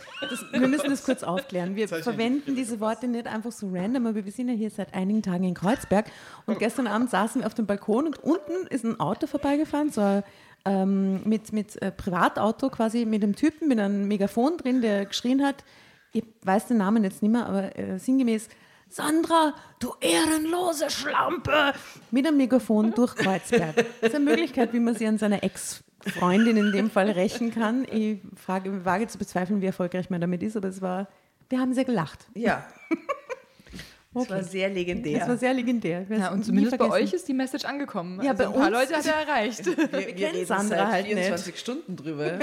Wir 0.53 0.69
müssen 0.69 0.91
das 0.91 1.05
kurz 1.05 1.23
aufklären. 1.23 1.77
Wir 1.77 1.89
verwenden 1.89 2.55
diese 2.55 2.81
Worte 2.81 3.09
nicht 3.09 3.27
einfach 3.27 3.53
so 3.53 3.69
random, 3.73 4.07
aber 4.07 4.25
wir 4.25 4.33
sind 4.33 4.49
ja 4.49 4.55
hier 4.55 4.71
seit 4.71 4.95
einigen 4.95 5.23
Tagen 5.23 5.45
in 5.45 5.55
Kreuzberg 5.55 6.07
und 6.47 6.59
gestern 6.59 6.87
Abend 6.87 7.11
saßen 7.11 7.43
wir 7.43 7.47
auf 7.47 7.55
dem 7.55 7.67
Balkon 7.67 8.07
und 8.07 8.19
unten 8.23 8.67
ist 8.69 8.85
ein 8.85 9.01
Auto 9.01 9.27
vorbeigefahren, 9.27 9.91
so 9.91 10.01
ein, 10.01 10.23
ähm, 10.65 11.23
mit, 11.25 11.53
mit 11.53 11.81
äh, 11.81 11.91
Privatauto 11.91 12.71
quasi 12.71 13.05
mit 13.05 13.23
einem 13.23 13.35
Typen 13.35 13.69
mit 13.69 13.79
einem 13.79 14.09
Megafon 14.09 14.57
drin, 14.59 14.83
der 14.83 15.07
geschrien 15.07 15.45
hat, 15.45 15.65
ich 16.13 16.25
weiß 16.43 16.67
den 16.67 16.79
Namen 16.79 17.05
jetzt 17.05 17.23
nicht 17.23 17.33
mehr, 17.33 17.47
aber 17.47 17.79
äh, 17.79 17.99
sinngemäß, 17.99 18.49
Sandra, 18.89 19.55
du 19.79 19.95
ehrenlose 20.01 20.91
Schlampe! 20.91 21.73
Mit 22.11 22.27
einem 22.27 22.39
Megafon 22.39 22.93
durch 22.93 23.15
Kreuzberg. 23.15 23.77
Das 23.77 24.11
ist 24.11 24.17
eine 24.17 24.25
Möglichkeit, 24.25 24.73
wie 24.73 24.81
man 24.81 24.97
sich 24.97 25.07
an 25.07 25.17
seine 25.17 25.45
Ex-Freundin 26.05 26.57
in 26.57 26.73
dem 26.73 26.91
Fall 26.91 27.11
rächen 27.11 27.53
kann. 27.53 27.85
Ich 27.91 28.19
frage, 28.37 28.85
wage 28.85 29.07
zu 29.09 29.19
bezweifeln, 29.19 29.61
wie 29.61 29.67
erfolgreich 29.67 30.11
man 30.11 30.21
damit 30.21 30.43
ist, 30.43 30.57
aber 30.57 30.69
es 30.69 30.81
war, 30.81 31.09
wir 31.49 31.59
haben 31.61 31.75
sehr 31.75 31.85
gelacht. 31.85 32.27
Ja. 32.35 32.67
Das 34.13 34.29
war 34.29 34.43
sehr 34.43 34.69
legendär. 34.69 35.21
Das 35.21 35.29
war 35.29 35.37
sehr 35.37 35.55
legendär. 35.55 36.09
Wir 36.11 36.19
Ja, 36.19 36.33
und 36.33 36.45
zumindest 36.45 36.77
bei 36.77 36.91
euch 36.91 37.13
ist 37.13 37.29
die 37.29 37.33
Message 37.33 37.65
angekommen. 37.65 38.21
Ja, 38.21 38.33
also 38.33 38.43
bei 38.43 38.49
ein 38.49 38.55
paar 38.55 38.67
uns- 38.81 38.91
Leute 38.91 38.97
hat 38.97 39.07
er 39.07 39.15
erreicht. 39.29 39.65
wir, 39.65 39.77
wir 39.77 39.89
kennen 40.15 40.35
reden 40.35 40.47
Sandra 40.47 40.69
seit 40.79 40.87
halt 40.89 41.05
nicht. 41.07 41.15
24 41.19 41.57
Stunden 41.61 41.95
drüber. 41.97 42.41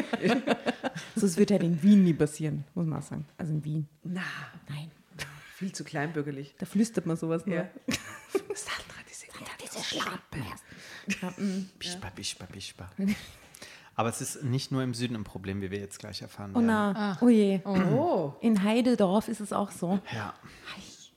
So, 1.18 1.26
es 1.26 1.36
wird 1.36 1.51
halt 1.51 1.64
in 1.64 1.84
Wien 1.84 2.05
nie 2.05 2.14
passieren, 2.14 2.64
muss 2.74 2.86
man 2.86 2.99
auch 2.99 3.03
sagen. 3.05 3.26
Also 3.38 3.51
in 3.51 3.66
Wien. 3.66 3.88
Na, 4.05 4.22
Nein, 4.70 4.89
viel 5.55 5.74
zu 5.74 5.84
kleinbürgerlich. 5.84 6.55
da 6.58 6.66
flüstert 6.66 7.05
man 7.05 7.18
sowas 7.18 7.45
nur. 7.45 7.58
Ja. 7.58 7.64
Sandra, 8.55 9.01
diese, 9.10 9.26
Diese 9.62 9.84
Schlampe. 9.84 11.62
Bischba, 11.78 12.10
bischba, 12.16 12.45
bischba. 12.49 12.89
Aber 13.97 14.09
es 14.09 14.21
ist 14.21 14.43
nicht 14.43 14.71
nur 14.71 14.83
im 14.83 14.93
Süden 14.93 15.15
ein 15.15 15.23
Problem, 15.23 15.59
wie 15.61 15.71
wir 15.71 15.79
jetzt 15.79 15.97
gleich 15.99 16.21
erfahren 16.21 16.51
Oh 16.53 16.59
werden. 16.59 16.67
na, 16.67 17.17
oh 17.19 17.29
je. 17.29 17.59
Oh. 17.65 18.31
In 18.41 18.63
Heideldorf 18.63 19.27
ist 19.27 19.41
es 19.41 19.51
auch 19.51 19.71
so. 19.71 19.99
Ja. 20.13 20.33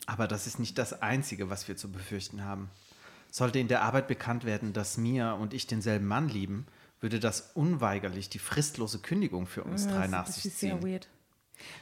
Aber 0.07 0.27
das 0.27 0.47
ist 0.47 0.59
nicht 0.59 0.79
das 0.79 1.03
Einzige, 1.03 1.51
was 1.51 1.69
wir 1.69 1.77
zu 1.77 1.93
befürchten 1.93 2.43
haben. 2.45 2.71
Sollte 3.31 3.59
in 3.59 3.69
der 3.69 3.83
Arbeit 3.83 4.09
bekannt 4.09 4.45
werden, 4.45 4.73
dass 4.73 4.97
Mia 4.97 5.35
und 5.35 5.53
ich 5.55 5.67
denselben 5.67 6.07
Mann 6.07 6.29
lieben, 6.31 6.67
würde 7.01 7.21
das 7.21 7.51
unweigerlich 7.55 8.29
die 8.31 8.39
fristlose 8.39 8.99
Kündigung 9.01 9.47
für 9.47 9.63
uns 9.63 9.87
drei 9.87 10.07
nach 10.07 10.25
das 10.27 10.37
sich 10.37 10.47
ist 10.47 10.59
sehr 10.61 10.81
ziehen. 10.81 10.89
weird. 10.91 11.09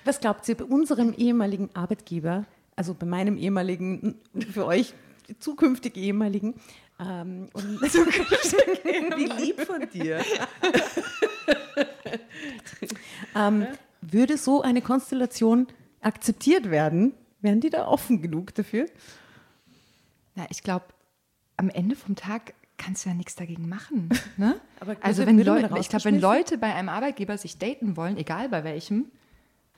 Was 0.05 0.19
glaubt 0.21 0.49
ihr 0.49 0.57
bei 0.57 0.65
unserem 0.65 1.13
ehemaligen 1.15 1.71
Arbeitgeber, 1.75 2.45
also 2.75 2.93
bei 2.93 3.07
meinem 3.07 3.37
ehemaligen, 3.37 4.17
für 4.53 4.67
euch 4.67 4.95
zukünftig 5.39 5.97
ehemaligen, 5.97 6.55
ähm, 7.01 7.49
und 7.53 7.81
Wie 7.83 9.45
lieb 9.45 9.61
von 9.61 9.89
dir. 9.91 10.25
ähm, 13.37 13.67
würde 14.01 14.37
so 14.37 14.63
eine 14.63 14.83
Konstellation 14.83 15.67
akzeptiert 16.01 16.71
werden? 16.71 17.15
Wären 17.41 17.61
die 17.61 17.71
da 17.71 17.87
offen 17.87 18.21
genug 18.21 18.55
dafür? 18.55 18.87
Na, 20.35 20.47
ich 20.51 20.63
glaube, 20.63 20.87
am 21.57 21.71
Ende 21.71 21.95
vom 21.97 22.17
Tag 22.17 22.55
kannst 22.79 23.05
du 23.05 23.11
ja 23.11 23.15
nichts 23.15 23.37
dagegen 23.37 23.69
machen. 23.69 24.09
Ne? 24.37 24.61
Aber 24.79 24.97
also 25.01 25.27
wenn 25.27 25.37
Leute, 25.41 25.69
ich 25.81 25.89
glaube, 25.89 26.05
wenn? 26.05 26.21
Leute 26.21 26.59
bei 26.59 26.73
einem 26.73 26.89
Arbeitgeber 26.89 27.37
sich 27.37 27.59
daten 27.59 27.97
wollen, 27.97 28.17
egal 28.17 28.49
bei 28.49 28.63
welchem, 28.63 29.07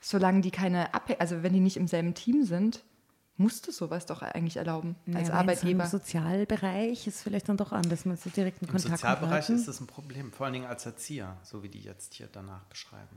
solange 0.02 0.42
die 0.42 0.50
keine 0.50 0.92
Abhäng 0.92 1.16
also 1.18 1.42
wenn 1.42 1.54
die 1.54 1.60
nicht 1.60 1.78
im 1.78 1.86
selben 1.86 2.12
Team 2.12 2.44
sind, 2.44 2.82
musst 3.41 3.66
du 3.66 3.72
sowas 3.72 4.05
doch 4.07 4.22
eigentlich 4.22 4.57
erlauben 4.59 4.97
als 5.14 5.28
Naja, 5.28 5.41
Arbeitgeber. 5.41 5.84
Im 5.84 5.91
Sozialbereich 5.91 7.07
ist 7.07 7.22
vielleicht 7.22 7.49
dann 7.49 7.57
doch 7.57 7.72
anders, 7.72 8.05
man 8.05 8.16
so 8.16 8.28
direkten 8.30 8.66
Im 8.66 8.70
Kontakt 8.72 8.99
Sozialbereich 8.99 9.49
mit 9.49 9.59
ist 9.59 9.66
das 9.68 9.80
ein 9.80 9.86
Problem, 9.86 10.30
vor 10.30 10.47
allen 10.47 10.53
Dingen 10.53 10.66
als 10.66 10.84
Erzieher, 10.86 11.36
so 11.43 11.62
wie 11.62 11.68
die 11.68 11.80
jetzt 11.80 12.14
hier 12.14 12.28
danach 12.30 12.64
beschreiben. 12.64 13.16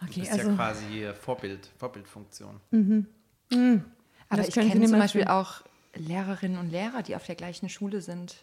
Du 0.00 0.06
Okay, 0.06 0.20
bist 0.20 0.32
also 0.32 0.50
ja 0.50 0.54
quasi 0.54 1.08
Vorbild, 1.20 1.70
Vorbildfunktion. 1.78 2.60
Aber 4.28 4.36
Das 4.42 4.48
ich 4.48 4.54
kenne 4.54 4.86
zum 4.86 4.98
Beispiel 4.98 5.24
auch 5.24 5.62
Lehrerinnen 5.98 6.58
und 6.58 6.70
Lehrer, 6.70 7.02
die 7.02 7.16
auf 7.16 7.24
der 7.26 7.34
gleichen 7.34 7.68
Schule 7.68 8.00
sind. 8.00 8.36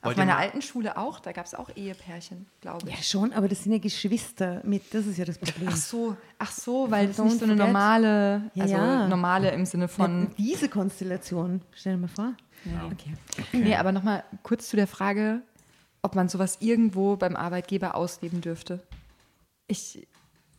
Auf 0.00 0.06
Wollt 0.06 0.16
ihr 0.18 0.24
meiner 0.24 0.38
alten 0.38 0.62
Schule 0.62 0.96
auch, 0.96 1.18
da 1.18 1.32
gab 1.32 1.46
es 1.46 1.54
auch 1.54 1.70
Ehepärchen, 1.74 2.46
glaube 2.60 2.88
ja 2.88 2.96
ich. 2.98 3.08
schon, 3.08 3.32
aber 3.32 3.48
das 3.48 3.64
sind 3.64 3.72
ja 3.72 3.78
Geschwister 3.78 4.60
mit, 4.64 4.94
das 4.94 5.06
ist 5.06 5.18
ja 5.18 5.24
das 5.24 5.38
Problem. 5.38 5.68
Ach 5.72 5.76
so, 5.76 6.16
ach 6.38 6.52
so, 6.52 6.88
weil 6.90 7.08
es 7.10 7.18
Don't 7.18 7.24
nicht 7.24 7.38
so 7.40 7.44
eine 7.44 7.56
normale, 7.56 8.50
Ja, 8.54 8.62
also 8.62 8.74
ja. 8.76 9.08
normale 9.08 9.50
im 9.50 9.66
Sinne 9.66 9.88
von 9.88 10.24
Na, 10.24 10.30
diese 10.38 10.68
Konstellation, 10.68 11.62
stell 11.72 11.94
dir 11.94 11.98
mal 12.02 12.08
vor. 12.08 12.32
Okay. 12.92 13.14
Nee, 13.52 13.74
aber 13.76 13.92
nochmal 13.92 14.22
kurz 14.42 14.68
zu 14.68 14.76
der 14.76 14.86
Frage, 14.86 15.42
ob 16.02 16.14
man 16.14 16.28
sowas 16.28 16.58
irgendwo 16.60 17.16
beim 17.16 17.34
Arbeitgeber 17.34 17.94
ausleben 17.96 18.40
dürfte. 18.40 18.80
Ich, 19.66 20.06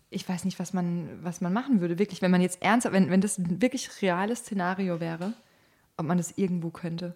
ich 0.10 0.28
weiß 0.28 0.44
nicht, 0.46 0.60
was 0.60 0.74
man, 0.74 1.08
was 1.24 1.40
man 1.40 1.54
machen 1.54 1.82
würde, 1.82 1.98
wirklich, 2.00 2.22
wenn 2.22 2.32
man 2.32 2.42
jetzt 2.42 2.62
ernsthaft, 2.62 2.94
wenn, 2.94 3.10
wenn 3.10 3.22
das 3.22 3.38
ein 3.38 3.62
wirklich 3.62 4.02
reales 4.02 4.40
Szenario 4.40 5.00
wäre, 5.00 5.34
ob 6.00 6.06
man 6.06 6.18
das 6.18 6.34
irgendwo 6.38 6.70
könnte. 6.70 7.16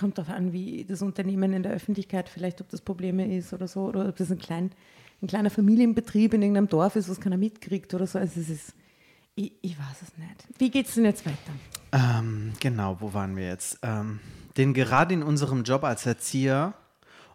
kommt 0.00 0.18
darauf 0.18 0.34
an, 0.34 0.52
wie 0.52 0.84
das 0.84 1.02
Unternehmen 1.02 1.52
in 1.52 1.62
der 1.62 1.72
Öffentlichkeit 1.72 2.28
vielleicht, 2.28 2.60
ob 2.60 2.68
das 2.70 2.80
Probleme 2.80 3.36
ist 3.36 3.52
oder 3.52 3.68
so, 3.68 3.82
oder 3.82 4.08
ob 4.08 4.16
das 4.16 4.30
ein, 4.30 4.38
klein, 4.38 4.70
ein 5.20 5.28
kleiner 5.28 5.50
Familienbetrieb 5.50 6.32
in 6.34 6.42
irgendeinem 6.42 6.68
Dorf 6.68 6.96
ist, 6.96 7.08
was 7.08 7.20
keiner 7.20 7.36
mitkriegt 7.36 7.92
oder 7.92 8.06
so. 8.06 8.18
Also 8.18 8.40
es 8.40 8.48
ist, 8.48 8.74
ich, 9.34 9.52
ich 9.60 9.78
weiß 9.78 10.02
es 10.02 10.16
nicht. 10.16 10.46
Wie 10.58 10.70
geht 10.70 10.88
es 10.88 10.94
denn 10.94 11.04
jetzt 11.04 11.26
weiter? 11.26 11.52
Ähm, 11.92 12.54
genau, 12.58 12.96
wo 13.00 13.12
waren 13.12 13.36
wir 13.36 13.46
jetzt? 13.46 13.78
Ähm, 13.82 14.20
denn 14.56 14.72
gerade 14.72 15.12
in 15.12 15.22
unserem 15.22 15.62
Job 15.64 15.84
als 15.84 16.06
Erzieher 16.06 16.72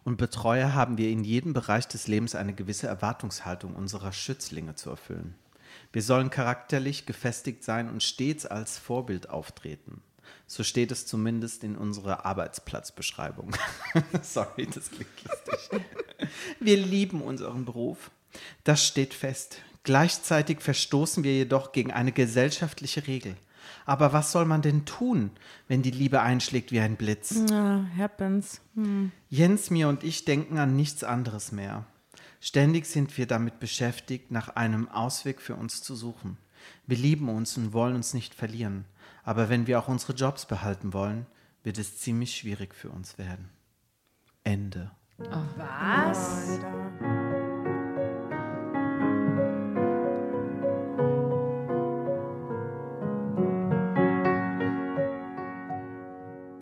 und 0.02 0.16
Betreuer 0.16 0.74
haben 0.74 0.98
wir 0.98 1.10
in 1.10 1.22
jedem 1.22 1.52
Bereich 1.52 1.86
des 1.86 2.08
Lebens 2.08 2.34
eine 2.34 2.52
gewisse 2.52 2.88
Erwartungshaltung 2.88 3.76
unserer 3.76 4.12
Schützlinge 4.12 4.74
zu 4.74 4.90
erfüllen. 4.90 5.36
Wir 5.98 6.04
sollen 6.04 6.30
charakterlich 6.30 7.06
gefestigt 7.06 7.64
sein 7.64 7.88
und 7.88 8.04
stets 8.04 8.46
als 8.46 8.78
Vorbild 8.78 9.30
auftreten. 9.30 10.00
So 10.46 10.62
steht 10.62 10.92
es 10.92 11.06
zumindest 11.06 11.64
in 11.64 11.74
unserer 11.74 12.24
Arbeitsplatzbeschreibung. 12.24 13.50
Sorry, 14.22 14.68
das 14.72 14.92
klingt 14.92 15.10
lustig. 15.24 15.80
Wir 16.60 16.76
lieben 16.76 17.20
unseren 17.20 17.64
Beruf. 17.64 18.12
Das 18.62 18.86
steht 18.86 19.12
fest. 19.12 19.56
Gleichzeitig 19.82 20.60
verstoßen 20.60 21.24
wir 21.24 21.32
jedoch 21.32 21.72
gegen 21.72 21.90
eine 21.90 22.12
gesellschaftliche 22.12 23.08
Regel. 23.08 23.34
Aber 23.84 24.12
was 24.12 24.30
soll 24.30 24.44
man 24.44 24.62
denn 24.62 24.84
tun, 24.84 25.32
wenn 25.66 25.82
die 25.82 25.90
Liebe 25.90 26.20
einschlägt 26.20 26.70
wie 26.70 26.78
ein 26.78 26.94
Blitz? 26.94 27.34
Ja, 27.50 27.84
happens. 27.98 28.60
Hm. 28.76 29.10
Jens, 29.30 29.70
mir 29.70 29.88
und 29.88 30.04
ich 30.04 30.24
denken 30.24 30.58
an 30.58 30.76
nichts 30.76 31.02
anderes 31.02 31.50
mehr. 31.50 31.86
Ständig 32.40 32.86
sind 32.86 33.18
wir 33.18 33.26
damit 33.26 33.58
beschäftigt, 33.58 34.30
nach 34.30 34.50
einem 34.50 34.88
Ausweg 34.88 35.40
für 35.40 35.56
uns 35.56 35.82
zu 35.82 35.96
suchen. 35.96 36.36
Wir 36.86 36.96
lieben 36.96 37.28
uns 37.28 37.56
und 37.56 37.72
wollen 37.72 37.96
uns 37.96 38.14
nicht 38.14 38.32
verlieren. 38.34 38.84
Aber 39.24 39.48
wenn 39.48 39.66
wir 39.66 39.78
auch 39.78 39.88
unsere 39.88 40.12
Jobs 40.12 40.46
behalten 40.46 40.92
wollen, 40.92 41.26
wird 41.64 41.78
es 41.78 41.98
ziemlich 41.98 42.36
schwierig 42.36 42.74
für 42.74 42.90
uns 42.90 43.18
werden. 43.18 43.50
Ende. 44.44 44.92
Was? 45.18 46.60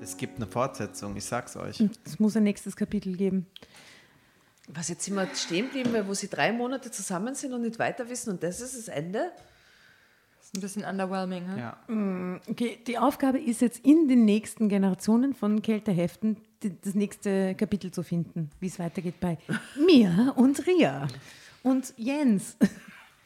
Es 0.00 0.16
gibt 0.16 0.36
eine 0.36 0.46
Fortsetzung, 0.46 1.16
ich 1.16 1.24
sag's 1.24 1.56
euch. 1.56 1.84
Es 2.04 2.18
muss 2.18 2.34
ein 2.36 2.44
nächstes 2.44 2.76
Kapitel 2.76 3.16
geben. 3.16 3.46
Was 4.68 4.88
jetzt 4.88 5.08
wir 5.10 5.28
stehen 5.34 5.66
geblieben, 5.66 5.92
weil 5.92 6.08
wo 6.08 6.14
sie 6.14 6.28
drei 6.28 6.52
Monate 6.52 6.90
zusammen 6.90 7.34
sind 7.34 7.52
und 7.52 7.62
nicht 7.62 7.78
weiter 7.78 8.08
wissen 8.08 8.30
und 8.30 8.42
das 8.42 8.60
ist 8.60 8.76
das 8.76 8.88
Ende? 8.88 9.30
Das 10.38 10.46
ist 10.46 10.54
ein 10.54 10.60
bisschen 10.60 10.84
underwhelming. 10.84 11.46
Hm? 11.48 11.58
Ja. 11.58 12.40
Okay, 12.48 12.78
die 12.86 12.98
Aufgabe 12.98 13.38
ist 13.38 13.60
jetzt 13.60 13.84
in 13.84 14.08
den 14.08 14.24
nächsten 14.24 14.68
Generationen 14.68 15.34
von 15.34 15.62
Kälteheften 15.62 16.36
das 16.60 16.94
nächste 16.94 17.54
Kapitel 17.54 17.90
zu 17.90 18.02
finden, 18.02 18.50
wie 18.60 18.66
es 18.66 18.78
weitergeht 18.78 19.20
bei 19.20 19.38
mir 19.86 20.34
und 20.36 20.66
Ria 20.66 21.06
und 21.62 21.94
Jens. 21.96 22.56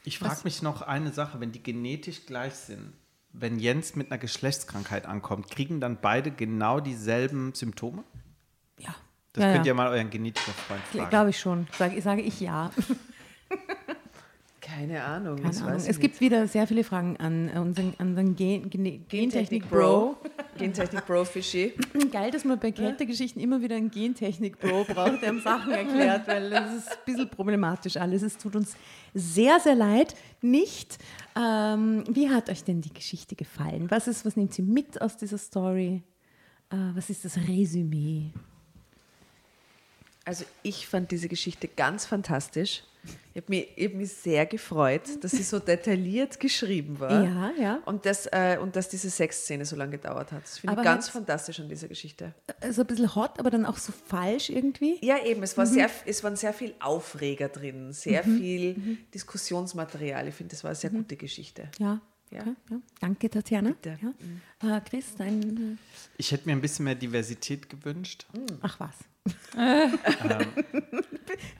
Ich 0.04 0.18
frage 0.18 0.40
mich 0.44 0.62
noch 0.62 0.82
eine 0.82 1.12
Sache, 1.12 1.40
wenn 1.40 1.52
die 1.52 1.62
genetisch 1.62 2.26
gleich 2.26 2.54
sind, 2.54 2.92
wenn 3.32 3.58
Jens 3.58 3.96
mit 3.96 4.10
einer 4.10 4.18
Geschlechtskrankheit 4.18 5.06
ankommt, 5.06 5.50
kriegen 5.50 5.80
dann 5.80 5.98
beide 6.00 6.30
genau 6.30 6.80
dieselben 6.80 7.54
Symptome? 7.54 8.02
Ja, 8.78 8.94
Das 9.32 9.44
ja, 9.44 9.52
könnt 9.52 9.66
ja. 9.66 9.72
ihr 9.72 9.74
mal 9.74 9.88
euren 9.88 10.10
Genetikerfreund 10.10 10.82
fragen. 10.82 11.10
glaube 11.10 11.30
ich 11.30 11.38
schon. 11.38 11.68
Sage, 11.78 12.00
sage 12.02 12.22
ich 12.22 12.40
ja. 12.40 12.70
Keine 14.60 15.02
Ahnung. 15.02 15.36
Keine 15.36 15.64
Ahnung. 15.64 15.82
Es 15.86 15.98
gibt 15.98 16.20
wieder 16.20 16.46
sehr 16.46 16.66
viele 16.66 16.84
Fragen 16.84 17.16
an 17.16 17.48
unseren, 17.48 17.94
an 17.98 18.10
unseren 18.10 18.36
Gen, 18.36 18.70
nicht. 18.74 19.08
Gentechnik-Bro. 19.08 20.16
Gentechnik-Bro, 20.58 21.24
Fischi. 21.24 21.72
Geil, 22.12 22.30
dass 22.30 22.44
man 22.44 22.58
bei 22.58 22.70
Kältegeschichten 22.70 23.42
immer 23.42 23.60
wieder 23.62 23.76
einen 23.76 23.90
Gentechnik-Bro 23.90 24.84
braucht, 24.84 25.22
der 25.22 25.34
Sachen 25.40 25.72
erklärt, 25.72 26.28
weil 26.28 26.50
das 26.50 26.74
ist 26.74 26.88
ein 26.88 26.98
bisschen 27.04 27.28
problematisch 27.30 27.96
alles. 27.96 28.22
Es 28.22 28.36
tut 28.36 28.54
uns 28.54 28.76
sehr, 29.14 29.58
sehr 29.60 29.74
leid. 29.74 30.14
Nicht. 30.40 30.98
Ähm, 31.36 32.04
wie 32.08 32.28
hat 32.30 32.48
euch 32.48 32.62
denn 32.62 32.80
die 32.80 32.92
Geschichte 32.92 33.34
gefallen? 33.34 33.90
Was 33.90 34.06
ist, 34.08 34.24
was 34.24 34.36
nehmt 34.36 34.56
ihr 34.58 34.64
mit 34.64 35.00
aus 35.00 35.16
dieser 35.16 35.38
Story? 35.38 36.02
Äh, 36.70 36.76
was 36.94 37.10
ist 37.10 37.24
das 37.24 37.36
Resümee? 37.36 38.32
Also 40.30 40.44
ich 40.62 40.86
fand 40.86 41.10
diese 41.10 41.26
Geschichte 41.26 41.66
ganz 41.66 42.06
fantastisch. 42.06 42.84
Ich 43.34 43.42
habe 43.42 43.46
mich, 43.48 43.68
ich 43.74 43.86
hab 43.86 43.94
mich 43.94 44.12
sehr 44.12 44.46
gefreut, 44.46 45.02
dass 45.22 45.32
sie 45.32 45.42
so 45.42 45.58
detailliert 45.58 46.38
geschrieben 46.38 47.00
war. 47.00 47.24
Ja, 47.24 47.50
ja. 47.58 47.78
Und, 47.84 48.06
das, 48.06 48.26
äh, 48.26 48.56
und 48.62 48.76
dass 48.76 48.88
diese 48.88 49.10
Sexszene 49.10 49.64
so 49.64 49.74
lange 49.74 49.90
gedauert 49.90 50.30
hat. 50.30 50.44
Das 50.44 50.58
finde 50.58 50.76
ich 50.76 50.84
ganz 50.84 51.08
fantastisch 51.08 51.58
an 51.58 51.68
dieser 51.68 51.88
Geschichte. 51.88 52.32
Also 52.60 52.82
ein 52.82 52.86
bisschen 52.86 53.12
hot, 53.16 53.40
aber 53.40 53.50
dann 53.50 53.66
auch 53.66 53.78
so 53.78 53.92
falsch 54.06 54.50
irgendwie. 54.50 55.04
Ja, 55.04 55.18
eben, 55.24 55.42
es, 55.42 55.58
war 55.58 55.66
sehr, 55.66 55.90
es 56.06 56.22
waren 56.22 56.36
sehr 56.36 56.52
viel 56.52 56.74
Aufreger 56.78 57.48
drin, 57.48 57.92
sehr 57.92 58.22
viel 58.22 58.98
Diskussionsmaterial. 59.12 60.28
Ich 60.28 60.34
finde, 60.36 60.52
das 60.52 60.62
war 60.62 60.68
eine 60.68 60.76
sehr 60.76 60.90
gute 60.90 61.16
Geschichte. 61.16 61.68
Ja. 61.80 62.00
Ja. 62.30 62.40
Okay, 62.40 62.54
ja. 62.70 62.76
Danke, 63.00 63.28
Tatjana. 63.30 63.70
Bitte. 63.70 63.98
Ja. 64.62 64.76
Äh, 64.76 64.80
Chris, 64.82 65.14
dein. 65.16 65.78
Ich 66.16 66.30
hätte 66.32 66.46
mir 66.48 66.52
ein 66.52 66.60
bisschen 66.60 66.84
mehr 66.84 66.94
Diversität 66.94 67.68
gewünscht. 67.68 68.26
Äh, 68.34 68.38
ach 68.62 68.78
was. 68.78 68.94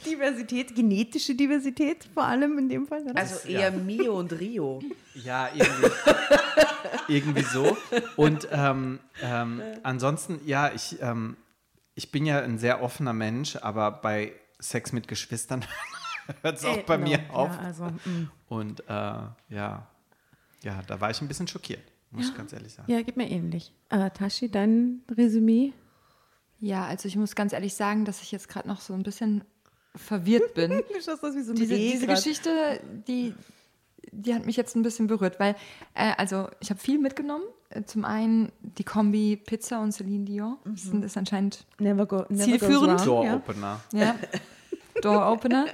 Diversität, 0.06 0.74
genetische 0.74 1.34
Diversität 1.34 2.08
vor 2.14 2.24
allem 2.24 2.58
in 2.58 2.68
dem 2.68 2.86
Fall. 2.86 3.02
Oder? 3.02 3.16
Also 3.16 3.48
eher 3.48 3.70
Mio 3.70 4.18
und 4.18 4.32
Rio. 4.32 4.80
Ja, 5.14 5.48
irgendwie, 5.54 5.90
irgendwie 7.08 7.42
so. 7.42 7.76
Und 8.16 8.48
ähm, 8.50 8.98
ähm, 9.22 9.62
ansonsten, 9.82 10.40
ja, 10.46 10.72
ich, 10.72 11.00
ähm, 11.00 11.36
ich 11.94 12.10
bin 12.10 12.24
ja 12.26 12.40
ein 12.40 12.58
sehr 12.58 12.82
offener 12.82 13.12
Mensch, 13.12 13.56
aber 13.56 13.90
bei 13.90 14.32
Sex 14.58 14.92
mit 14.92 15.06
Geschwistern 15.08 15.64
hört 16.42 16.58
es 16.58 16.64
auch 16.64 16.76
Äh, 16.78 16.82
bei 16.86 16.96
no. 16.96 17.04
mir 17.08 17.20
auf. 17.30 17.50
Ja, 17.50 17.58
also, 17.60 17.84
mm. 17.84 18.30
Und 18.48 18.80
äh, 18.88 18.92
ja, 19.48 19.86
ja, 20.62 20.80
da 20.86 21.00
war 21.00 21.10
ich 21.10 21.20
ein 21.20 21.28
bisschen 21.28 21.46
schockiert, 21.48 21.82
muss 22.10 22.28
ich 22.28 22.34
ganz 22.36 22.52
ehrlich 22.52 22.72
sagen. 22.74 22.90
ja, 22.90 23.02
geht 23.02 23.16
mir 23.16 23.28
ähnlich. 23.30 23.72
Äh, 23.88 24.10
Tashi, 24.10 24.50
dein 24.50 25.02
Resümee? 25.10 25.72
Ja, 26.58 26.84
also 26.86 27.08
ich 27.08 27.16
muss 27.16 27.34
ganz 27.34 27.52
ehrlich 27.52 27.74
sagen, 27.74 28.04
dass 28.04 28.20
ich 28.22 28.32
jetzt 28.32 28.48
gerade 28.48 28.68
noch 28.68 28.80
so 28.80 28.92
ein 28.94 29.02
bisschen 29.02 29.44
verwirrt 29.96 30.54
bin. 30.54 30.72
Aus 30.72 31.34
wie 31.34 31.42
so 31.42 31.52
ein 31.52 31.56
diese, 31.56 31.74
diese. 31.74 32.06
Geschichte, 32.06 32.80
die, 33.08 33.34
die 34.12 34.34
hat 34.34 34.44
mich 34.46 34.56
jetzt 34.56 34.76
ein 34.76 34.82
bisschen 34.82 35.06
berührt, 35.06 35.40
weil, 35.40 35.56
äh, 35.94 36.12
also 36.18 36.48
ich 36.60 36.70
habe 36.70 36.78
viel 36.80 36.98
mitgenommen. 36.98 37.44
Äh, 37.70 37.84
Zum 37.84 38.04
einen 38.04 38.52
die 38.60 38.84
Kombi 38.84 39.36
Pizza 39.36 39.80
und 39.80 39.92
Celine 39.92 40.24
Dion. 40.26 40.58
Das 40.66 40.82
sind- 40.82 41.04
ist 41.04 41.16
anscheinend 41.16 41.64
Never 41.78 42.04
go, 42.06 42.24
never 42.28 42.44
Zielführend. 42.44 42.98
goes 42.98 43.06
wrong, 43.06 43.06
Door 43.06 43.24
ja. 43.24 43.36
Opener. 43.36 43.80
ja, 43.94 44.16
Door 45.02 45.32
Opener. 45.32 45.66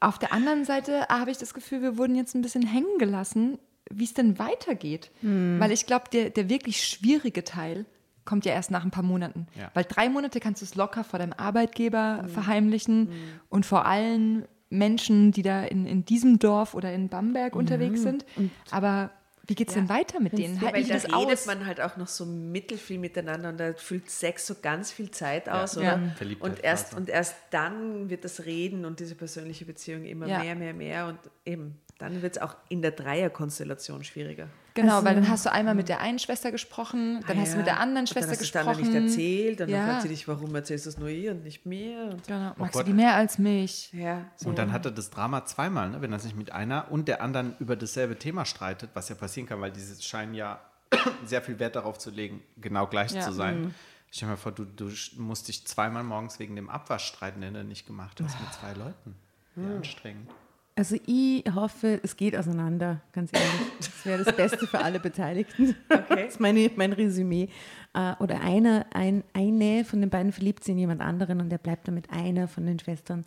Auf 0.00 0.18
der 0.18 0.32
anderen 0.32 0.64
Seite 0.64 1.06
habe 1.08 1.30
ich 1.30 1.38
das 1.38 1.54
Gefühl, 1.54 1.82
wir 1.82 1.96
wurden 1.96 2.16
jetzt 2.16 2.34
ein 2.34 2.42
bisschen 2.42 2.66
hängen 2.66 2.98
gelassen, 2.98 3.58
wie 3.90 4.04
es 4.04 4.14
denn 4.14 4.38
weitergeht. 4.38 5.10
Weil 5.22 5.72
ich 5.72 5.86
glaube, 5.86 6.04
der, 6.12 6.30
der 6.30 6.48
wirklich 6.48 6.86
schwierige 6.86 7.44
Teil 7.44 7.84
kommt 8.24 8.46
ja 8.46 8.52
erst 8.54 8.70
nach 8.70 8.84
ein 8.84 8.90
paar 8.90 9.02
Monaten. 9.04 9.46
Ja. 9.58 9.70
Weil 9.74 9.84
drei 9.84 10.08
Monate 10.08 10.40
kannst 10.40 10.62
du 10.62 10.64
es 10.64 10.74
locker 10.74 11.04
vor 11.04 11.18
deinem 11.18 11.34
Arbeitgeber 11.34 12.24
verheimlichen 12.28 13.10
und 13.50 13.66
vor 13.66 13.84
allen 13.86 14.46
Menschen, 14.70 15.30
die 15.30 15.42
da 15.42 15.62
in, 15.64 15.86
in 15.86 16.04
diesem 16.04 16.38
Dorf 16.38 16.74
oder 16.74 16.92
in 16.92 17.08
Bamberg 17.08 17.54
unterwegs 17.54 18.02
sind. 18.02 18.24
Aber 18.70 19.10
wie 19.46 19.54
geht 19.54 19.68
es 19.68 19.74
denn 19.74 19.90
weiter 19.90 20.20
mit 20.20 20.32
denen? 20.38 20.54
Ja, 20.54 20.62
Halten 20.62 20.74
weil 20.76 20.84
da 20.84 20.94
das 20.94 21.04
redet 21.04 21.14
aus? 21.38 21.46
man 21.46 21.66
halt 21.66 21.78
auch 21.82 21.98
noch 21.98 22.08
so 22.08 22.24
mittelfiel 22.24 22.98
miteinander 22.98 23.50
und 23.50 23.60
da 23.60 23.74
füllt 23.74 24.08
Sex 24.10 24.46
so 24.46 24.54
ganz 24.62 24.90
viel 24.90 25.10
Zeit 25.10 25.50
aus, 25.50 25.74
Ja. 25.74 25.80
oder? 25.96 26.12
Verliebtheit 26.16 26.50
Und 26.50 26.64
erst, 26.64 26.94
und 26.94 27.10
erst 27.10 27.36
dann 27.50 28.08
wird 28.08 28.24
das 28.24 28.46
Reden 28.46 28.86
und 28.86 29.00
diese 29.00 29.14
persönliche 29.14 29.66
Beziehung 29.66 30.06
immer 30.06 30.26
Ja. 30.26 30.38
mehr, 30.38 30.54
mehr, 30.54 30.72
mehr 30.72 31.06
und 31.08 31.18
eben, 31.44 31.76
dann 31.98 32.22
wird 32.22 32.36
es 32.36 32.42
auch 32.42 32.56
in 32.68 32.82
der 32.82 32.90
Dreierkonstellation 32.90 34.02
schwieriger. 34.04 34.48
Genau, 34.74 34.94
Also- 34.96 35.06
weil 35.06 35.14
dann 35.14 35.28
hast 35.28 35.46
du 35.46 35.52
einmal 35.52 35.74
mit 35.76 35.88
der 35.88 36.00
einen 36.00 36.18
Schwester 36.18 36.50
gesprochen, 36.50 37.20
dann 37.28 37.38
Ah, 37.38 37.42
hast 37.42 37.52
du 37.52 37.58
mit 37.58 37.66
der 37.66 37.78
anderen 37.78 38.06
Schwester 38.08 38.22
dann 38.22 38.30
hast 38.32 38.40
du 38.40 38.44
es 38.44 38.52
gesprochen. 38.52 38.66
dann 38.66 38.92
noch 38.92 39.00
nicht 39.00 39.10
erzählt 39.12 39.60
und 39.60 39.68
ja. 39.68 39.76
dann 39.78 39.88
fragt 39.90 40.02
sie 40.02 40.08
dich, 40.08 40.26
warum 40.26 40.54
erzählst 40.54 40.86
du 40.86 40.90
es 40.90 40.98
nur 40.98 41.08
ihr 41.08 41.30
und 41.30 41.44
nicht 41.44 41.64
mir? 41.64 42.08
Und 42.12 42.26
Genau. 42.26 42.52
Magst 42.56 42.74
du 42.74 42.78
Gott. 42.80 42.86
die 42.88 42.92
mehr 42.92 43.14
als 43.14 43.38
mich? 43.38 43.92
ja, 43.92 44.24
so. 44.36 44.48
Und 44.48 44.58
dann 44.58 44.72
hat 44.72 44.84
er 44.84 44.90
das 44.90 45.10
Drama 45.10 45.44
zweimal, 45.44 45.90
ne? 45.90 46.00
wenn 46.02 46.12
er 46.12 46.18
sich 46.18 46.34
mit 46.34 46.50
einer 46.50 46.90
und 46.90 47.06
der 47.06 47.22
anderen 47.22 47.54
über 47.60 47.76
dasselbe 47.76 48.18
Thema 48.18 48.44
streitet, 48.44 48.90
was 48.94 49.08
ja 49.08 49.14
passieren 49.14 49.48
kann, 49.48 49.60
weil 49.60 49.70
diese 49.70 50.02
scheinen 50.02 50.34
ja 50.34 50.60
sehr 51.24 51.42
viel 51.42 51.58
Wert 51.60 51.76
darauf 51.76 51.98
zu 51.98 52.10
legen, 52.10 52.42
genau 52.56 52.88
gleich 52.88 53.12
Ja. 53.12 53.20
zu 53.20 53.32
sein. 53.32 53.72
Stell 54.10 54.26
dir 54.28 54.32
mal 54.32 54.36
vor, 54.36 54.52
du, 54.52 54.64
du 54.64 54.90
musst 55.18 55.46
dich 55.48 55.66
zweimal 55.66 56.02
morgens 56.04 56.38
wegen 56.40 56.54
dem 56.56 56.68
Abwasch 56.68 57.06
streiten, 57.06 57.40
den 57.40 57.54
du 57.54 57.62
nicht 57.64 57.86
gemacht 57.86 58.20
hast 58.22 58.40
mit 58.40 58.52
zwei 58.52 58.72
Leuten. 58.72 59.14
Wie 59.56 59.72
anstrengend. 59.74 60.30
Also 60.76 60.96
ich 61.06 61.44
hoffe, 61.54 62.00
es 62.02 62.16
geht 62.16 62.36
auseinander, 62.36 63.00
ganz 63.12 63.30
ehrlich. 63.32 63.48
Das 63.78 64.04
wäre 64.04 64.24
das 64.24 64.34
Beste 64.34 64.66
für 64.66 64.80
alle 64.80 64.98
Beteiligten. 64.98 65.76
Das 65.88 66.32
ist 66.32 66.40
meine, 66.40 66.68
mein 66.74 66.92
Resümee. 66.92 67.48
Äh, 67.94 68.14
Oder 68.18 68.40
einer, 68.40 68.86
ein, 68.92 69.22
eine 69.32 69.84
von 69.84 70.00
den 70.00 70.10
beiden 70.10 70.32
verliebt 70.32 70.64
sich 70.64 70.72
in 70.72 70.78
jemand 70.78 71.00
anderen 71.00 71.40
und 71.40 71.50
der 71.50 71.58
bleibt 71.58 71.86
dann 71.86 71.94
mit 71.94 72.10
einer 72.10 72.48
von 72.48 72.66
den 72.66 72.80
Schwestern 72.80 73.24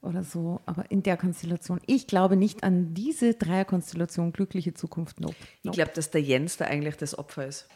oder 0.00 0.24
so. 0.24 0.60
Aber 0.64 0.90
in 0.90 1.02
der 1.02 1.18
Konstellation. 1.18 1.80
Ich 1.86 2.06
glaube 2.06 2.36
nicht 2.36 2.64
an 2.64 2.94
diese 2.94 3.34
Dreierkonstellation 3.34 4.32
glückliche 4.32 4.72
Zukunft. 4.72 5.20
Nope. 5.20 5.36
Ich 5.58 5.64
nope. 5.64 5.76
glaube, 5.76 5.92
dass 5.94 6.10
der 6.10 6.22
Jens 6.22 6.56
da 6.56 6.64
eigentlich 6.64 6.96
das 6.96 7.18
Opfer 7.18 7.46
ist. 7.46 7.68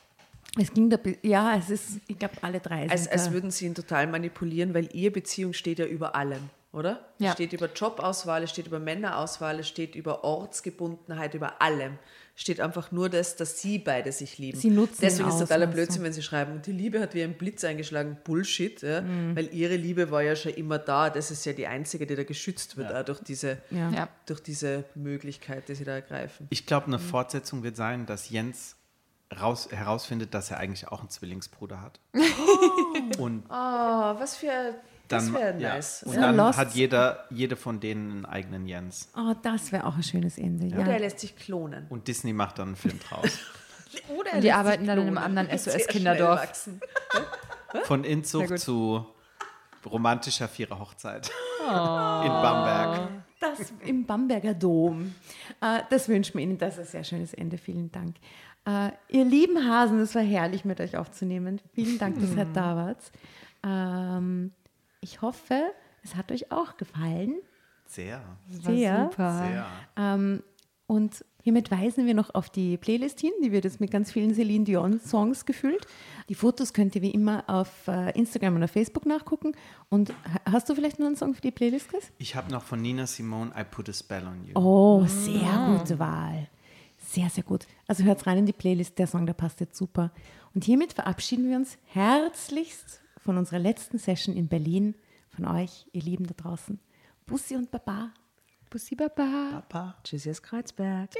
Es 0.58 0.72
ging 0.72 0.88
da, 0.88 0.98
ja, 1.22 1.56
es 1.56 1.68
ist, 1.68 2.00
ich 2.06 2.18
glaube, 2.18 2.36
alle 2.40 2.60
drei 2.60 2.82
sind 2.82 2.92
Als, 2.92 3.08
als 3.08 3.32
würden 3.32 3.50
sie 3.50 3.66
ihn 3.66 3.74
total 3.74 4.06
manipulieren, 4.06 4.72
weil 4.72 4.88
ihre 4.94 5.10
Beziehung 5.10 5.52
steht 5.52 5.78
ja 5.78 5.84
über 5.84 6.14
allem, 6.14 6.48
oder? 6.74 7.04
Ja. 7.18 7.28
Es 7.28 7.34
steht 7.34 7.52
über 7.52 7.70
Jobauswahl, 7.72 8.42
es 8.42 8.50
steht 8.50 8.66
über 8.66 8.78
Männerauswahl, 8.78 9.60
es 9.60 9.68
steht 9.68 9.94
über 9.94 10.24
Ortsgebundenheit, 10.24 11.34
über 11.34 11.62
allem. 11.62 11.98
Steht 12.36 12.60
einfach 12.60 12.90
nur 12.90 13.08
das, 13.08 13.36
dass 13.36 13.60
sie 13.60 13.78
beide 13.78 14.10
sich 14.10 14.38
lieben. 14.38 14.58
Sie 14.58 14.70
nutzen 14.70 14.98
Deswegen 15.00 15.28
ist 15.28 15.34
aus, 15.34 15.40
totaler 15.42 15.68
Blödsinn, 15.68 16.02
wenn 16.02 16.12
sie 16.12 16.22
schreiben, 16.22 16.62
die 16.62 16.72
Liebe 16.72 16.98
hat 17.00 17.14
wie 17.14 17.22
ein 17.22 17.34
Blitz 17.34 17.62
eingeschlagen. 17.62 18.18
Bullshit, 18.24 18.82
ja? 18.82 19.02
Mhm. 19.02 19.36
weil 19.36 19.54
ihre 19.54 19.76
Liebe 19.76 20.10
war 20.10 20.22
ja 20.22 20.34
schon 20.34 20.52
immer 20.54 20.78
da. 20.80 21.10
Das 21.10 21.30
ist 21.30 21.44
ja 21.46 21.52
die 21.52 21.68
einzige, 21.68 22.06
die 22.06 22.16
da 22.16 22.24
geschützt 22.24 22.76
wird, 22.76 22.92
auch 22.92 23.04
durch 23.04 23.20
diese, 23.22 23.58
Ja. 23.70 23.90
Ja. 23.90 24.08
durch 24.26 24.40
diese 24.40 24.84
Möglichkeit, 24.96 25.68
die 25.68 25.76
sie 25.76 25.84
da 25.84 25.92
ergreifen. 25.92 26.48
Ich 26.50 26.66
glaube, 26.66 26.86
eine 26.88 26.98
Fortsetzung 26.98 27.62
wird 27.62 27.76
sein, 27.76 28.04
dass 28.04 28.28
Jens 28.30 28.74
raus, 29.40 29.68
herausfindet, 29.70 30.34
dass 30.34 30.50
er 30.50 30.58
eigentlich 30.58 30.88
auch 30.88 31.00
einen 31.00 31.10
Zwillingsbruder 31.10 31.80
hat. 31.80 32.00
Und 33.18 33.44
Oh, 33.48 33.52
was 33.52 34.36
für, 34.36 34.74
das 35.08 35.26
dann, 35.26 35.34
wäre 35.34 35.60
ja, 35.60 35.74
nice. 35.74 36.02
und 36.04 36.14
Ja. 36.14 36.20
dann 36.20 36.36
Lost. 36.36 36.58
hat 36.58 36.74
jeder, 36.74 37.24
jede 37.30 37.56
von 37.56 37.80
denen 37.80 38.10
einen 38.10 38.26
eigenen 38.26 38.66
Jens. 38.66 39.10
Oh, 39.16 39.34
das 39.42 39.72
wäre 39.72 39.86
auch 39.86 39.96
ein 39.96 40.02
schönes 40.02 40.38
Ende. 40.38 40.66
Ja. 40.66 40.78
Oder 40.78 40.92
er 40.92 41.00
lässt 41.00 41.20
sich 41.20 41.36
klonen. 41.36 41.86
Und 41.88 42.08
Disney 42.08 42.32
macht 42.32 42.58
dann 42.58 42.68
einen 42.68 42.76
Film 42.76 42.98
draus. 43.00 43.38
Oder 44.08 44.30
er 44.30 44.34
Und 44.36 44.40
die 44.42 44.46
lässt 44.48 44.58
arbeiten 44.58 44.82
sich 44.82 44.86
dann 44.88 44.98
in 44.98 45.06
einem 45.08 45.18
anderen 45.18 45.58
SOS-Kinderdorf. 45.58 46.68
Von 47.84 48.04
Inzucht 48.04 48.58
zu 48.58 49.06
romantischer 49.84 50.48
Vierer-Hochzeit. 50.48 51.30
Oh. 51.60 52.22
In 52.24 52.28
Bamberg. 52.28 53.08
Das 53.40 53.72
im 53.86 54.06
Bamberger 54.06 54.54
Dom. 54.54 55.14
Äh, 55.60 55.80
das 55.90 56.08
wünschen 56.08 56.34
wir 56.34 56.42
Ihnen. 56.42 56.58
Das 56.58 56.74
ist 56.74 56.80
ein 56.80 56.86
sehr 56.86 57.04
schönes 57.04 57.34
Ende. 57.34 57.58
Vielen 57.58 57.92
Dank. 57.92 58.16
Äh, 58.66 58.90
ihr 59.08 59.24
lieben 59.24 59.68
Hasen, 59.68 60.00
es 60.00 60.14
war 60.14 60.22
herrlich, 60.22 60.64
mit 60.64 60.80
euch 60.80 60.96
aufzunehmen. 60.96 61.60
Vielen 61.74 61.98
Dank, 61.98 62.18
dass 62.18 62.34
ihr 62.34 62.46
da 62.46 62.76
wart. 62.76 64.52
Ich 65.04 65.20
hoffe, 65.20 65.62
es 66.02 66.16
hat 66.16 66.32
euch 66.32 66.50
auch 66.50 66.78
gefallen. 66.78 67.34
Sehr. 67.84 68.22
Sehr. 68.62 69.02
super. 69.10 69.38
Sehr. 69.46 69.66
Ähm, 69.96 70.42
und 70.86 71.24
hiermit 71.42 71.70
weisen 71.70 72.06
wir 72.06 72.14
noch 72.14 72.34
auf 72.34 72.48
die 72.48 72.78
Playlist 72.78 73.20
hin, 73.20 73.32
die 73.42 73.52
wird 73.52 73.64
jetzt 73.64 73.80
mit 73.80 73.90
ganz 73.90 74.10
vielen 74.12 74.34
Celine 74.34 74.64
Dion-Songs 74.64 75.44
gefüllt. 75.44 75.86
Die 76.30 76.34
Fotos 76.34 76.72
könnt 76.72 76.94
ihr 76.96 77.02
wie 77.02 77.10
immer 77.10 77.44
auf 77.46 77.86
äh, 77.86 78.10
Instagram 78.18 78.56
oder 78.56 78.66
Facebook 78.68 79.04
nachgucken. 79.04 79.52
Und 79.90 80.10
ha- 80.10 80.40
hast 80.52 80.68
du 80.70 80.74
vielleicht 80.74 80.98
noch 80.98 81.06
einen 81.06 81.16
Song 81.16 81.34
für 81.34 81.42
die 81.42 81.50
Playlist, 81.50 81.90
Chris? 81.90 82.10
Ich 82.16 82.34
habe 82.34 82.50
noch 82.50 82.62
von 82.64 82.80
Nina 82.80 83.06
Simone 83.06 83.50
I 83.58 83.64
Put 83.64 83.90
a 83.90 83.92
Spell 83.92 84.26
on 84.26 84.42
You. 84.46 84.52
Oh, 84.54 85.04
sehr 85.06 85.76
gute 85.78 85.98
Wahl. 85.98 86.48
Sehr, 86.98 87.28
sehr 87.28 87.44
gut. 87.44 87.66
Also 87.86 88.04
hört 88.04 88.26
rein 88.26 88.38
in 88.38 88.46
die 88.46 88.54
Playlist, 88.54 88.98
der 88.98 89.06
Song, 89.06 89.26
der 89.26 89.34
passt 89.34 89.60
jetzt 89.60 89.76
super. 89.76 90.10
Und 90.54 90.64
hiermit 90.64 90.94
verabschieden 90.94 91.48
wir 91.50 91.56
uns 91.56 91.76
herzlichst 91.86 93.02
von 93.24 93.38
unserer 93.38 93.58
letzten 93.58 93.98
Session 93.98 94.36
in 94.36 94.48
Berlin, 94.48 94.94
von 95.30 95.46
euch, 95.46 95.86
ihr 95.92 96.02
Lieben 96.02 96.26
da 96.26 96.34
draußen. 96.36 96.78
Bussi 97.26 97.56
und 97.56 97.70
Baba. 97.70 98.12
Bussi 98.70 98.94
Baba. 98.94 99.62
Papa. 99.62 99.96
Tschüss, 100.04 100.28
aus 100.28 100.42
Kreuzberg. 100.42 101.10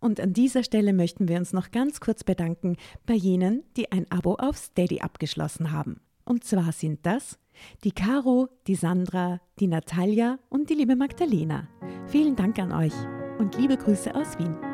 Und 0.00 0.20
an 0.20 0.32
dieser 0.34 0.64
Stelle 0.64 0.92
möchten 0.92 1.28
wir 1.28 1.38
uns 1.38 1.52
noch 1.52 1.70
ganz 1.70 2.00
kurz 2.00 2.24
bedanken 2.24 2.76
bei 3.06 3.14
jenen, 3.14 3.62
die 3.76 3.92
ein 3.92 4.10
Abo 4.10 4.34
auf 4.34 4.58
Steady 4.58 5.00
abgeschlossen 5.00 5.70
haben. 5.70 6.00
Und 6.24 6.44
zwar 6.44 6.72
sind 6.72 7.06
das 7.06 7.38
die 7.84 7.92
Caro, 7.92 8.48
die 8.66 8.74
Sandra, 8.74 9.40
die 9.60 9.68
Natalia 9.68 10.40
und 10.48 10.68
die 10.68 10.74
liebe 10.74 10.96
Magdalena. 10.96 11.68
Vielen 12.08 12.34
Dank 12.34 12.58
an 12.58 12.72
euch 12.72 12.94
und 13.38 13.56
liebe 13.56 13.76
Grüße 13.76 14.12
aus 14.12 14.36
Wien. 14.38 14.73